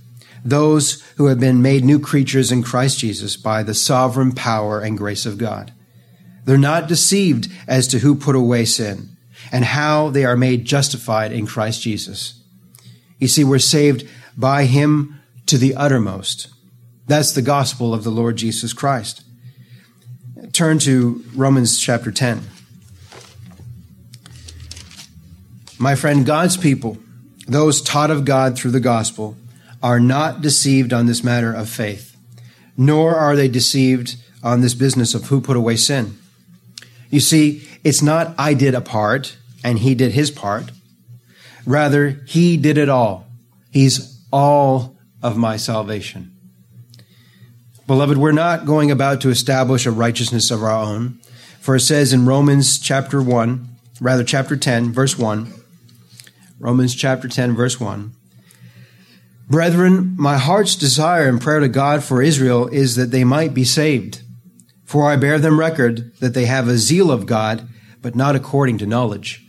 Those 0.44 1.04
who 1.18 1.28
have 1.28 1.40
been 1.40 1.62
made 1.62 1.84
new 1.84 2.00
creatures 2.00 2.52
in 2.52 2.64
Christ 2.64 2.98
Jesus 2.98 3.38
by 3.38 3.62
the 3.62 3.76
sovereign 3.76 4.32
power 4.32 4.80
and 4.82 4.98
grace 4.98 5.28
of 5.28 5.38
God. 5.38 5.72
They're 6.44 6.58
not 6.58 6.88
deceived 6.88 7.50
as 7.68 7.88
to 7.90 8.00
who 8.00 8.16
put 8.16 8.36
away 8.36 8.66
sin 8.66 9.16
and 9.52 9.66
how 9.66 10.10
they 10.10 10.26
are 10.26 10.36
made 10.36 10.66
justified 10.66 11.32
in 11.32 11.46
Christ 11.46 11.84
Jesus. 11.84 12.42
You 13.20 13.28
see, 13.28 13.44
we're 13.44 13.60
saved 13.60 14.10
by 14.36 14.66
him 14.66 15.22
to 15.46 15.60
the 15.60 15.76
uttermost. 15.76 16.48
That's 17.06 17.34
the 17.34 17.44
gospel 17.44 17.94
of 17.94 18.04
the 18.04 18.10
Lord 18.10 18.36
Jesus 18.38 18.74
Christ. 18.74 19.22
Turn 20.54 20.80
to 20.80 21.24
Romans 21.36 21.80
chapter 21.80 22.12
10. 22.12 22.42
My 25.78 25.96
friend, 25.96 26.26
God's 26.26 26.58
people, 26.58 26.98
those 27.48 27.82
taught 27.82 28.12
of 28.12 28.26
God 28.26 28.58
through 28.58 28.72
the 28.72 28.80
gospel, 28.80 29.36
are 29.84 30.00
not 30.00 30.42
deceived 30.42 30.94
on 30.94 31.06
this 31.06 31.24
matter 31.24 31.54
of 31.54 31.70
faith, 31.70 32.16
nor 32.78 33.16
are 33.16 33.36
they 33.36 33.48
deceived 33.48 34.16
on 34.42 34.62
this 34.62 34.74
business 34.74 35.14
of 35.14 35.26
who 35.26 35.42
put 35.42 35.58
away 35.58 35.76
sin. 35.76 36.18
You 37.10 37.20
see, 37.20 37.68
it's 37.84 38.02
not 38.02 38.34
I 38.38 38.54
did 38.54 38.74
a 38.74 38.82
part 38.82 39.38
and 39.64 39.80
he 39.80 39.96
did 39.96 40.12
his 40.12 40.32
part. 40.32 40.72
Rather, 41.66 42.22
he 42.28 42.58
did 42.58 42.78
it 42.78 42.90
all. 42.90 43.28
He's 43.72 44.22
all 44.32 44.96
of 45.22 45.38
my 45.38 45.58
salvation. 45.58 46.36
Beloved, 47.88 48.18
we're 48.18 48.32
not 48.32 48.66
going 48.66 48.92
about 48.92 49.22
to 49.22 49.30
establish 49.30 49.86
a 49.86 49.92
righteousness 49.92 50.52
of 50.52 50.64
our 50.64 50.72
own. 50.72 51.20
For 51.60 51.76
it 51.76 51.82
says 51.82 52.14
in 52.14 52.26
Romans 52.26 52.80
chapter 52.80 53.22
1, 53.22 53.68
rather 54.00 54.24
chapter 54.24 54.56
10, 54.56 54.92
verse 54.92 55.18
1, 55.18 55.54
Romans 56.60 56.96
chapter 56.96 57.28
10, 57.28 57.54
verse 57.54 57.80
1. 57.80 58.14
Brethren, 59.50 60.16
my 60.18 60.38
heart's 60.38 60.76
desire 60.76 61.28
and 61.28 61.42
prayer 61.42 61.60
to 61.60 61.68
God 61.68 62.04
for 62.04 62.22
Israel 62.22 62.68
is 62.68 62.96
that 62.96 63.12
they 63.12 63.24
might 63.26 63.54
be 63.54 63.66
saved. 63.66 64.22
For 64.86 65.12
I 65.12 65.18
bear 65.18 65.38
them 65.38 65.60
record 65.60 66.16
that 66.20 66.34
they 66.34 66.46
have 66.46 66.68
a 66.68 66.78
zeal 66.78 67.12
of 67.12 67.26
God, 67.26 67.68
but 68.02 68.16
not 68.16 68.36
according 68.36 68.78
to 68.78 68.86
knowledge. 68.86 69.46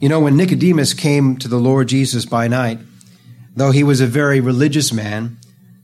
You 0.00 0.08
know, 0.08 0.18
when 0.18 0.36
Nicodemus 0.36 0.94
came 0.94 1.36
to 1.36 1.46
the 1.46 1.58
Lord 1.58 1.88
Jesus 1.88 2.24
by 2.24 2.48
night, 2.48 2.78
though 3.54 3.70
he 3.70 3.84
was 3.84 4.00
a 4.00 4.06
very 4.06 4.40
religious 4.40 4.92
man, 4.92 5.36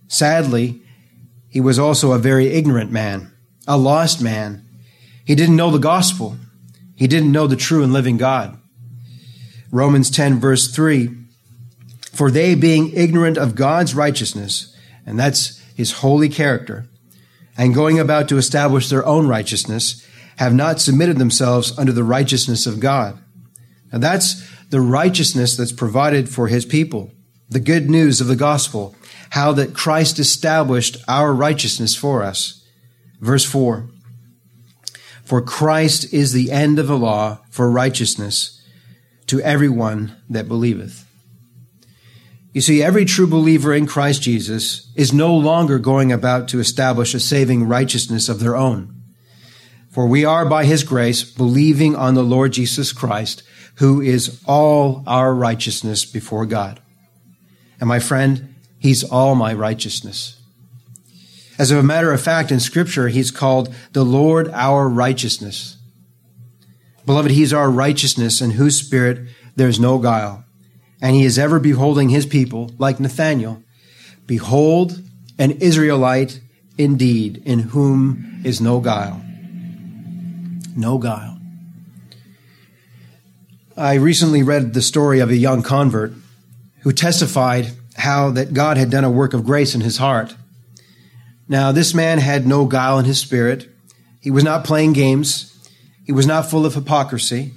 sadly, 0.09 0.81
he 1.51 1.61
was 1.61 1.79
also 1.79 2.12
a 2.12 2.18
very 2.18 2.47
ignorant 2.47 2.90
man, 2.90 3.31
a 3.66 3.77
lost 3.77 4.23
man. 4.23 4.64
He 5.25 5.35
didn't 5.35 5.57
know 5.57 5.71
the 5.71 5.79
gospel. 5.79 6.37
He 6.97 7.07
didn't 7.07 7.31
know 7.31 7.47
the 7.47 7.57
true 7.57 7.85
and 7.85 7.92
living 7.92 8.16
God. 8.16 8.59
Romans 9.70 10.11
10 10.11 10.40
verse 10.40 10.74
3, 10.74 11.11
for 12.12 12.31
they 12.31 12.54
being 12.54 12.92
ignorant 12.92 13.37
of 13.37 13.54
God's 13.54 13.94
righteousness, 13.94 14.74
and 15.04 15.18
that's 15.18 15.61
his 15.76 15.92
holy 15.92 16.28
character, 16.28 16.87
and 17.57 17.74
going 17.74 17.98
about 17.98 18.28
to 18.28 18.38
establish 18.38 18.88
their 18.88 19.04
own 19.04 19.28
righteousness, 19.28 20.07
have 20.37 20.54
not 20.54 20.81
submitted 20.81 21.18
themselves 21.18 21.76
under 21.78 21.92
the 21.92 22.04
righteousness 22.04 22.66
of 22.66 22.81
God. 22.81 23.18
Now 23.92 23.98
that's 23.98 24.46
the 24.70 24.81
righteousness 24.81 25.57
that's 25.57 25.72
provided 25.72 26.28
for 26.28 26.48
his 26.48 26.64
people. 26.64 27.12
The 27.50 27.61
good 27.61 27.90
news 27.90 28.20
of 28.20 28.26
the 28.26 28.37
gospel, 28.37 28.94
how 29.31 29.52
that 29.52 29.74
Christ 29.74 30.18
established 30.18 30.98
our 31.09 31.33
righteousness 31.33 31.94
for 31.94 32.22
us. 32.22 32.64
Verse 33.20 33.44
4 33.44 33.88
For 35.24 35.42
Christ 35.42 36.12
is 36.12 36.33
the 36.33 36.50
end 36.50 36.78
of 36.78 36.87
the 36.87 36.98
law 36.98 37.40
for 37.50 37.70
righteousness 37.70 38.58
to 39.29 39.41
everyone 39.41 40.17
that 40.29 40.49
believeth. 40.49 41.05
You 42.53 42.61
see, 42.61 42.83
every 42.83 43.05
true 43.05 43.27
believer 43.27 43.73
in 43.73 43.87
Christ 43.87 44.23
Jesus 44.23 44.91
is 44.97 45.12
no 45.12 45.35
longer 45.35 45.79
going 45.79 46.11
about 46.11 46.49
to 46.49 46.61
establish 46.61 47.14
a 47.14 47.21
saving 47.21 47.69
righteousness 47.69 48.29
of 48.29 48.41
their 48.41 48.57
own. 48.57 49.01
For 49.91 50.07
we 50.07 50.25
are 50.25 50.45
by 50.45 50.64
his 50.64 50.83
grace 50.83 51.23
believing 51.23 51.95
on 51.95 52.14
the 52.14 52.23
Lord 52.23 52.53
Jesus 52.53 52.93
Christ, 52.93 53.43
who 53.77 54.01
is 54.01 54.43
all 54.47 55.03
our 55.07 55.35
righteousness 55.35 56.05
before 56.05 56.47
God. 56.47 56.81
And 57.81 57.88
my 57.88 58.01
friend, 58.01 58.55
he's 58.79 59.05
all 59.05 59.35
my 59.35 59.55
righteousness. 59.55 60.41
As 61.59 61.71
a 61.71 61.83
matter 61.83 62.12
of 62.12 62.21
fact, 62.21 62.53
in 62.53 62.61
scripture, 62.61 63.09
he's 63.09 63.31
called 63.31 63.75
the 63.93 64.05
Lord 64.05 64.49
our 64.51 64.88
righteousness. 64.88 65.78
Beloved, 67.09 67.31
He 67.31 67.42
is 67.42 67.55
our 67.55 67.71
righteousness 67.71 68.42
in 68.42 68.51
whose 68.51 68.77
spirit 68.77 69.31
there's 69.57 69.81
no 69.81 69.97
guile. 69.97 70.44
And 71.01 71.16
he 71.16 71.25
is 71.25 71.38
ever 71.38 71.59
beholding 71.59 72.11
his 72.11 72.27
people 72.27 72.71
like 72.77 73.01
Nathanael. 73.01 73.62
Behold, 74.27 75.01
an 75.38 75.53
Israelite 75.53 76.42
indeed, 76.77 77.40
in 77.47 77.61
whom 77.61 78.42
is 78.44 78.61
no 78.61 78.81
guile. 78.81 79.23
No 80.77 80.99
guile. 80.99 81.40
I 83.75 83.94
recently 83.94 84.42
read 84.42 84.75
the 84.75 84.83
story 84.83 85.21
of 85.21 85.31
a 85.31 85.37
young 85.37 85.62
convert 85.62 86.12
who 86.81 86.92
testified 86.92 87.73
how 87.97 88.33
that 88.33 88.53
God 88.53 88.77
had 88.77 88.90
done 88.90 89.05
a 89.05 89.11
work 89.11 89.33
of 89.33 89.47
grace 89.47 89.75
in 89.75 89.81
his 89.81 89.97
heart. 89.97 90.35
Now, 91.49 91.73
this 91.73 91.94
man 91.94 92.18
had 92.18 92.47
no 92.47 92.66
guile 92.66 92.99
in 92.99 93.07
his 93.07 93.18
spirit. 93.18 93.66
He 94.21 94.31
was 94.31 94.44
not 94.44 94.64
playing 94.64 94.92
games. 94.92 95.58
He 96.09 96.12
was 96.12 96.27
not 96.27 96.49
full 96.49 96.64
of 96.64 96.75
hypocrisy, 96.75 97.53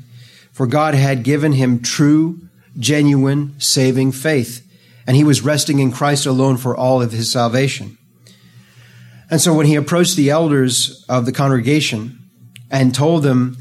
for 0.51 0.67
God 0.67 0.93
had 0.93 1.23
given 1.23 1.53
him 1.53 1.79
true, 1.79 2.41
genuine, 2.77 3.55
saving 3.59 4.11
faith, 4.11 4.67
and 5.07 5.15
he 5.15 5.23
was 5.23 5.41
resting 5.41 5.79
in 5.79 5.93
Christ 5.93 6.25
alone 6.25 6.57
for 6.57 6.75
all 6.75 7.01
of 7.01 7.13
his 7.13 7.31
salvation. 7.31 7.97
And 9.29 9.39
so 9.39 9.53
when 9.53 9.67
he 9.67 9.75
approached 9.75 10.17
the 10.17 10.31
elders 10.31 11.05
of 11.07 11.25
the 11.25 11.31
congregation 11.31 12.19
and 12.69 12.93
told 12.93 13.23
them 13.23 13.55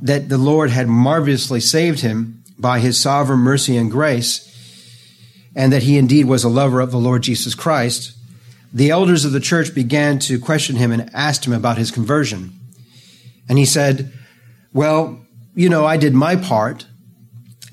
that 0.00 0.28
the 0.28 0.38
Lord 0.38 0.70
had 0.70 0.86
marvelously 0.86 1.58
saved 1.58 1.98
him 1.98 2.44
by 2.56 2.78
his 2.78 3.00
sovereign 3.00 3.40
mercy 3.40 3.76
and 3.76 3.90
grace, 3.90 4.48
and 5.56 5.72
that 5.72 5.82
he 5.82 5.98
indeed 5.98 6.26
was 6.26 6.44
a 6.44 6.48
lover 6.48 6.78
of 6.78 6.92
the 6.92 6.96
Lord 6.96 7.24
Jesus 7.24 7.56
Christ, 7.56 8.12
the 8.72 8.90
elders 8.90 9.24
of 9.24 9.32
the 9.32 9.40
church 9.40 9.74
began 9.74 10.20
to 10.20 10.38
question 10.38 10.76
him 10.76 10.92
and 10.92 11.10
asked 11.12 11.44
him 11.44 11.52
about 11.52 11.76
his 11.76 11.90
conversion. 11.90 12.60
And 13.48 13.58
he 13.58 13.64
said, 13.64 14.12
Well, 14.72 15.24
you 15.54 15.68
know, 15.68 15.84
I 15.84 15.96
did 15.96 16.14
my 16.14 16.36
part 16.36 16.86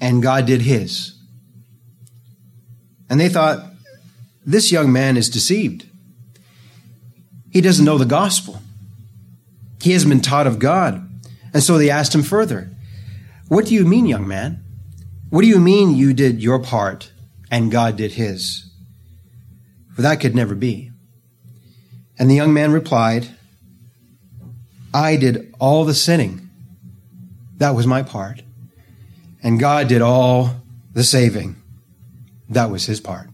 and 0.01 0.23
God 0.23 0.45
did 0.45 0.62
his. 0.62 1.15
And 3.10 3.19
they 3.19 3.29
thought, 3.29 3.63
This 4.45 4.71
young 4.71 4.91
man 4.91 5.17
is 5.17 5.29
deceived. 5.29 5.88
He 7.51 7.62
doesn't 7.62 7.86
know 7.86 7.97
the 7.97 8.05
gospel. 8.05 8.62
He 9.82 9.93
hasn't 9.93 10.10
been 10.10 10.21
taught 10.21 10.47
of 10.47 10.60
God. 10.60 11.05
And 11.53 11.63
so 11.63 11.77
they 11.77 11.89
asked 11.89 12.13
him 12.13 12.23
further, 12.23 12.69
What 13.47 13.65
do 13.65 13.73
you 13.73 13.86
mean, 13.86 14.05
young 14.05 14.27
man? 14.27 14.63
What 15.29 15.41
do 15.41 15.47
you 15.47 15.60
mean 15.60 15.95
you 15.95 16.13
did 16.13 16.41
your 16.41 16.60
part 16.60 17.12
and 17.51 17.71
God 17.71 17.97
did 17.97 18.13
his? 18.13 18.65
For 19.95 20.01
that 20.01 20.19
could 20.19 20.36
never 20.36 20.55
be. 20.55 20.91
And 22.17 22.29
the 22.29 22.36
young 22.36 22.53
man 22.53 22.71
replied, 22.71 23.29
I 24.93 25.15
did 25.15 25.54
all 25.60 25.86
the 25.86 25.93
sinning. 25.93 26.49
That 27.58 27.75
was 27.75 27.86
my 27.86 28.04
part. 28.04 28.41
And 29.43 29.60
God 29.60 29.88
did 29.88 30.02
all 30.02 30.56
the 30.93 31.04
saving. 31.04 31.56
That 32.49 32.71
was 32.71 32.86
his 32.86 32.99
part. 32.99 33.30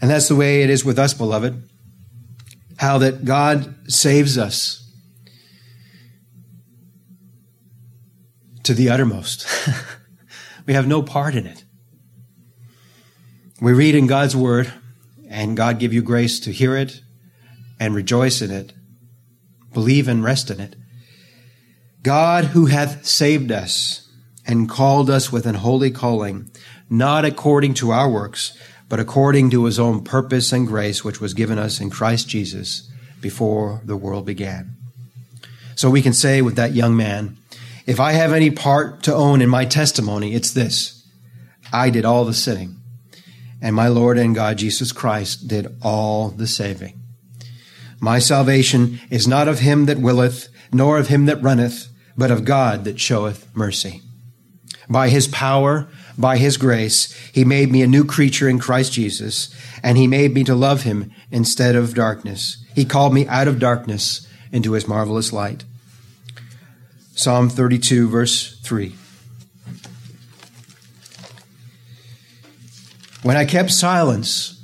And 0.00 0.10
that's 0.10 0.28
the 0.28 0.36
way 0.36 0.62
it 0.62 0.70
is 0.70 0.84
with 0.84 0.98
us, 0.98 1.14
beloved. 1.14 1.62
How 2.76 2.98
that 2.98 3.24
God 3.24 3.90
saves 3.90 4.36
us 4.36 4.82
to 8.64 8.74
the 8.74 8.90
uttermost. 8.90 9.46
we 10.66 10.74
have 10.74 10.86
no 10.86 11.02
part 11.02 11.34
in 11.34 11.46
it. 11.46 11.64
We 13.60 13.72
read 13.72 13.94
in 13.94 14.08
God's 14.08 14.34
word, 14.34 14.72
and 15.28 15.56
God 15.56 15.78
give 15.78 15.92
you 15.92 16.02
grace 16.02 16.40
to 16.40 16.52
hear 16.52 16.76
it 16.76 17.00
and 17.78 17.94
rejoice 17.94 18.42
in 18.42 18.50
it, 18.50 18.72
believe 19.72 20.08
and 20.08 20.22
rest 20.22 20.50
in 20.50 20.60
it. 20.60 20.76
God 22.02 22.46
who 22.46 22.66
hath 22.66 23.06
saved 23.06 23.52
us 23.52 24.08
and 24.46 24.68
called 24.68 25.08
us 25.08 25.30
with 25.30 25.46
an 25.46 25.54
holy 25.54 25.90
calling, 25.90 26.50
not 26.90 27.24
according 27.24 27.74
to 27.74 27.92
our 27.92 28.10
works, 28.10 28.56
but 28.88 29.00
according 29.00 29.50
to 29.50 29.64
his 29.64 29.78
own 29.78 30.02
purpose 30.02 30.52
and 30.52 30.66
grace, 30.66 31.04
which 31.04 31.20
was 31.20 31.32
given 31.32 31.58
us 31.58 31.80
in 31.80 31.90
Christ 31.90 32.28
Jesus 32.28 32.90
before 33.20 33.80
the 33.84 33.96
world 33.96 34.26
began. 34.26 34.76
So 35.76 35.88
we 35.88 36.02
can 36.02 36.12
say 36.12 36.42
with 36.42 36.56
that 36.56 36.74
young 36.74 36.96
man, 36.96 37.38
if 37.86 37.98
I 37.98 38.12
have 38.12 38.32
any 38.32 38.50
part 38.50 39.02
to 39.04 39.14
own 39.14 39.40
in 39.40 39.48
my 39.48 39.64
testimony, 39.64 40.34
it's 40.34 40.52
this. 40.52 41.06
I 41.72 41.88
did 41.90 42.04
all 42.04 42.24
the 42.24 42.34
sinning, 42.34 42.76
and 43.62 43.74
my 43.74 43.88
Lord 43.88 44.18
and 44.18 44.34
God 44.34 44.58
Jesus 44.58 44.92
Christ 44.92 45.48
did 45.48 45.74
all 45.82 46.28
the 46.28 46.46
saving. 46.46 47.01
My 48.02 48.18
salvation 48.18 48.98
is 49.10 49.28
not 49.28 49.46
of 49.46 49.60
him 49.60 49.86
that 49.86 50.00
willeth, 50.00 50.48
nor 50.72 50.98
of 50.98 51.06
him 51.06 51.26
that 51.26 51.40
runneth, 51.40 51.86
but 52.16 52.32
of 52.32 52.44
God 52.44 52.82
that 52.82 52.98
showeth 52.98 53.46
mercy. 53.54 54.02
By 54.90 55.08
his 55.08 55.28
power, 55.28 55.86
by 56.18 56.36
his 56.36 56.56
grace, 56.56 57.14
he 57.32 57.44
made 57.44 57.70
me 57.70 57.80
a 57.80 57.86
new 57.86 58.04
creature 58.04 58.48
in 58.48 58.58
Christ 58.58 58.92
Jesus, 58.92 59.54
and 59.84 59.96
he 59.96 60.08
made 60.08 60.34
me 60.34 60.42
to 60.42 60.54
love 60.56 60.82
him 60.82 61.12
instead 61.30 61.76
of 61.76 61.94
darkness. 61.94 62.64
He 62.74 62.84
called 62.84 63.14
me 63.14 63.28
out 63.28 63.46
of 63.46 63.60
darkness 63.60 64.26
into 64.50 64.72
his 64.72 64.88
marvelous 64.88 65.32
light. 65.32 65.62
Psalm 67.14 67.48
32, 67.48 68.08
verse 68.08 68.60
3. 68.62 68.96
When 73.22 73.36
I 73.36 73.44
kept 73.44 73.70
silence, 73.70 74.60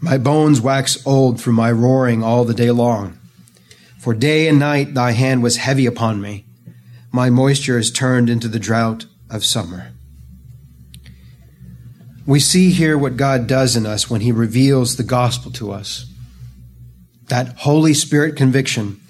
my 0.00 0.16
bones 0.16 0.60
wax 0.60 1.04
old 1.06 1.40
through 1.40 1.54
my 1.54 1.72
roaring 1.72 2.22
all 2.22 2.44
the 2.44 2.54
day 2.54 2.70
long. 2.70 3.18
For 3.98 4.14
day 4.14 4.46
and 4.46 4.58
night 4.58 4.94
thy 4.94 5.12
hand 5.12 5.42
was 5.42 5.56
heavy 5.56 5.86
upon 5.86 6.20
me. 6.20 6.46
My 7.10 7.30
moisture 7.30 7.78
is 7.78 7.90
turned 7.90 8.30
into 8.30 8.48
the 8.48 8.60
drought 8.60 9.06
of 9.28 9.44
summer. 9.44 9.92
We 12.26 12.40
see 12.40 12.70
here 12.70 12.96
what 12.96 13.16
God 13.16 13.46
does 13.46 13.74
in 13.74 13.86
us 13.86 14.08
when 14.08 14.20
He 14.20 14.32
reveals 14.32 14.96
the 14.96 15.02
gospel 15.02 15.50
to 15.52 15.72
us. 15.72 16.06
That 17.28 17.56
Holy 17.60 17.94
Spirit 17.94 18.36
conviction, 18.36 19.00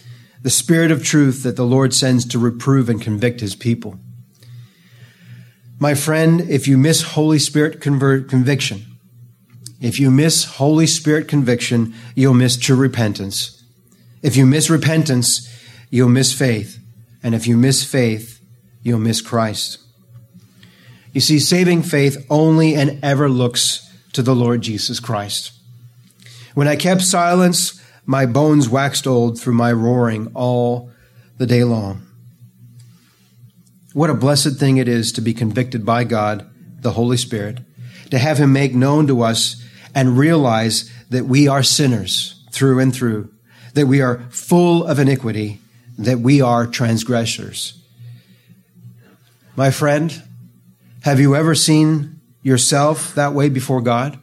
the 0.42 0.50
Spirit 0.50 0.90
of 0.90 1.04
truth 1.04 1.42
that 1.42 1.56
the 1.56 1.66
Lord 1.66 1.92
sends 1.92 2.24
to 2.26 2.38
reprove 2.38 2.88
and 2.88 3.02
convict 3.02 3.40
His 3.40 3.56
people. 3.56 3.98
My 5.80 5.94
friend, 5.94 6.40
if 6.42 6.66
you 6.66 6.78
miss 6.78 7.02
Holy 7.02 7.38
Spirit 7.38 7.80
conviction, 7.80 8.97
if 9.80 10.00
you 10.00 10.10
miss 10.10 10.44
Holy 10.44 10.86
Spirit 10.86 11.28
conviction, 11.28 11.94
you'll 12.14 12.34
miss 12.34 12.56
true 12.56 12.76
repentance. 12.76 13.62
If 14.22 14.36
you 14.36 14.44
miss 14.44 14.68
repentance, 14.68 15.48
you'll 15.90 16.08
miss 16.08 16.32
faith. 16.32 16.78
And 17.22 17.34
if 17.34 17.46
you 17.46 17.56
miss 17.56 17.84
faith, 17.84 18.40
you'll 18.82 18.98
miss 18.98 19.20
Christ. 19.20 19.78
You 21.12 21.20
see, 21.20 21.38
saving 21.38 21.82
faith 21.82 22.26
only 22.28 22.74
and 22.74 23.02
ever 23.04 23.28
looks 23.28 23.88
to 24.12 24.22
the 24.22 24.34
Lord 24.34 24.62
Jesus 24.62 25.00
Christ. 25.00 25.52
When 26.54 26.68
I 26.68 26.76
kept 26.76 27.02
silence, 27.02 27.80
my 28.04 28.26
bones 28.26 28.68
waxed 28.68 29.06
old 29.06 29.40
through 29.40 29.54
my 29.54 29.72
roaring 29.72 30.30
all 30.34 30.90
the 31.36 31.46
day 31.46 31.62
long. 31.62 32.02
What 33.92 34.10
a 34.10 34.14
blessed 34.14 34.56
thing 34.56 34.76
it 34.76 34.88
is 34.88 35.12
to 35.12 35.20
be 35.20 35.34
convicted 35.34 35.84
by 35.86 36.04
God, 36.04 36.48
the 36.80 36.92
Holy 36.92 37.16
Spirit, 37.16 37.60
to 38.10 38.18
have 38.18 38.38
Him 38.38 38.52
make 38.52 38.74
known 38.74 39.06
to 39.06 39.22
us 39.22 39.62
and 39.94 40.18
realize 40.18 40.90
that 41.10 41.26
we 41.26 41.48
are 41.48 41.62
sinners 41.62 42.44
through 42.50 42.78
and 42.78 42.94
through, 42.94 43.32
that 43.74 43.86
we 43.86 44.00
are 44.00 44.18
full 44.30 44.84
of 44.84 44.98
iniquity, 44.98 45.60
that 45.98 46.18
we 46.18 46.40
are 46.40 46.66
transgressors. 46.66 47.80
My 49.56 49.70
friend, 49.70 50.22
have 51.02 51.20
you 51.20 51.34
ever 51.34 51.54
seen 51.54 52.20
yourself 52.42 53.14
that 53.14 53.34
way 53.34 53.48
before 53.48 53.80
God? 53.80 54.18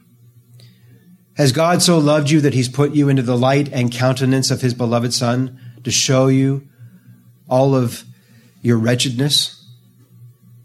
Has 1.36 1.52
God 1.52 1.82
so 1.82 1.98
loved 1.98 2.30
you 2.30 2.40
that 2.40 2.54
he's 2.54 2.68
put 2.68 2.92
you 2.92 3.10
into 3.10 3.22
the 3.22 3.36
light 3.36 3.70
and 3.70 3.92
countenance 3.92 4.50
of 4.50 4.62
his 4.62 4.72
beloved 4.72 5.12
Son 5.12 5.60
to 5.84 5.90
show 5.90 6.28
you 6.28 6.66
all 7.48 7.74
of 7.74 8.04
your 8.62 8.78
wretchedness? 8.78 9.62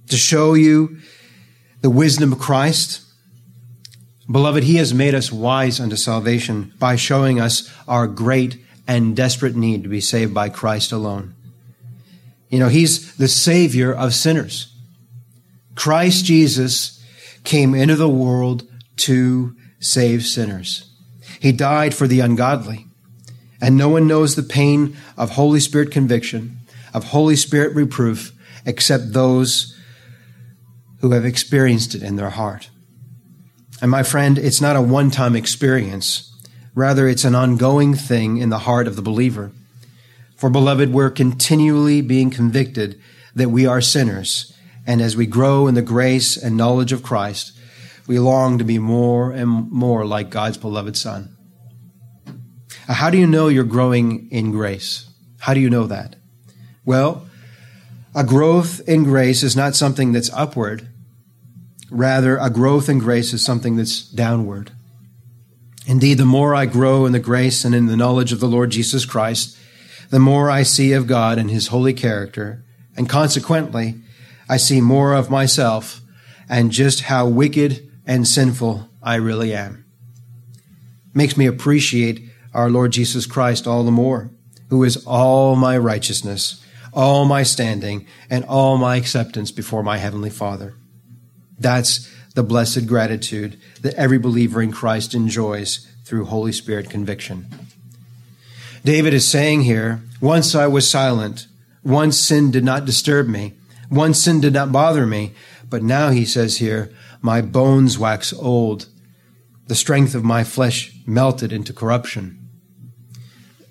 To 0.07 0.15
show 0.15 0.53
you 0.53 0.99
the 1.81 1.89
wisdom 1.89 2.31
of 2.31 2.39
Christ? 2.39 3.01
Beloved, 4.29 4.63
he 4.63 4.75
has 4.75 4.93
made 4.93 5.15
us 5.15 5.31
wise 5.31 5.79
unto 5.79 5.95
salvation 5.95 6.73
by 6.79 6.95
showing 6.95 7.39
us 7.39 7.71
our 7.87 8.07
great 8.07 8.63
and 8.87 9.15
desperate 9.15 9.55
need 9.55 9.83
to 9.83 9.89
be 9.89 10.01
saved 10.01 10.33
by 10.33 10.49
Christ 10.49 10.91
alone. 10.91 11.33
You 12.49 12.59
know, 12.59 12.67
he's 12.67 13.15
the 13.15 13.27
savior 13.27 13.93
of 13.93 14.13
sinners. 14.13 14.73
Christ 15.75 16.25
Jesus 16.25 17.03
came 17.43 17.73
into 17.73 17.95
the 17.95 18.09
world 18.09 18.67
to 18.97 19.55
save 19.79 20.23
sinners. 20.25 20.91
He 21.39 21.51
died 21.51 21.95
for 21.95 22.07
the 22.07 22.19
ungodly. 22.19 22.85
And 23.61 23.77
no 23.77 23.89
one 23.89 24.07
knows 24.07 24.35
the 24.35 24.43
pain 24.43 24.97
of 25.17 25.31
Holy 25.31 25.59
Spirit 25.59 25.91
conviction, 25.91 26.57
of 26.93 27.05
Holy 27.05 27.35
Spirit 27.35 27.75
reproof, 27.75 28.31
except 28.65 29.13
those 29.13 29.77
who 30.99 31.11
have 31.11 31.25
experienced 31.25 31.95
it 31.95 32.03
in 32.03 32.15
their 32.15 32.31
heart. 32.31 32.69
And 33.81 33.89
my 33.89 34.03
friend, 34.03 34.37
it's 34.37 34.61
not 34.61 34.75
a 34.75 34.81
one 34.81 35.09
time 35.11 35.35
experience. 35.35 36.27
Rather, 36.75 37.07
it's 37.07 37.25
an 37.25 37.35
ongoing 37.35 37.95
thing 37.95 38.37
in 38.37 38.49
the 38.49 38.59
heart 38.59 38.87
of 38.87 38.95
the 38.95 39.01
believer. 39.01 39.51
For 40.37 40.49
beloved, 40.49 40.93
we're 40.93 41.09
continually 41.09 42.01
being 42.01 42.29
convicted 42.29 43.01
that 43.35 43.49
we 43.49 43.65
are 43.65 43.81
sinners. 43.81 44.53
And 44.87 45.01
as 45.01 45.17
we 45.17 45.25
grow 45.25 45.67
in 45.67 45.75
the 45.75 45.81
grace 45.81 46.37
and 46.37 46.57
knowledge 46.57 46.91
of 46.91 47.03
Christ, 47.03 47.57
we 48.07 48.19
long 48.19 48.57
to 48.57 48.63
be 48.63 48.79
more 48.79 49.31
and 49.31 49.71
more 49.71 50.05
like 50.05 50.29
God's 50.29 50.57
beloved 50.57 50.97
Son. 50.97 51.35
How 52.87 53.09
do 53.09 53.17
you 53.17 53.27
know 53.27 53.47
you're 53.47 53.63
growing 53.63 54.29
in 54.31 54.51
grace? 54.51 55.09
How 55.39 55.53
do 55.53 55.59
you 55.59 55.69
know 55.69 55.87
that? 55.87 56.15
Well, 56.83 57.27
a 58.13 58.23
growth 58.23 58.81
in 58.87 59.03
grace 59.03 59.43
is 59.43 59.55
not 59.55 59.75
something 59.75 60.11
that's 60.11 60.31
upward. 60.33 60.87
Rather, 61.91 62.37
a 62.37 62.49
growth 62.49 62.87
in 62.87 62.99
grace 62.99 63.33
is 63.33 63.43
something 63.43 63.75
that's 63.75 64.01
downward. 64.01 64.71
Indeed, 65.85 66.17
the 66.17 66.25
more 66.25 66.55
I 66.55 66.65
grow 66.65 67.05
in 67.05 67.11
the 67.11 67.19
grace 67.19 67.65
and 67.65 67.75
in 67.75 67.87
the 67.87 67.97
knowledge 67.97 68.31
of 68.31 68.39
the 68.39 68.47
Lord 68.47 68.71
Jesus 68.71 69.05
Christ, 69.05 69.57
the 70.09 70.19
more 70.19 70.49
I 70.49 70.63
see 70.63 70.93
of 70.93 71.05
God 71.05 71.37
and 71.37 71.51
his 71.51 71.67
holy 71.67 71.93
character, 71.93 72.63
and 72.95 73.09
consequently, 73.09 73.95
I 74.47 74.55
see 74.55 74.79
more 74.79 75.13
of 75.13 75.29
myself 75.29 75.99
and 76.49 76.71
just 76.71 77.01
how 77.01 77.27
wicked 77.27 77.89
and 78.05 78.25
sinful 78.25 78.89
I 79.03 79.15
really 79.15 79.53
am. 79.53 79.83
Makes 81.13 81.35
me 81.35 81.45
appreciate 81.45 82.23
our 82.53 82.69
Lord 82.69 82.93
Jesus 82.93 83.25
Christ 83.25 83.67
all 83.67 83.83
the 83.83 83.91
more, 83.91 84.31
who 84.69 84.83
is 84.85 85.05
all 85.05 85.57
my 85.57 85.77
righteousness, 85.77 86.63
all 86.93 87.25
my 87.25 87.43
standing, 87.43 88.05
and 88.29 88.45
all 88.45 88.77
my 88.77 88.95
acceptance 88.95 89.51
before 89.51 89.83
my 89.83 89.97
Heavenly 89.97 90.29
Father. 90.29 90.75
That's 91.61 92.09
the 92.33 92.43
blessed 92.43 92.87
gratitude 92.87 93.59
that 93.81 93.93
every 93.95 94.17
believer 94.17 94.61
in 94.61 94.71
Christ 94.71 95.13
enjoys 95.13 95.87
through 96.05 96.25
Holy 96.25 96.51
Spirit 96.51 96.89
conviction. 96.89 97.47
David 98.83 99.13
is 99.13 99.27
saying 99.27 99.61
here, 99.61 100.01
once 100.19 100.55
I 100.55 100.67
was 100.67 100.89
silent, 100.89 101.47
once 101.83 102.17
sin 102.17 102.51
did 102.51 102.63
not 102.63 102.85
disturb 102.85 103.27
me, 103.27 103.53
once 103.89 104.23
sin 104.23 104.41
did 104.41 104.53
not 104.53 104.71
bother 104.71 105.05
me, 105.05 105.33
but 105.69 105.83
now 105.83 106.09
he 106.09 106.25
says 106.25 106.57
here, 106.57 106.93
my 107.21 107.41
bones 107.41 107.99
wax 107.99 108.33
old, 108.33 108.87
the 109.67 109.75
strength 109.75 110.15
of 110.15 110.23
my 110.23 110.43
flesh 110.43 110.93
melted 111.05 111.53
into 111.53 111.73
corruption. 111.73 112.49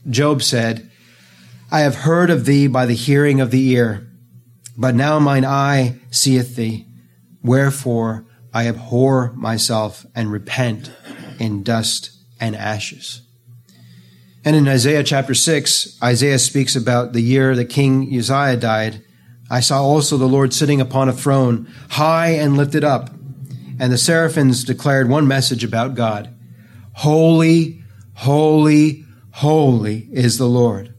Job 0.08 0.42
said, 0.42 0.90
I 1.72 1.80
have 1.80 1.96
heard 1.96 2.30
of 2.30 2.46
thee 2.46 2.66
by 2.68 2.86
the 2.86 2.94
hearing 2.94 3.40
of 3.40 3.50
the 3.50 3.68
ear, 3.70 4.06
but 4.76 4.94
now 4.94 5.18
mine 5.18 5.44
eye 5.44 5.98
seeth 6.10 6.56
thee. 6.56 6.86
Wherefore 7.42 8.26
I 8.52 8.66
abhor 8.66 9.32
myself 9.32 10.04
and 10.14 10.30
repent 10.30 10.90
in 11.38 11.62
dust 11.62 12.10
and 12.40 12.56
ashes. 12.56 13.22
And 14.44 14.56
in 14.56 14.66
Isaiah 14.66 15.04
chapter 15.04 15.34
6, 15.34 15.98
Isaiah 16.02 16.38
speaks 16.38 16.74
about 16.74 17.12
the 17.12 17.20
year 17.20 17.54
that 17.54 17.66
King 17.66 18.08
Uzziah 18.16 18.56
died. 18.56 19.02
I 19.50 19.60
saw 19.60 19.82
also 19.82 20.16
the 20.16 20.26
Lord 20.26 20.54
sitting 20.54 20.80
upon 20.80 21.08
a 21.08 21.12
throne, 21.12 21.70
high 21.90 22.30
and 22.30 22.56
lifted 22.56 22.82
up. 22.82 23.10
And 23.78 23.92
the 23.92 23.98
seraphims 23.98 24.64
declared 24.64 25.08
one 25.08 25.26
message 25.26 25.64
about 25.64 25.94
God 25.94 26.34
Holy, 26.94 27.82
holy, 28.14 29.04
holy 29.32 30.08
is 30.12 30.38
the 30.38 30.48
Lord. 30.48 30.94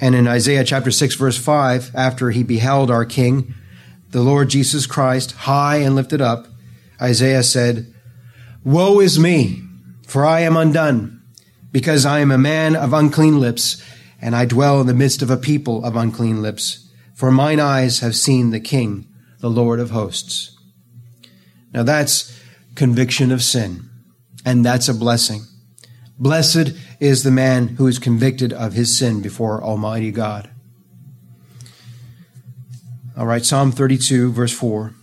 And 0.00 0.14
in 0.14 0.26
Isaiah 0.26 0.64
chapter 0.64 0.90
6, 0.90 1.14
verse 1.14 1.38
5, 1.38 1.92
after 1.94 2.30
he 2.30 2.42
beheld 2.42 2.90
our 2.90 3.04
King, 3.04 3.54
the 4.12 4.22
Lord 4.22 4.50
Jesus 4.50 4.86
Christ, 4.86 5.32
high 5.32 5.76
and 5.76 5.96
lifted 5.96 6.20
up, 6.20 6.46
Isaiah 7.00 7.42
said, 7.42 7.92
Woe 8.62 9.00
is 9.00 9.18
me, 9.18 9.62
for 10.06 10.24
I 10.24 10.40
am 10.40 10.56
undone, 10.56 11.22
because 11.72 12.04
I 12.04 12.20
am 12.20 12.30
a 12.30 12.38
man 12.38 12.76
of 12.76 12.92
unclean 12.92 13.40
lips, 13.40 13.82
and 14.20 14.36
I 14.36 14.44
dwell 14.44 14.80
in 14.82 14.86
the 14.86 14.94
midst 14.94 15.22
of 15.22 15.30
a 15.30 15.36
people 15.38 15.84
of 15.84 15.96
unclean 15.96 16.42
lips. 16.42 16.88
For 17.14 17.30
mine 17.30 17.58
eyes 17.58 18.00
have 18.00 18.14
seen 18.14 18.50
the 18.50 18.60
King, 18.60 19.08
the 19.40 19.50
Lord 19.50 19.80
of 19.80 19.90
hosts. 19.90 20.56
Now 21.72 21.82
that's 21.82 22.38
conviction 22.74 23.32
of 23.32 23.42
sin, 23.42 23.88
and 24.44 24.64
that's 24.64 24.88
a 24.88 24.94
blessing. 24.94 25.42
Blessed 26.18 26.74
is 27.00 27.22
the 27.22 27.30
man 27.30 27.68
who 27.68 27.86
is 27.86 27.98
convicted 27.98 28.52
of 28.52 28.74
his 28.74 28.96
sin 28.96 29.22
before 29.22 29.62
Almighty 29.62 30.10
God. 30.10 30.50
All 33.14 33.26
right, 33.26 33.44
Psalm 33.44 33.72
32, 33.72 34.32
verse 34.32 34.52
4. 34.54 34.94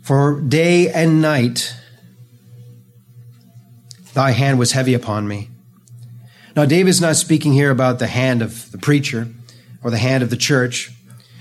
For 0.00 0.40
day 0.40 0.88
and 0.88 1.20
night 1.20 1.74
thy 4.14 4.30
hand 4.30 4.60
was 4.60 4.72
heavy 4.72 4.94
upon 4.94 5.26
me. 5.26 5.48
Now, 6.54 6.66
David's 6.66 7.00
not 7.00 7.16
speaking 7.16 7.52
here 7.52 7.70
about 7.70 7.98
the 7.98 8.06
hand 8.06 8.42
of 8.42 8.70
the 8.70 8.78
preacher 8.78 9.26
or 9.82 9.90
the 9.90 9.98
hand 9.98 10.22
of 10.22 10.30
the 10.30 10.36
church. 10.36 10.92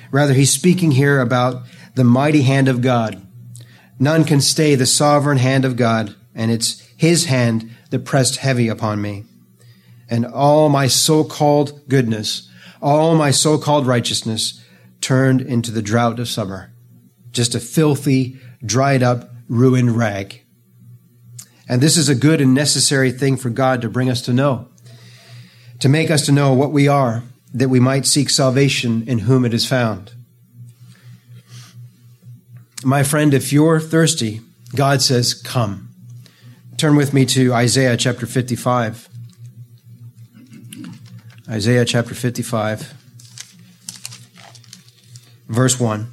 Rather, 0.09 0.33
he's 0.33 0.51
speaking 0.51 0.91
here 0.91 1.21
about 1.21 1.61
the 1.93 2.03
mighty 2.03 2.41
hand 2.41 2.67
of 2.67 2.81
God. 2.81 3.21
None 3.99 4.23
can 4.23 4.41
stay 4.41 4.73
the 4.73 4.87
sovereign 4.87 5.37
hand 5.37 5.65
of 5.65 5.75
God, 5.75 6.15
and 6.33 6.49
it's 6.49 6.79
his 6.97 7.25
hand 7.25 7.69
that 7.91 8.05
pressed 8.05 8.37
heavy 8.37 8.69
upon 8.69 9.01
me. 9.01 9.25
And 10.09 10.25
all 10.25 10.67
my 10.69 10.87
so 10.87 11.23
called 11.23 11.87
goodness, 11.87 12.49
all 12.81 13.15
my 13.15 13.31
so 13.31 13.57
called 13.57 13.85
righteousness 13.85 14.63
turned 15.01 15.41
into 15.41 15.71
the 15.71 15.81
drought 15.81 16.19
of 16.19 16.27
summer. 16.27 16.73
Just 17.31 17.55
a 17.55 17.59
filthy, 17.59 18.39
dried 18.65 19.03
up, 19.03 19.29
ruined 19.47 19.97
rag. 19.97 20.41
And 21.67 21.81
this 21.81 21.97
is 21.97 22.09
a 22.09 22.15
good 22.15 22.41
and 22.41 22.53
necessary 22.53 23.11
thing 23.11 23.37
for 23.37 23.49
God 23.49 23.81
to 23.81 23.89
bring 23.89 24.09
us 24.09 24.21
to 24.23 24.33
know, 24.33 24.69
to 25.79 25.87
make 25.87 26.11
us 26.11 26.25
to 26.25 26.31
know 26.31 26.53
what 26.53 26.71
we 26.71 26.87
are, 26.87 27.23
that 27.53 27.69
we 27.69 27.79
might 27.79 28.05
seek 28.05 28.29
salvation 28.29 29.07
in 29.07 29.19
whom 29.19 29.45
it 29.45 29.53
is 29.53 29.65
found. 29.65 30.13
My 32.83 33.03
friend, 33.03 33.33
if 33.33 33.53
you're 33.53 33.79
thirsty, 33.79 34.41
God 34.75 35.01
says, 35.01 35.33
Come. 35.33 35.89
Turn 36.77 36.95
with 36.95 37.13
me 37.13 37.25
to 37.27 37.53
Isaiah 37.53 37.95
chapter 37.95 38.25
55. 38.25 39.10
Isaiah 41.51 41.83
chapter 41.83 42.15
55, 42.15 42.93
verse 45.49 45.77
1. 45.77 46.07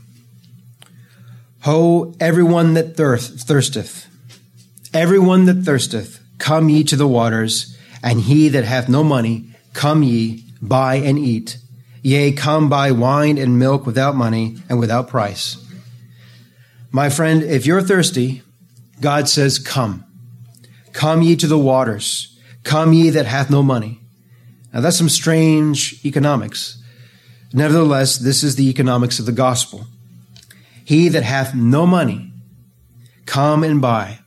Ho, 1.61 2.13
everyone 2.19 2.75
that 2.75 2.97
thirst, 2.97 3.47
thirsteth, 3.47 4.09
everyone 4.93 5.45
that 5.45 5.63
thirsteth, 5.63 6.21
come 6.39 6.69
ye 6.69 6.83
to 6.83 6.97
the 6.97 7.07
waters, 7.07 7.79
and 8.03 8.23
he 8.23 8.49
that 8.49 8.65
hath 8.65 8.89
no 8.89 9.05
money, 9.05 9.55
come 9.75 10.03
ye, 10.03 10.43
buy 10.61 10.97
and 10.97 11.17
eat. 11.17 11.59
Yea, 12.03 12.33
come 12.33 12.69
buy 12.69 12.91
wine 12.91 13.39
and 13.39 13.61
milk 13.61 13.87
without 13.87 14.17
money 14.17 14.57
and 14.69 14.81
without 14.81 15.07
price. 15.07 15.57
My 16.91 17.11
friend, 17.11 17.45
if 17.45 17.65
you're 17.65 17.81
thirsty, 17.81 18.43
God 19.01 19.29
says, 19.29 19.61
Come. 19.61 20.05
Come 20.93 21.23
ye 21.23 21.37
to 21.37 21.47
the 21.47 21.59
waters. 21.59 22.37
Come 22.65 22.93
ye 22.93 23.11
that 23.11 23.27
hath 23.27 23.51
no 23.51 23.63
money. 23.63 24.01
Now 24.73 24.81
that's 24.81 24.99
some 24.99 25.09
strange 25.09 26.05
economics. 26.05 26.83
Nevertheless, 27.53 28.19
this 28.19 28.43
is 28.43 28.57
the 28.57 28.69
economics 28.69 29.19
of 29.19 29.27
the 29.27 29.33
gospel. 29.33 29.87
He 30.85 31.09
that 31.09 31.23
hath 31.23 31.55
no 31.55 31.87
money, 31.87 32.33
come 33.27 33.63
and 33.65 33.81
buy. 33.81 34.19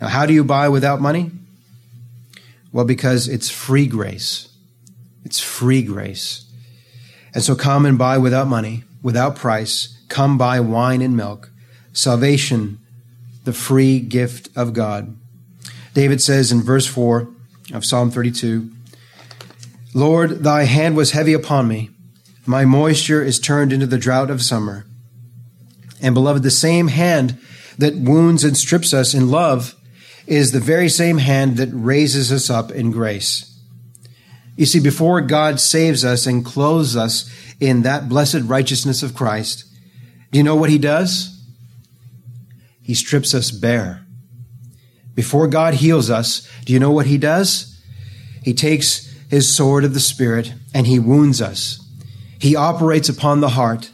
Now, 0.00 0.08
how 0.08 0.26
do 0.26 0.32
you 0.32 0.44
buy 0.44 0.68
without 0.68 1.00
money? 1.00 1.30
Well, 2.72 2.84
because 2.84 3.28
it's 3.28 3.50
free 3.50 3.86
grace. 3.86 4.48
It's 5.24 5.40
free 5.40 5.82
grace. 5.82 6.44
And 7.34 7.42
so 7.42 7.54
come 7.54 7.84
and 7.84 7.98
buy 7.98 8.18
without 8.18 8.46
money, 8.46 8.84
without 9.02 9.36
price. 9.36 9.96
Come 10.08 10.38
buy 10.38 10.60
wine 10.60 11.02
and 11.02 11.16
milk. 11.16 11.50
Salvation, 11.92 12.78
the 13.44 13.52
free 13.52 14.00
gift 14.00 14.48
of 14.56 14.72
God. 14.72 15.16
David 15.94 16.22
says 16.22 16.52
in 16.52 16.62
verse 16.62 16.86
4 16.86 17.28
of 17.72 17.84
Psalm 17.84 18.10
32 18.10 18.70
Lord, 19.98 20.44
thy 20.44 20.62
hand 20.62 20.96
was 20.96 21.10
heavy 21.10 21.32
upon 21.32 21.66
me. 21.66 21.90
My 22.46 22.64
moisture 22.64 23.20
is 23.20 23.40
turned 23.40 23.72
into 23.72 23.84
the 23.84 23.98
drought 23.98 24.30
of 24.30 24.40
summer. 24.40 24.86
And 26.00 26.14
beloved, 26.14 26.44
the 26.44 26.52
same 26.52 26.86
hand 26.86 27.36
that 27.78 27.96
wounds 27.96 28.44
and 28.44 28.56
strips 28.56 28.94
us 28.94 29.12
in 29.12 29.28
love 29.28 29.74
is 30.24 30.52
the 30.52 30.60
very 30.60 30.88
same 30.88 31.18
hand 31.18 31.56
that 31.56 31.70
raises 31.72 32.30
us 32.30 32.48
up 32.48 32.70
in 32.70 32.92
grace. 32.92 33.60
You 34.56 34.66
see, 34.66 34.78
before 34.78 35.20
God 35.20 35.58
saves 35.58 36.04
us 36.04 36.28
and 36.28 36.44
clothes 36.44 36.96
us 36.96 37.28
in 37.58 37.82
that 37.82 38.08
blessed 38.08 38.42
righteousness 38.44 39.02
of 39.02 39.16
Christ, 39.16 39.64
do 40.30 40.38
you 40.38 40.44
know 40.44 40.54
what 40.54 40.70
he 40.70 40.78
does? 40.78 41.44
He 42.82 42.94
strips 42.94 43.34
us 43.34 43.50
bare. 43.50 44.06
Before 45.16 45.48
God 45.48 45.74
heals 45.74 46.08
us, 46.08 46.48
do 46.64 46.72
you 46.72 46.78
know 46.78 46.92
what 46.92 47.06
he 47.06 47.18
does? 47.18 47.82
He 48.44 48.54
takes 48.54 49.07
his 49.28 49.54
sword 49.54 49.84
of 49.84 49.94
the 49.94 50.00
Spirit 50.00 50.54
and 50.74 50.86
he 50.86 50.98
wounds 50.98 51.40
us. 51.40 51.84
He 52.38 52.56
operates 52.56 53.08
upon 53.08 53.40
the 53.40 53.50
heart. 53.50 53.90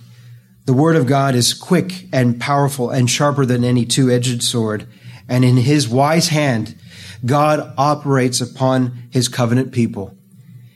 The 0.67 0.73
word 0.73 0.97
of 0.97 1.07
God 1.07 1.35
is 1.35 1.55
quick 1.55 2.07
and 2.13 2.41
powerful 2.41 2.91
and 2.91 3.09
sharper 3.09 3.45
than 3.45 3.65
any 3.65 3.85
two 3.85 4.11
edged 4.11 4.43
sword. 4.43 4.87
And 5.29 5.45
in 5.45 5.57
his 5.57 5.89
wise 5.89 6.29
hand, 6.29 6.77
God 7.25 7.73
operates 7.79 8.41
upon 8.41 9.09
his 9.11 9.29
covenant 9.29 9.73
people. 9.73 10.17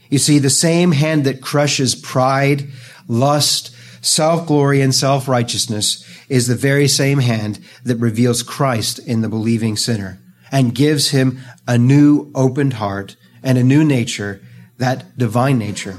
You 0.08 0.18
see, 0.18 0.38
the 0.38 0.50
same 0.50 0.92
hand 0.92 1.24
that 1.24 1.42
crushes 1.42 1.94
pride, 1.94 2.68
lust, 3.06 3.74
self 4.00 4.46
glory, 4.46 4.80
and 4.80 4.94
self 4.94 5.28
righteousness 5.28 6.04
is 6.28 6.46
the 6.46 6.54
very 6.54 6.88
same 6.88 7.18
hand 7.18 7.58
that 7.84 7.96
reveals 7.96 8.42
Christ 8.42 8.98
in 8.98 9.20
the 9.20 9.28
believing 9.28 9.76
sinner 9.76 10.20
and 10.50 10.74
gives 10.74 11.10
him 11.10 11.40
a 11.66 11.76
new 11.76 12.30
opened 12.34 12.74
heart 12.74 13.16
and 13.42 13.58
a 13.58 13.64
new 13.64 13.84
nature, 13.84 14.40
that 14.78 15.18
divine 15.18 15.58
nature. 15.58 15.96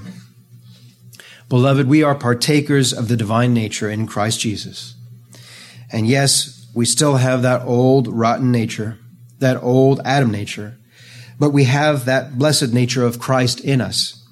Beloved, 1.48 1.88
we 1.88 2.04
are 2.04 2.16
partakers 2.16 2.94
of 2.94 3.08
the 3.08 3.18
divine 3.18 3.54
nature 3.54 3.90
in 3.90 4.08
Christ 4.08 4.40
Jesus. 4.40 4.96
And 5.92 6.08
yes, 6.08 6.68
we 6.76 6.86
still 6.86 7.18
have 7.18 7.42
that 7.42 7.64
old 7.64 8.08
rotten 8.08 8.52
nature, 8.52 9.00
that 9.40 9.62
old 9.62 10.00
Adam 10.06 10.32
nature, 10.32 10.78
but 11.40 11.50
we 11.50 11.64
have 11.64 12.06
that 12.06 12.38
blessed 12.38 12.74
nature 12.74 13.04
of 13.04 13.20
Christ 13.20 13.60
in 13.62 13.82
us. 13.82 14.24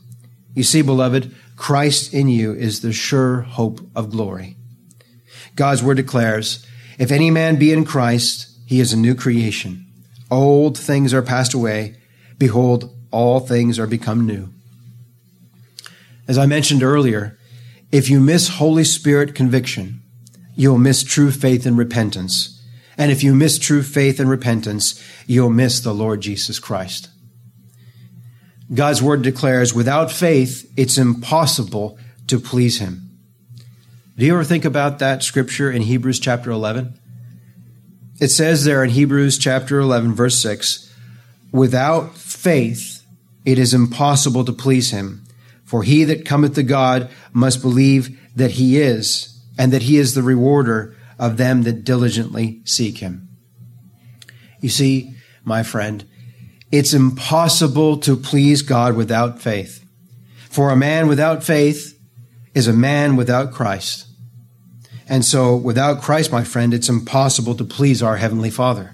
You 0.53 0.63
see, 0.63 0.81
beloved, 0.81 1.33
Christ 1.55 2.13
in 2.13 2.27
you 2.27 2.53
is 2.53 2.81
the 2.81 2.93
sure 2.93 3.41
hope 3.41 3.81
of 3.95 4.11
glory. 4.11 4.57
God's 5.55 5.81
word 5.81 5.97
declares, 5.97 6.65
if 6.99 7.11
any 7.11 7.31
man 7.31 7.57
be 7.57 7.71
in 7.71 7.85
Christ, 7.85 8.47
he 8.65 8.79
is 8.79 8.93
a 8.93 8.97
new 8.97 9.15
creation. 9.15 9.85
Old 10.29 10.77
things 10.77 11.13
are 11.13 11.21
passed 11.21 11.53
away. 11.53 11.95
Behold, 12.37 12.93
all 13.12 13.39
things 13.39 13.80
are 13.80 13.88
become 13.88 14.26
new. 14.26 14.49
As 16.28 16.38
I 16.38 16.45
mentioned 16.45 16.84
earlier, 16.84 17.38
if 17.91 18.10
you 18.10 18.20
miss 18.20 18.49
Holy 18.49 18.84
Spirit 18.84 19.34
conviction, 19.34 20.01
you'll 20.55 20.78
miss 20.78 21.03
true 21.03 21.32
faith 21.32 21.66
and 21.66 21.78
repentance. 21.78 22.62
And 22.97 23.12
if 23.12 23.24
you 23.24 23.34
miss 23.34 23.58
true 23.60 23.84
faith 23.84 24.20
and 24.20 24.30
repentance, 24.30 25.01
you'll 25.26 25.49
miss 25.49 25.80
the 25.80 25.93
Lord 25.93 26.22
Jesus 26.22 26.60
Christ. 26.60 27.10
God's 28.74 29.01
word 29.01 29.22
declares 29.22 29.74
without 29.74 30.12
faith, 30.12 30.70
it's 30.76 30.97
impossible 30.97 31.97
to 32.28 32.39
please 32.39 32.80
him. 32.80 33.03
Do 34.18 34.26
you 34.26 34.34
ever 34.34 34.43
think 34.43 34.66
about 34.66 34.99
that 34.99 35.24
scripture 35.24 35.72
in 35.72 35.84
Hebrews 35.84 36.20
chapter 36.20 36.51
11? 36.51 36.99
It 38.20 38.30
says 38.30 38.66
there 38.66 38.84
in 38.84 38.89
Hebrews 38.89 39.38
chapter 39.38 39.80
11, 39.80 40.14
verse 40.14 40.41
6, 40.41 40.91
without 41.51 42.16
faith, 42.16 42.96
it 43.47 43.57
is 43.57 43.73
impossible 43.73 44.43
to 44.43 44.51
please 44.51 44.91
him. 44.91 45.23
For 45.63 45.83
he 45.83 46.03
that 46.03 46.25
cometh 46.25 46.55
to 46.55 46.63
God 46.63 47.09
must 47.31 47.61
believe 47.61 48.19
that 48.35 48.51
he 48.51 48.77
is, 48.77 49.41
and 49.57 49.71
that 49.71 49.83
he 49.83 49.97
is 49.97 50.13
the 50.13 50.21
rewarder 50.21 50.97
of 51.17 51.37
them 51.37 51.63
that 51.63 51.85
diligently 51.85 52.61
seek 52.65 52.97
him. 52.97 53.29
You 54.59 54.67
see, 54.67 55.15
my 55.45 55.63
friend, 55.63 56.05
it's 56.73 56.93
impossible 56.93 57.99
to 57.99 58.17
please 58.17 58.63
God 58.63 58.97
without 58.97 59.41
faith. 59.41 59.81
For 60.49 60.69
a 60.69 60.75
man 60.75 61.07
without 61.07 61.41
faith 61.41 61.97
is 62.53 62.67
a 62.67 62.73
man 62.73 63.15
without 63.15 63.53
Christ. 63.53 64.07
And 65.07 65.23
so, 65.23 65.55
without 65.55 66.01
Christ, 66.01 66.33
my 66.33 66.43
friend, 66.43 66.73
it's 66.73 66.89
impossible 66.89 67.55
to 67.55 67.63
please 67.63 68.03
our 68.03 68.17
Heavenly 68.17 68.49
Father. 68.49 68.93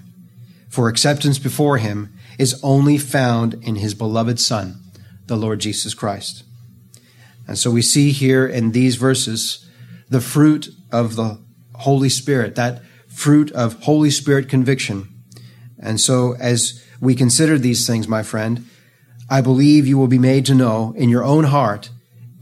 For 0.68 0.88
acceptance 0.88 1.40
before 1.40 1.78
Him 1.78 2.14
is 2.38 2.60
only 2.62 2.98
found 2.98 3.54
in 3.62 3.76
His 3.76 3.94
beloved 3.94 4.40
Son, 4.40 4.80
the 5.26 5.36
Lord 5.36 5.60
Jesus 5.60 5.94
Christ. 5.94 6.44
And 7.46 7.58
so 7.58 7.70
we 7.70 7.82
see 7.82 8.10
here 8.10 8.46
in 8.46 8.72
these 8.72 8.96
verses 8.96 9.68
the 10.08 10.20
fruit 10.20 10.68
of 10.90 11.16
the 11.16 11.40
Holy 11.74 12.08
Spirit, 12.08 12.54
that 12.54 12.82
fruit 13.08 13.50
of 13.52 13.82
Holy 13.82 14.10
Spirit 14.10 14.48
conviction. 14.48 15.08
And 15.78 16.00
so 16.00 16.34
as 16.38 16.82
we 17.00 17.14
consider 17.14 17.58
these 17.58 17.86
things, 17.86 18.08
my 18.08 18.22
friend, 18.22 18.66
I 19.28 19.40
believe 19.40 19.86
you 19.86 19.98
will 19.98 20.08
be 20.08 20.18
made 20.18 20.46
to 20.46 20.54
know 20.54 20.94
in 20.96 21.08
your 21.08 21.24
own 21.24 21.44
heart 21.44 21.90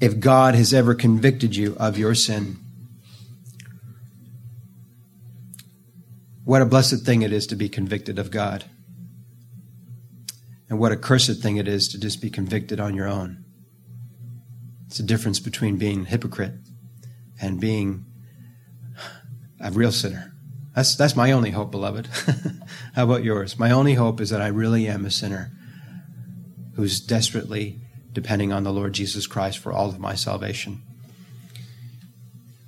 if 0.00 0.20
God 0.20 0.54
has 0.54 0.74
ever 0.74 0.94
convicted 0.94 1.54
you 1.54 1.76
of 1.78 1.96
your 1.96 2.14
sin. 2.14 2.58
What 6.44 6.62
a 6.62 6.66
blessed 6.66 7.04
thing 7.04 7.22
it 7.22 7.32
is 7.32 7.46
to 7.48 7.56
be 7.56 7.68
convicted 7.68 8.18
of 8.18 8.30
God. 8.30 8.64
And 10.72 10.80
what 10.80 10.90
a 10.90 10.96
cursed 10.96 11.42
thing 11.42 11.58
it 11.58 11.68
is 11.68 11.86
to 11.88 12.00
just 12.00 12.22
be 12.22 12.30
convicted 12.30 12.80
on 12.80 12.94
your 12.94 13.06
own. 13.06 13.44
It's 14.86 14.98
a 15.00 15.02
difference 15.02 15.38
between 15.38 15.76
being 15.76 16.00
a 16.00 16.08
hypocrite 16.08 16.54
and 17.38 17.60
being 17.60 18.06
a 19.60 19.70
real 19.70 19.92
sinner. 19.92 20.32
That's, 20.74 20.94
that's 20.94 21.14
my 21.14 21.30
only 21.32 21.50
hope, 21.50 21.72
beloved. 21.72 22.06
How 22.94 23.04
about 23.04 23.22
yours? 23.22 23.58
My 23.58 23.70
only 23.70 23.92
hope 23.92 24.18
is 24.18 24.30
that 24.30 24.40
I 24.40 24.46
really 24.46 24.88
am 24.88 25.04
a 25.04 25.10
sinner 25.10 25.52
who's 26.76 27.00
desperately 27.00 27.82
depending 28.14 28.50
on 28.50 28.64
the 28.64 28.72
Lord 28.72 28.94
Jesus 28.94 29.26
Christ 29.26 29.58
for 29.58 29.74
all 29.74 29.90
of 29.90 30.00
my 30.00 30.14
salvation. 30.14 30.80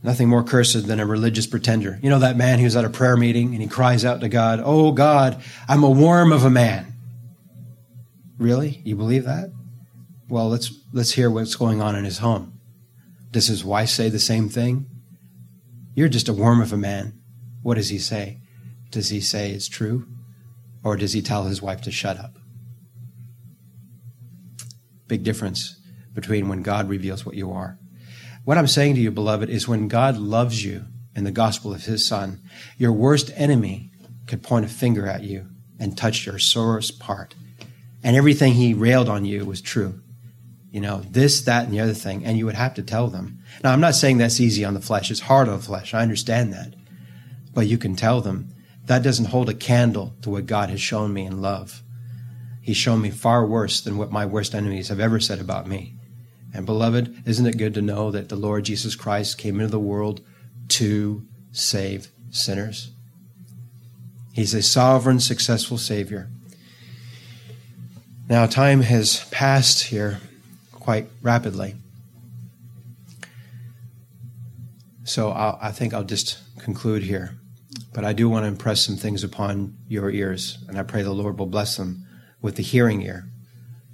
Nothing 0.03 0.29
more 0.29 0.45
cursed 0.45 0.87
than 0.87 1.01
a 1.01 1.07
religious 1.07 1.47
pretender. 1.47 1.99
You 2.03 2.11
know 2.11 2.19
that 2.19 2.37
man 2.37 2.59
who's 2.59 2.77
at 2.77 2.85
a 2.85 2.91
prayer 2.91 3.17
meeting 3.17 3.55
and 3.55 3.63
he 3.63 3.67
cries 3.67 4.05
out 4.05 4.21
to 4.21 4.29
God, 4.29 4.61
Oh 4.63 4.93
God, 4.93 5.43
I'm 5.67 5.83
a 5.83 5.91
worm 5.91 6.33
of 6.33 6.45
a 6.45 6.51
man. 6.51 6.94
Really? 8.39 8.83
You 8.85 8.97
believe 8.97 9.25
that? 9.25 9.53
Well, 10.29 10.49
let's, 10.49 10.73
let's 10.93 11.13
hear 11.13 11.31
what's 11.31 11.55
going 11.55 11.81
on 11.81 11.95
in 11.95 12.05
his 12.05 12.19
home. 12.19 12.59
Does 13.31 13.47
his 13.47 13.65
wife 13.65 13.89
say 13.89 14.09
the 14.09 14.19
same 14.19 14.49
thing? 14.49 14.87
You're 15.95 16.09
just 16.09 16.29
a 16.29 16.33
worm 16.33 16.61
of 16.61 16.73
a 16.73 16.77
man. 16.77 17.21
What 17.63 17.75
does 17.75 17.89
he 17.89 17.99
say? 17.99 18.41
Does 18.91 19.11
he 19.11 19.21
say 19.21 19.51
it's 19.51 19.69
true? 19.69 20.07
Or 20.83 20.97
does 20.97 21.13
he 21.13 21.23
tell 21.23 21.45
his 21.45 21.63
wife 21.63 21.81
to 21.83 21.91
shut 21.91 22.19
up? 22.19 22.39
Big 25.07 25.23
difference 25.23 25.81
between 26.13 26.49
when 26.49 26.63
God 26.63 26.89
reveals 26.89 27.27
what 27.27 27.35
you 27.35 27.53
are 27.53 27.79
what 28.45 28.59
I'm 28.59 28.67
saying 28.67 28.97
to 28.97 29.01
you, 29.01 29.11
beloved, 29.11 29.49
is 29.49 29.67
when 29.67 29.89
God 29.89 30.19
loves 30.19 30.65
you 30.65 30.85
in 31.17 31.25
the 31.25 31.33
gospel 31.33 31.73
of 31.73 31.87
his 31.87 32.07
son, 32.07 32.43
your 32.77 32.93
worst 32.93 33.31
enemy 33.37 33.91
could 34.27 34.43
point 34.43 34.67
a 34.67 34.69
finger 34.69 35.07
at 35.07 35.23
you 35.23 35.49
and 35.79 35.97
touch 35.97 36.27
your 36.27 36.39
sorest 36.39 37.01
part. 37.01 37.35
And 38.05 38.15
everything 38.15 38.53
he 38.53 38.75
railed 38.75 39.09
on 39.09 39.25
you 39.25 39.45
was 39.45 39.61
true. 39.61 40.01
You 40.71 40.81
know, 40.81 41.03
this, 41.11 41.41
that, 41.43 41.65
and 41.65 41.73
the 41.73 41.81
other 41.81 41.95
thing. 41.95 42.25
And 42.25 42.37
you 42.37 42.47
would 42.47 42.55
have 42.55 42.75
to 42.75 42.83
tell 42.83 43.09
them. 43.09 43.41
Now, 43.63 43.73
I'm 43.73 43.81
not 43.81 43.95
saying 43.95 44.19
that's 44.19 44.41
easy 44.41 44.65
on 44.65 44.75
the 44.75 44.81
flesh. 44.81 45.11
It's 45.11 45.21
hard 45.21 45.49
on 45.49 45.57
the 45.57 45.63
flesh. 45.63 45.95
I 45.95 46.03
understand 46.03 46.53
that. 46.53 46.75
But 47.55 47.67
you 47.67 47.79
can 47.79 47.97
tell 47.97 48.21
them 48.21 48.51
that 48.87 49.03
doesn't 49.03 49.27
hold 49.27 49.49
a 49.49 49.55
candle 49.55 50.15
to 50.23 50.31
what 50.31 50.47
God 50.47 50.69
has 50.69 50.81
shown 50.81 51.15
me 51.15 51.25
in 51.25 51.41
love. 51.41 51.83
He's 52.61 52.77
shown 52.77 53.01
me 53.01 53.11
far 53.11 53.47
worse 53.47 53.81
than 53.81 53.97
what 53.97 54.13
my 54.13 54.27
worst 54.27 54.55
enemies 54.55 54.89
have 54.89 55.01
ever 55.01 55.21
said 55.21 55.41
about 55.41 55.67
me. 55.67 55.95
And 56.53 56.67
beloved, 56.67 57.23
isn't 57.27 57.47
it 57.47 57.59
good 57.59 57.75
to 57.75 57.83
know 57.83 58.11
that 58.11 58.29
the 58.29 58.37
Lord 58.37 58.65
Jesus 58.65 58.95
Christ 58.95 59.39
came 59.39 59.57
into 59.57 59.71
the 59.71 59.81
world 59.81 60.21
to 60.69 61.27
save 61.53 62.09
sinners? 62.31 62.93
He's 64.33 64.55
a 64.55 64.63
sovereign, 64.63 65.21
successful 65.21 65.79
Savior. 65.79 66.31
Now, 68.29 68.47
time 68.47 68.81
has 68.81 69.25
passed 69.31 69.85
here 69.85 70.21
quite 70.73 71.09
rapidly. 71.23 71.75
So 75.05 75.31
I'll, 75.31 75.59
i 75.61 75.71
think 75.71 75.93
I'll 75.93 76.05
just 76.05 76.39
conclude 76.59 77.03
here. 77.03 77.37
But 77.93 78.05
I 78.05 78.13
do 78.13 78.29
want 78.29 78.45
to 78.45 78.49
impress 78.49 78.85
some 78.85 78.97
things 78.97 79.23
upon 79.23 79.77
your 79.89 80.11
ears, 80.11 80.59
and 80.69 80.79
I 80.79 80.83
pray 80.83 81.03
the 81.03 81.13
Lord 81.13 81.39
will 81.39 81.47
bless 81.47 81.77
them 81.77 82.07
with 82.41 82.57
the 82.57 82.63
hearing 82.63 83.03
ear 83.03 83.29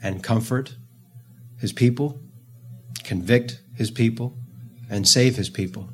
and 0.02 0.22
comfort 0.22 0.74
his 1.58 1.72
people 1.72 2.20
convict 3.10 3.60
his 3.74 3.90
people, 3.90 4.36
and 4.88 5.08
save 5.08 5.34
his 5.34 5.48
people. 5.48 5.88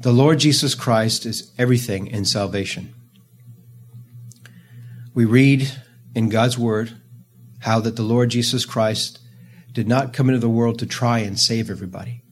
The 0.00 0.12
Lord 0.12 0.38
Jesus 0.38 0.74
Christ 0.74 1.24
is 1.24 1.52
everything 1.56 2.06
in 2.06 2.26
salvation. 2.26 2.94
We 5.14 5.24
read 5.24 5.72
in 6.14 6.28
God's 6.28 6.58
Word 6.58 6.92
how 7.60 7.80
that 7.80 7.96
the 7.96 8.02
Lord 8.02 8.30
Jesus 8.30 8.66
Christ 8.66 9.20
did 9.72 9.88
not 9.88 10.12
come 10.12 10.28
into 10.28 10.38
the 10.38 10.48
world 10.48 10.78
to 10.78 10.86
try 10.86 11.20
and 11.20 11.38
save 11.40 11.70
everybody. 11.70 12.22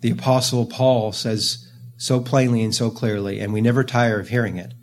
The 0.00 0.10
Apostle 0.10 0.66
Paul 0.66 1.12
says 1.12 1.68
so 1.96 2.20
plainly 2.20 2.62
and 2.62 2.74
so 2.74 2.90
clearly, 2.90 3.40
and 3.40 3.52
we 3.52 3.60
never 3.60 3.84
tire 3.84 4.20
of 4.20 4.28
hearing 4.28 4.58
it. 4.58 4.74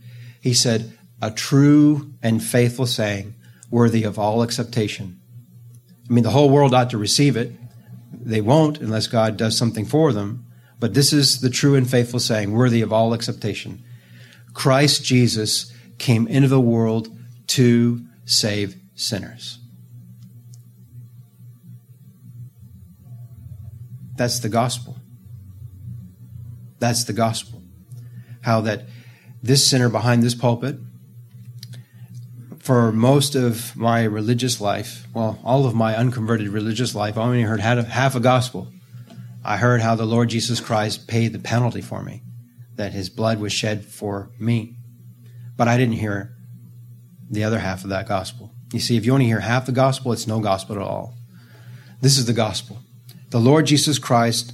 He 0.42 0.54
said, 0.54 0.98
A 1.22 1.30
true 1.30 2.14
and 2.24 2.44
faithful 2.44 2.88
saying, 2.88 3.36
worthy 3.70 4.04
of 4.04 4.18
all 4.18 4.42
acceptation 4.42 5.20
I 6.10 6.14
mean, 6.14 6.24
the 6.24 6.32
whole 6.32 6.50
world 6.50 6.74
ought 6.74 6.90
to 6.90 6.98
receive 6.98 7.38
it. 7.38 7.52
They 8.12 8.42
won't 8.42 8.80
unless 8.80 9.08
God 9.08 9.38
does 9.38 9.56
something 9.56 9.86
for 9.86 10.12
them. 10.12 10.46
But 10.80 10.94
this 10.94 11.14
is 11.14 11.42
the 11.42 11.50
true 11.50 11.76
and 11.76 11.90
faithful 11.90 12.20
saying, 12.20 12.52
worthy 12.52 12.82
of 12.82 12.92
all 12.92 13.14
acceptation. 13.14 13.84
Christ 14.54 15.04
Jesus 15.04 15.72
came 16.00 16.28
into 16.28 16.48
the 16.48 16.60
world 16.60 17.16
to 17.50 18.06
save 18.26 18.76
sinners. 18.96 19.60
That's 24.16 24.40
the 24.40 24.50
gospel. 24.50 24.98
That's 26.80 27.06
the 27.06 27.14
gospel. 27.14 27.62
How 28.42 28.62
that 28.62 28.84
this 29.42 29.68
sinner 29.68 29.90
behind 29.90 30.24
this 30.24 30.36
pulpit, 30.36 30.78
for 32.60 32.92
most 32.92 33.36
of 33.36 33.76
my 33.76 34.04
religious 34.04 34.62
life, 34.62 35.08
well, 35.14 35.40
all 35.44 35.66
of 35.66 35.74
my 35.74 35.96
unconverted 35.96 36.50
religious 36.50 36.94
life, 36.94 37.18
I 37.18 37.24
only 37.24 37.42
heard 37.42 37.62
half 37.62 38.16
a 38.16 38.20
gospel. 38.20 38.68
I 39.44 39.58
heard 39.58 39.82
how 39.82 39.96
the 39.96 40.06
Lord 40.06 40.30
Jesus 40.30 40.60
Christ 40.60 41.08
paid 41.08 41.34
the 41.34 41.40
penalty 41.40 41.82
for 41.82 42.04
me, 42.04 42.22
that 42.76 42.92
his 42.92 43.10
blood 43.10 43.40
was 43.40 43.54
shed 43.54 43.86
for 43.86 44.30
me. 44.38 44.76
But 45.56 45.68
I 45.68 45.78
didn't 45.78 45.96
hear 45.96 46.36
the 47.30 47.44
other 47.44 47.60
half 47.60 47.84
of 47.84 47.90
that 47.90 48.08
gospel. 48.08 48.52
You 48.74 48.80
see, 48.80 48.98
if 48.98 49.06
you 49.06 49.14
only 49.14 49.26
hear 49.26 49.40
half 49.40 49.66
the 49.66 49.72
gospel, 49.72 50.12
it's 50.12 50.28
no 50.28 50.40
gospel 50.40 50.76
at 50.76 50.82
all. 50.82 51.16
This 52.02 52.18
is 52.18 52.26
the 52.26 52.34
gospel. 52.34 52.80
The 53.30 53.40
Lord 53.40 53.66
Jesus 53.66 54.00
Christ 54.00 54.54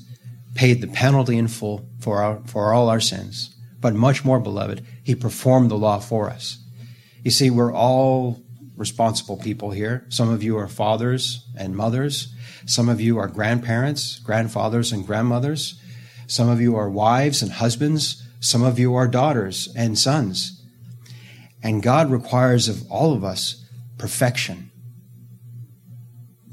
paid 0.55 0.81
the 0.81 0.87
penalty 0.87 1.37
in 1.37 1.47
full 1.47 1.87
for, 1.99 2.21
our, 2.21 2.41
for 2.45 2.73
all 2.73 2.89
our 2.89 2.99
sins. 2.99 3.55
But 3.79 3.93
much 3.93 4.25
more, 4.25 4.39
beloved, 4.39 4.85
he 5.03 5.15
performed 5.15 5.69
the 5.69 5.77
law 5.77 5.99
for 5.99 6.29
us. 6.29 6.57
You 7.23 7.31
see, 7.31 7.49
we're 7.49 7.73
all 7.73 8.41
responsible 8.77 9.37
people 9.37 9.71
here. 9.71 10.05
Some 10.09 10.29
of 10.29 10.43
you 10.43 10.57
are 10.57 10.67
fathers 10.67 11.45
and 11.57 11.75
mothers. 11.75 12.33
Some 12.65 12.89
of 12.89 12.99
you 12.99 13.17
are 13.17 13.27
grandparents, 13.27 14.19
grandfathers, 14.19 14.91
and 14.91 15.05
grandmothers. 15.05 15.79
Some 16.27 16.49
of 16.49 16.59
you 16.59 16.75
are 16.75 16.89
wives 16.89 17.41
and 17.41 17.51
husbands. 17.51 18.23
Some 18.39 18.63
of 18.63 18.79
you 18.79 18.95
are 18.95 19.07
daughters 19.07 19.69
and 19.75 19.97
sons. 19.97 20.54
And 21.65 21.81
God 21.81 22.11
requires 22.11 22.67
of 22.67 22.89
all 22.91 23.11
of 23.11 23.23
us 23.23 23.65
perfection. 23.97 24.69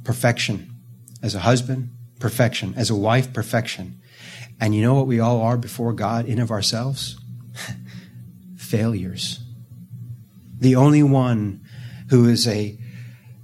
Perfection 0.05 0.75
as 1.23 1.35
a 1.35 1.41
husband, 1.41 1.91
perfection 2.19 2.73
as 2.79 2.89
a 2.89 2.95
wife, 2.95 3.31
perfection. 3.35 4.01
And 4.59 4.75
you 4.75 4.81
know 4.81 4.95
what 4.95 5.07
we 5.07 5.21
all 5.21 5.43
are 5.43 5.59
before 5.59 5.93
God 5.93 6.25
in 6.25 6.39
of 6.39 6.51
ourselves? 6.51 7.21
Failures. 8.57 9.41
The 10.59 10.77
only 10.77 11.03
one 11.03 11.61
who 12.09 12.27
is 12.27 12.49
a 12.49 12.79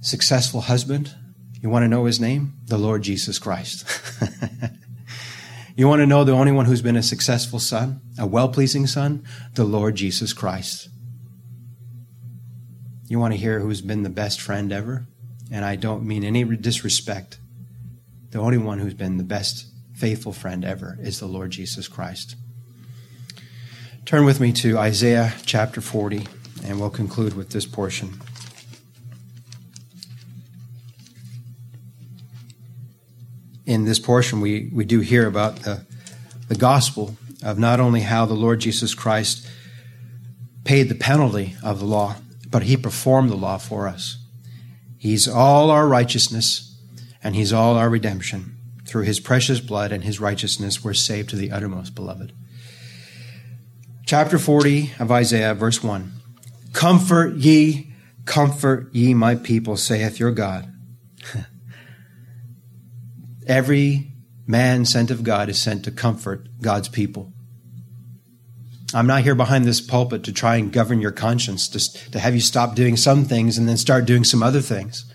successful 0.01 0.61
husband, 0.61 1.13
you 1.61 1.69
want 1.69 1.83
to 1.83 1.87
know 1.87 2.05
his 2.05 2.19
name? 2.19 2.53
The 2.65 2.79
Lord 2.79 3.03
Jesus 3.03 3.37
Christ. 3.37 3.85
you 5.75 5.87
want 5.87 5.99
to 5.99 6.07
know 6.07 6.23
the 6.23 6.31
only 6.31 6.51
one 6.51 6.65
who's 6.65 6.81
been 6.81 6.97
a 6.97 7.03
successful 7.03 7.59
son, 7.59 8.01
a 8.17 8.25
well 8.25 8.49
pleasing 8.49 8.87
son? 8.87 9.23
The 9.53 9.65
Lord 9.65 9.93
Jesus 9.93 10.33
Christ. 10.33 10.89
You 13.09 13.17
want 13.17 13.33
to 13.33 13.39
hear 13.39 13.59
who's 13.59 13.81
been 13.81 14.03
the 14.03 14.09
best 14.09 14.39
friend 14.39 14.71
ever? 14.71 15.07
And 15.51 15.65
I 15.65 15.75
don't 15.75 16.05
mean 16.05 16.23
any 16.23 16.43
disrespect. 16.43 17.39
The 18.29 18.37
only 18.37 18.59
one 18.59 18.77
who's 18.77 18.93
been 18.93 19.17
the 19.17 19.23
best 19.23 19.65
faithful 19.95 20.31
friend 20.31 20.63
ever 20.63 20.95
is 21.01 21.19
the 21.19 21.25
Lord 21.25 21.49
Jesus 21.49 21.87
Christ. 21.87 22.35
Turn 24.05 24.25
with 24.25 24.39
me 24.39 24.53
to 24.53 24.77
Isaiah 24.77 25.33
chapter 25.43 25.81
40, 25.81 26.27
and 26.63 26.79
we'll 26.79 26.91
conclude 26.91 27.33
with 27.33 27.49
this 27.49 27.65
portion. 27.65 28.21
In 33.65 33.85
this 33.85 33.97
portion, 33.97 34.39
we, 34.39 34.69
we 34.71 34.85
do 34.85 34.99
hear 34.99 35.25
about 35.25 35.63
the, 35.63 35.83
the 36.47 36.55
gospel 36.55 37.17
of 37.41 37.57
not 37.57 37.79
only 37.79 38.01
how 38.01 38.27
the 38.27 38.35
Lord 38.35 38.59
Jesus 38.59 38.93
Christ 38.93 39.47
paid 40.63 40.89
the 40.89 40.95
penalty 40.95 41.55
of 41.63 41.79
the 41.79 41.85
law, 41.85 42.15
but 42.49 42.63
he 42.63 42.77
performed 42.77 43.29
the 43.29 43.35
law 43.35 43.57
for 43.57 43.87
us. 43.87 44.17
He's 44.97 45.27
all 45.27 45.69
our 45.69 45.87
righteousness, 45.87 46.77
and 47.23 47.35
he's 47.35 47.53
all 47.53 47.75
our 47.75 47.89
redemption. 47.89 48.57
Through 48.85 49.03
his 49.03 49.19
precious 49.19 49.59
blood 49.59 49.91
and 49.91 50.03
his 50.03 50.19
righteousness, 50.19 50.83
we're 50.83 50.93
saved 50.93 51.29
to 51.29 51.35
the 51.35 51.51
uttermost, 51.51 51.93
beloved. 51.95 52.33
Chapter 54.05 54.39
40 54.39 54.93
of 54.99 55.11
Isaiah, 55.11 55.53
verse 55.53 55.83
1. 55.83 56.11
Comfort 56.73 57.35
ye, 57.35 57.93
comfort 58.25 58.93
ye 58.93 59.13
my 59.13 59.35
people, 59.35 59.77
saith 59.77 60.19
your 60.19 60.31
God. 60.31 60.73
Every 63.47 64.11
man 64.47 64.85
sent 64.85 65.11
of 65.11 65.23
God 65.23 65.47
is 65.47 65.61
sent 65.61 65.85
to 65.85 65.91
comfort 65.91 66.47
God's 66.59 66.89
people. 66.89 67.31
I'm 68.93 69.07
not 69.07 69.21
here 69.21 69.35
behind 69.35 69.65
this 69.65 69.81
pulpit 69.81 70.23
to 70.23 70.33
try 70.33 70.55
and 70.55 70.71
govern 70.71 70.99
your 70.99 71.11
conscience, 71.11 71.67
to, 71.69 72.11
to 72.11 72.19
have 72.19 72.33
you 72.33 72.41
stop 72.41 72.75
doing 72.75 72.97
some 72.97 73.25
things 73.25 73.57
and 73.57 73.67
then 73.67 73.77
start 73.77 74.05
doing 74.05 74.23
some 74.23 74.41
other 74.41 74.61
things. 74.61 75.05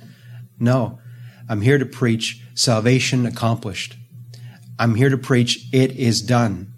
No, 0.59 0.99
I'm 1.49 1.61
here 1.61 1.79
to 1.79 1.87
preach 1.87 2.41
salvation 2.55 3.27
accomplished. 3.27 3.97
I'm 4.79 4.95
here 4.95 5.09
to 5.09 5.19
preach 5.19 5.69
it 5.73 5.93
is 5.93 6.23
done. 6.23 6.73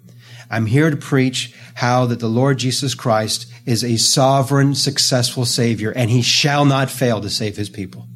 I'm 0.49 0.65
here 0.65 0.89
to 0.89 0.97
preach 0.97 1.53
how 1.75 2.05
that 2.07 2.19
the 2.19 2.29
Lord 2.29 2.57
Jesus 2.57 2.95
Christ 2.95 3.51
is 3.65 3.83
a 3.83 3.97
sovereign, 3.97 4.75
successful 4.75 5.45
Savior, 5.45 5.91
and 5.91 6.09
he 6.09 6.21
shall 6.21 6.65
not 6.65 6.89
fail 6.89 7.21
to 7.21 7.29
save 7.29 7.57
his 7.57 7.69
people. 7.69 8.07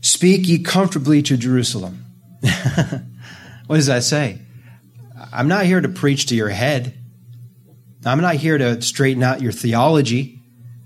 Speak 0.00 0.46
ye 0.46 0.60
comfortably 0.60 1.22
to 1.22 1.36
Jerusalem. 1.36 2.04
what 3.66 3.76
does 3.76 3.86
that 3.86 4.04
say? 4.04 4.38
I'm 5.32 5.48
not 5.48 5.66
here 5.66 5.80
to 5.80 5.88
preach 5.88 6.26
to 6.26 6.36
your 6.36 6.50
head. 6.50 6.96
I'm 8.06 8.20
not 8.20 8.36
here 8.36 8.58
to 8.58 8.80
straighten 8.82 9.22
out 9.22 9.42
your 9.42 9.52
theology, 9.52 10.40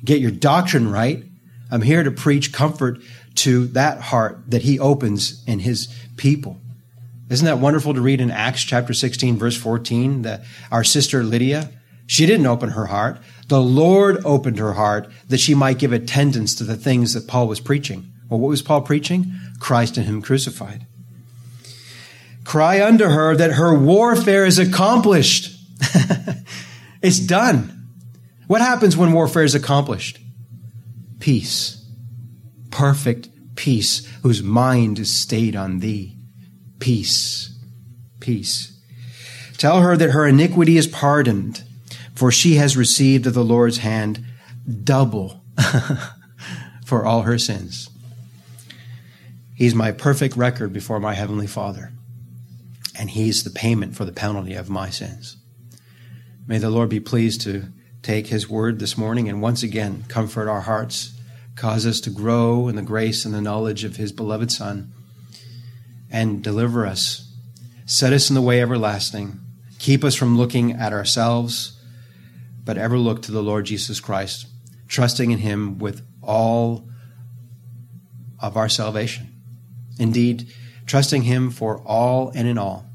get 0.04 0.20
your 0.20 0.30
doctrine 0.30 0.90
right. 0.90 1.24
I'm 1.70 1.82
here 1.82 2.02
to 2.02 2.10
preach 2.10 2.52
comfort 2.52 2.98
to 3.36 3.66
that 3.68 4.00
heart 4.00 4.50
that 4.50 4.62
he 4.62 4.78
opens 4.78 5.44
in 5.46 5.60
his 5.60 5.88
people. 6.16 6.60
Isn't 7.28 7.46
that 7.46 7.58
wonderful 7.58 7.94
to 7.94 8.00
read 8.00 8.20
in 8.20 8.30
Acts 8.30 8.64
chapter 8.64 8.92
16, 8.92 9.36
verse 9.36 9.56
14? 9.56 10.22
That 10.22 10.42
our 10.72 10.82
sister 10.82 11.22
Lydia, 11.22 11.70
she 12.06 12.26
didn't 12.26 12.46
open 12.46 12.70
her 12.70 12.86
heart. 12.86 13.18
The 13.46 13.62
Lord 13.62 14.24
opened 14.24 14.58
her 14.58 14.72
heart 14.72 15.08
that 15.28 15.38
she 15.38 15.54
might 15.54 15.78
give 15.78 15.92
attendance 15.92 16.56
to 16.56 16.64
the 16.64 16.76
things 16.76 17.14
that 17.14 17.28
Paul 17.28 17.46
was 17.46 17.60
preaching. 17.60 18.10
Well, 18.28 18.40
what 18.40 18.48
was 18.48 18.62
Paul 18.62 18.82
preaching? 18.82 19.32
Christ 19.60 19.96
and 19.96 20.06
Him 20.06 20.22
crucified. 20.22 20.86
Cry 22.44 22.84
unto 22.84 23.04
her 23.04 23.36
that 23.36 23.52
her 23.52 23.78
warfare 23.78 24.44
is 24.44 24.58
accomplished. 24.58 25.56
It's 27.02 27.18
done. 27.18 27.88
What 28.46 28.60
happens 28.60 28.96
when 28.96 29.12
warfare 29.12 29.44
is 29.44 29.54
accomplished? 29.54 30.18
Peace. 31.18 31.84
Perfect 32.70 33.28
peace, 33.54 34.06
whose 34.22 34.42
mind 34.42 34.98
is 34.98 35.14
stayed 35.14 35.54
on 35.54 35.80
thee. 35.80 36.16
Peace. 36.78 37.58
Peace. 38.18 38.78
Tell 39.56 39.80
her 39.80 39.96
that 39.96 40.10
her 40.10 40.26
iniquity 40.26 40.76
is 40.78 40.86
pardoned, 40.86 41.62
for 42.14 42.32
she 42.32 42.54
has 42.54 42.76
received 42.76 43.26
of 43.26 43.34
the 43.34 43.44
Lord's 43.44 43.78
hand 43.78 44.24
double 44.84 45.42
for 46.86 47.04
all 47.04 47.22
her 47.22 47.38
sins. 47.38 47.90
He's 49.54 49.74
my 49.74 49.92
perfect 49.92 50.36
record 50.36 50.72
before 50.72 51.00
my 51.00 51.12
Heavenly 51.12 51.46
Father, 51.46 51.92
and 52.98 53.10
He's 53.10 53.44
the 53.44 53.50
payment 53.50 53.94
for 53.94 54.06
the 54.06 54.12
penalty 54.12 54.54
of 54.54 54.70
my 54.70 54.88
sins. 54.88 55.36
May 56.50 56.58
the 56.58 56.68
Lord 56.68 56.88
be 56.88 56.98
pleased 56.98 57.42
to 57.42 57.66
take 58.02 58.26
his 58.26 58.50
word 58.50 58.80
this 58.80 58.98
morning 58.98 59.28
and 59.28 59.40
once 59.40 59.62
again 59.62 60.04
comfort 60.08 60.48
our 60.48 60.62
hearts, 60.62 61.16
cause 61.54 61.86
us 61.86 62.00
to 62.00 62.10
grow 62.10 62.66
in 62.66 62.74
the 62.74 62.82
grace 62.82 63.24
and 63.24 63.32
the 63.32 63.40
knowledge 63.40 63.84
of 63.84 63.94
his 63.94 64.10
beloved 64.10 64.50
Son, 64.50 64.92
and 66.10 66.42
deliver 66.42 66.84
us. 66.84 67.32
Set 67.86 68.12
us 68.12 68.30
in 68.30 68.34
the 68.34 68.42
way 68.42 68.60
everlasting. 68.60 69.38
Keep 69.78 70.02
us 70.02 70.16
from 70.16 70.36
looking 70.36 70.72
at 70.72 70.92
ourselves, 70.92 71.80
but 72.64 72.76
ever 72.76 72.98
look 72.98 73.22
to 73.22 73.30
the 73.30 73.44
Lord 73.44 73.66
Jesus 73.66 74.00
Christ, 74.00 74.48
trusting 74.88 75.30
in 75.30 75.38
him 75.38 75.78
with 75.78 76.04
all 76.20 76.88
of 78.40 78.56
our 78.56 78.68
salvation. 78.68 79.40
Indeed, 80.00 80.52
trusting 80.84 81.22
him 81.22 81.52
for 81.52 81.80
all 81.86 82.32
and 82.34 82.48
in 82.48 82.58
all. 82.58 82.86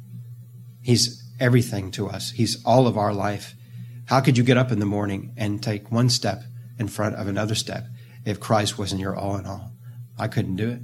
He's 0.82 1.25
everything 1.40 1.92
to 1.92 2.08
us. 2.08 2.32
He's 2.32 2.64
all 2.64 2.88
of 2.88 2.98
our 2.98 3.14
life. 3.14 3.56
How 4.06 4.22
could 4.22 4.38
you 4.38 4.44
get 4.44 4.58
up 4.58 4.72
in 4.72 4.80
the 4.80 4.86
morning 4.86 5.34
and 5.38 5.62
take 5.62 5.92
one 5.92 6.10
step 6.10 6.44
in 6.78 6.88
front 6.88 7.16
of 7.16 7.28
another 7.28 7.56
step 7.56 7.86
if 8.26 8.40
Christ 8.40 8.78
wasn't 8.78 9.02
your 9.02 9.16
all 9.16 9.38
in 9.38 9.46
all? 9.46 9.72
I 10.18 10.28
couldn't 10.28 10.56
do 10.56 10.70
it. 10.70 10.82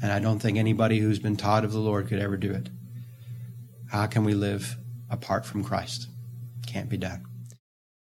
And 0.00 0.12
I 0.12 0.18
don't 0.20 0.38
think 0.38 0.56
anybody 0.56 0.98
who's 1.00 1.18
been 1.18 1.36
taught 1.36 1.64
of 1.64 1.72
the 1.72 1.78
Lord 1.78 2.08
could 2.08 2.20
ever 2.20 2.36
do 2.36 2.52
it. 2.52 2.68
How 3.90 4.06
can 4.06 4.24
we 4.24 4.34
live 4.34 4.76
apart 5.10 5.44
from 5.44 5.64
Christ? 5.64 6.08
Can't 6.66 6.88
be 6.88 6.96
done. 6.96 7.24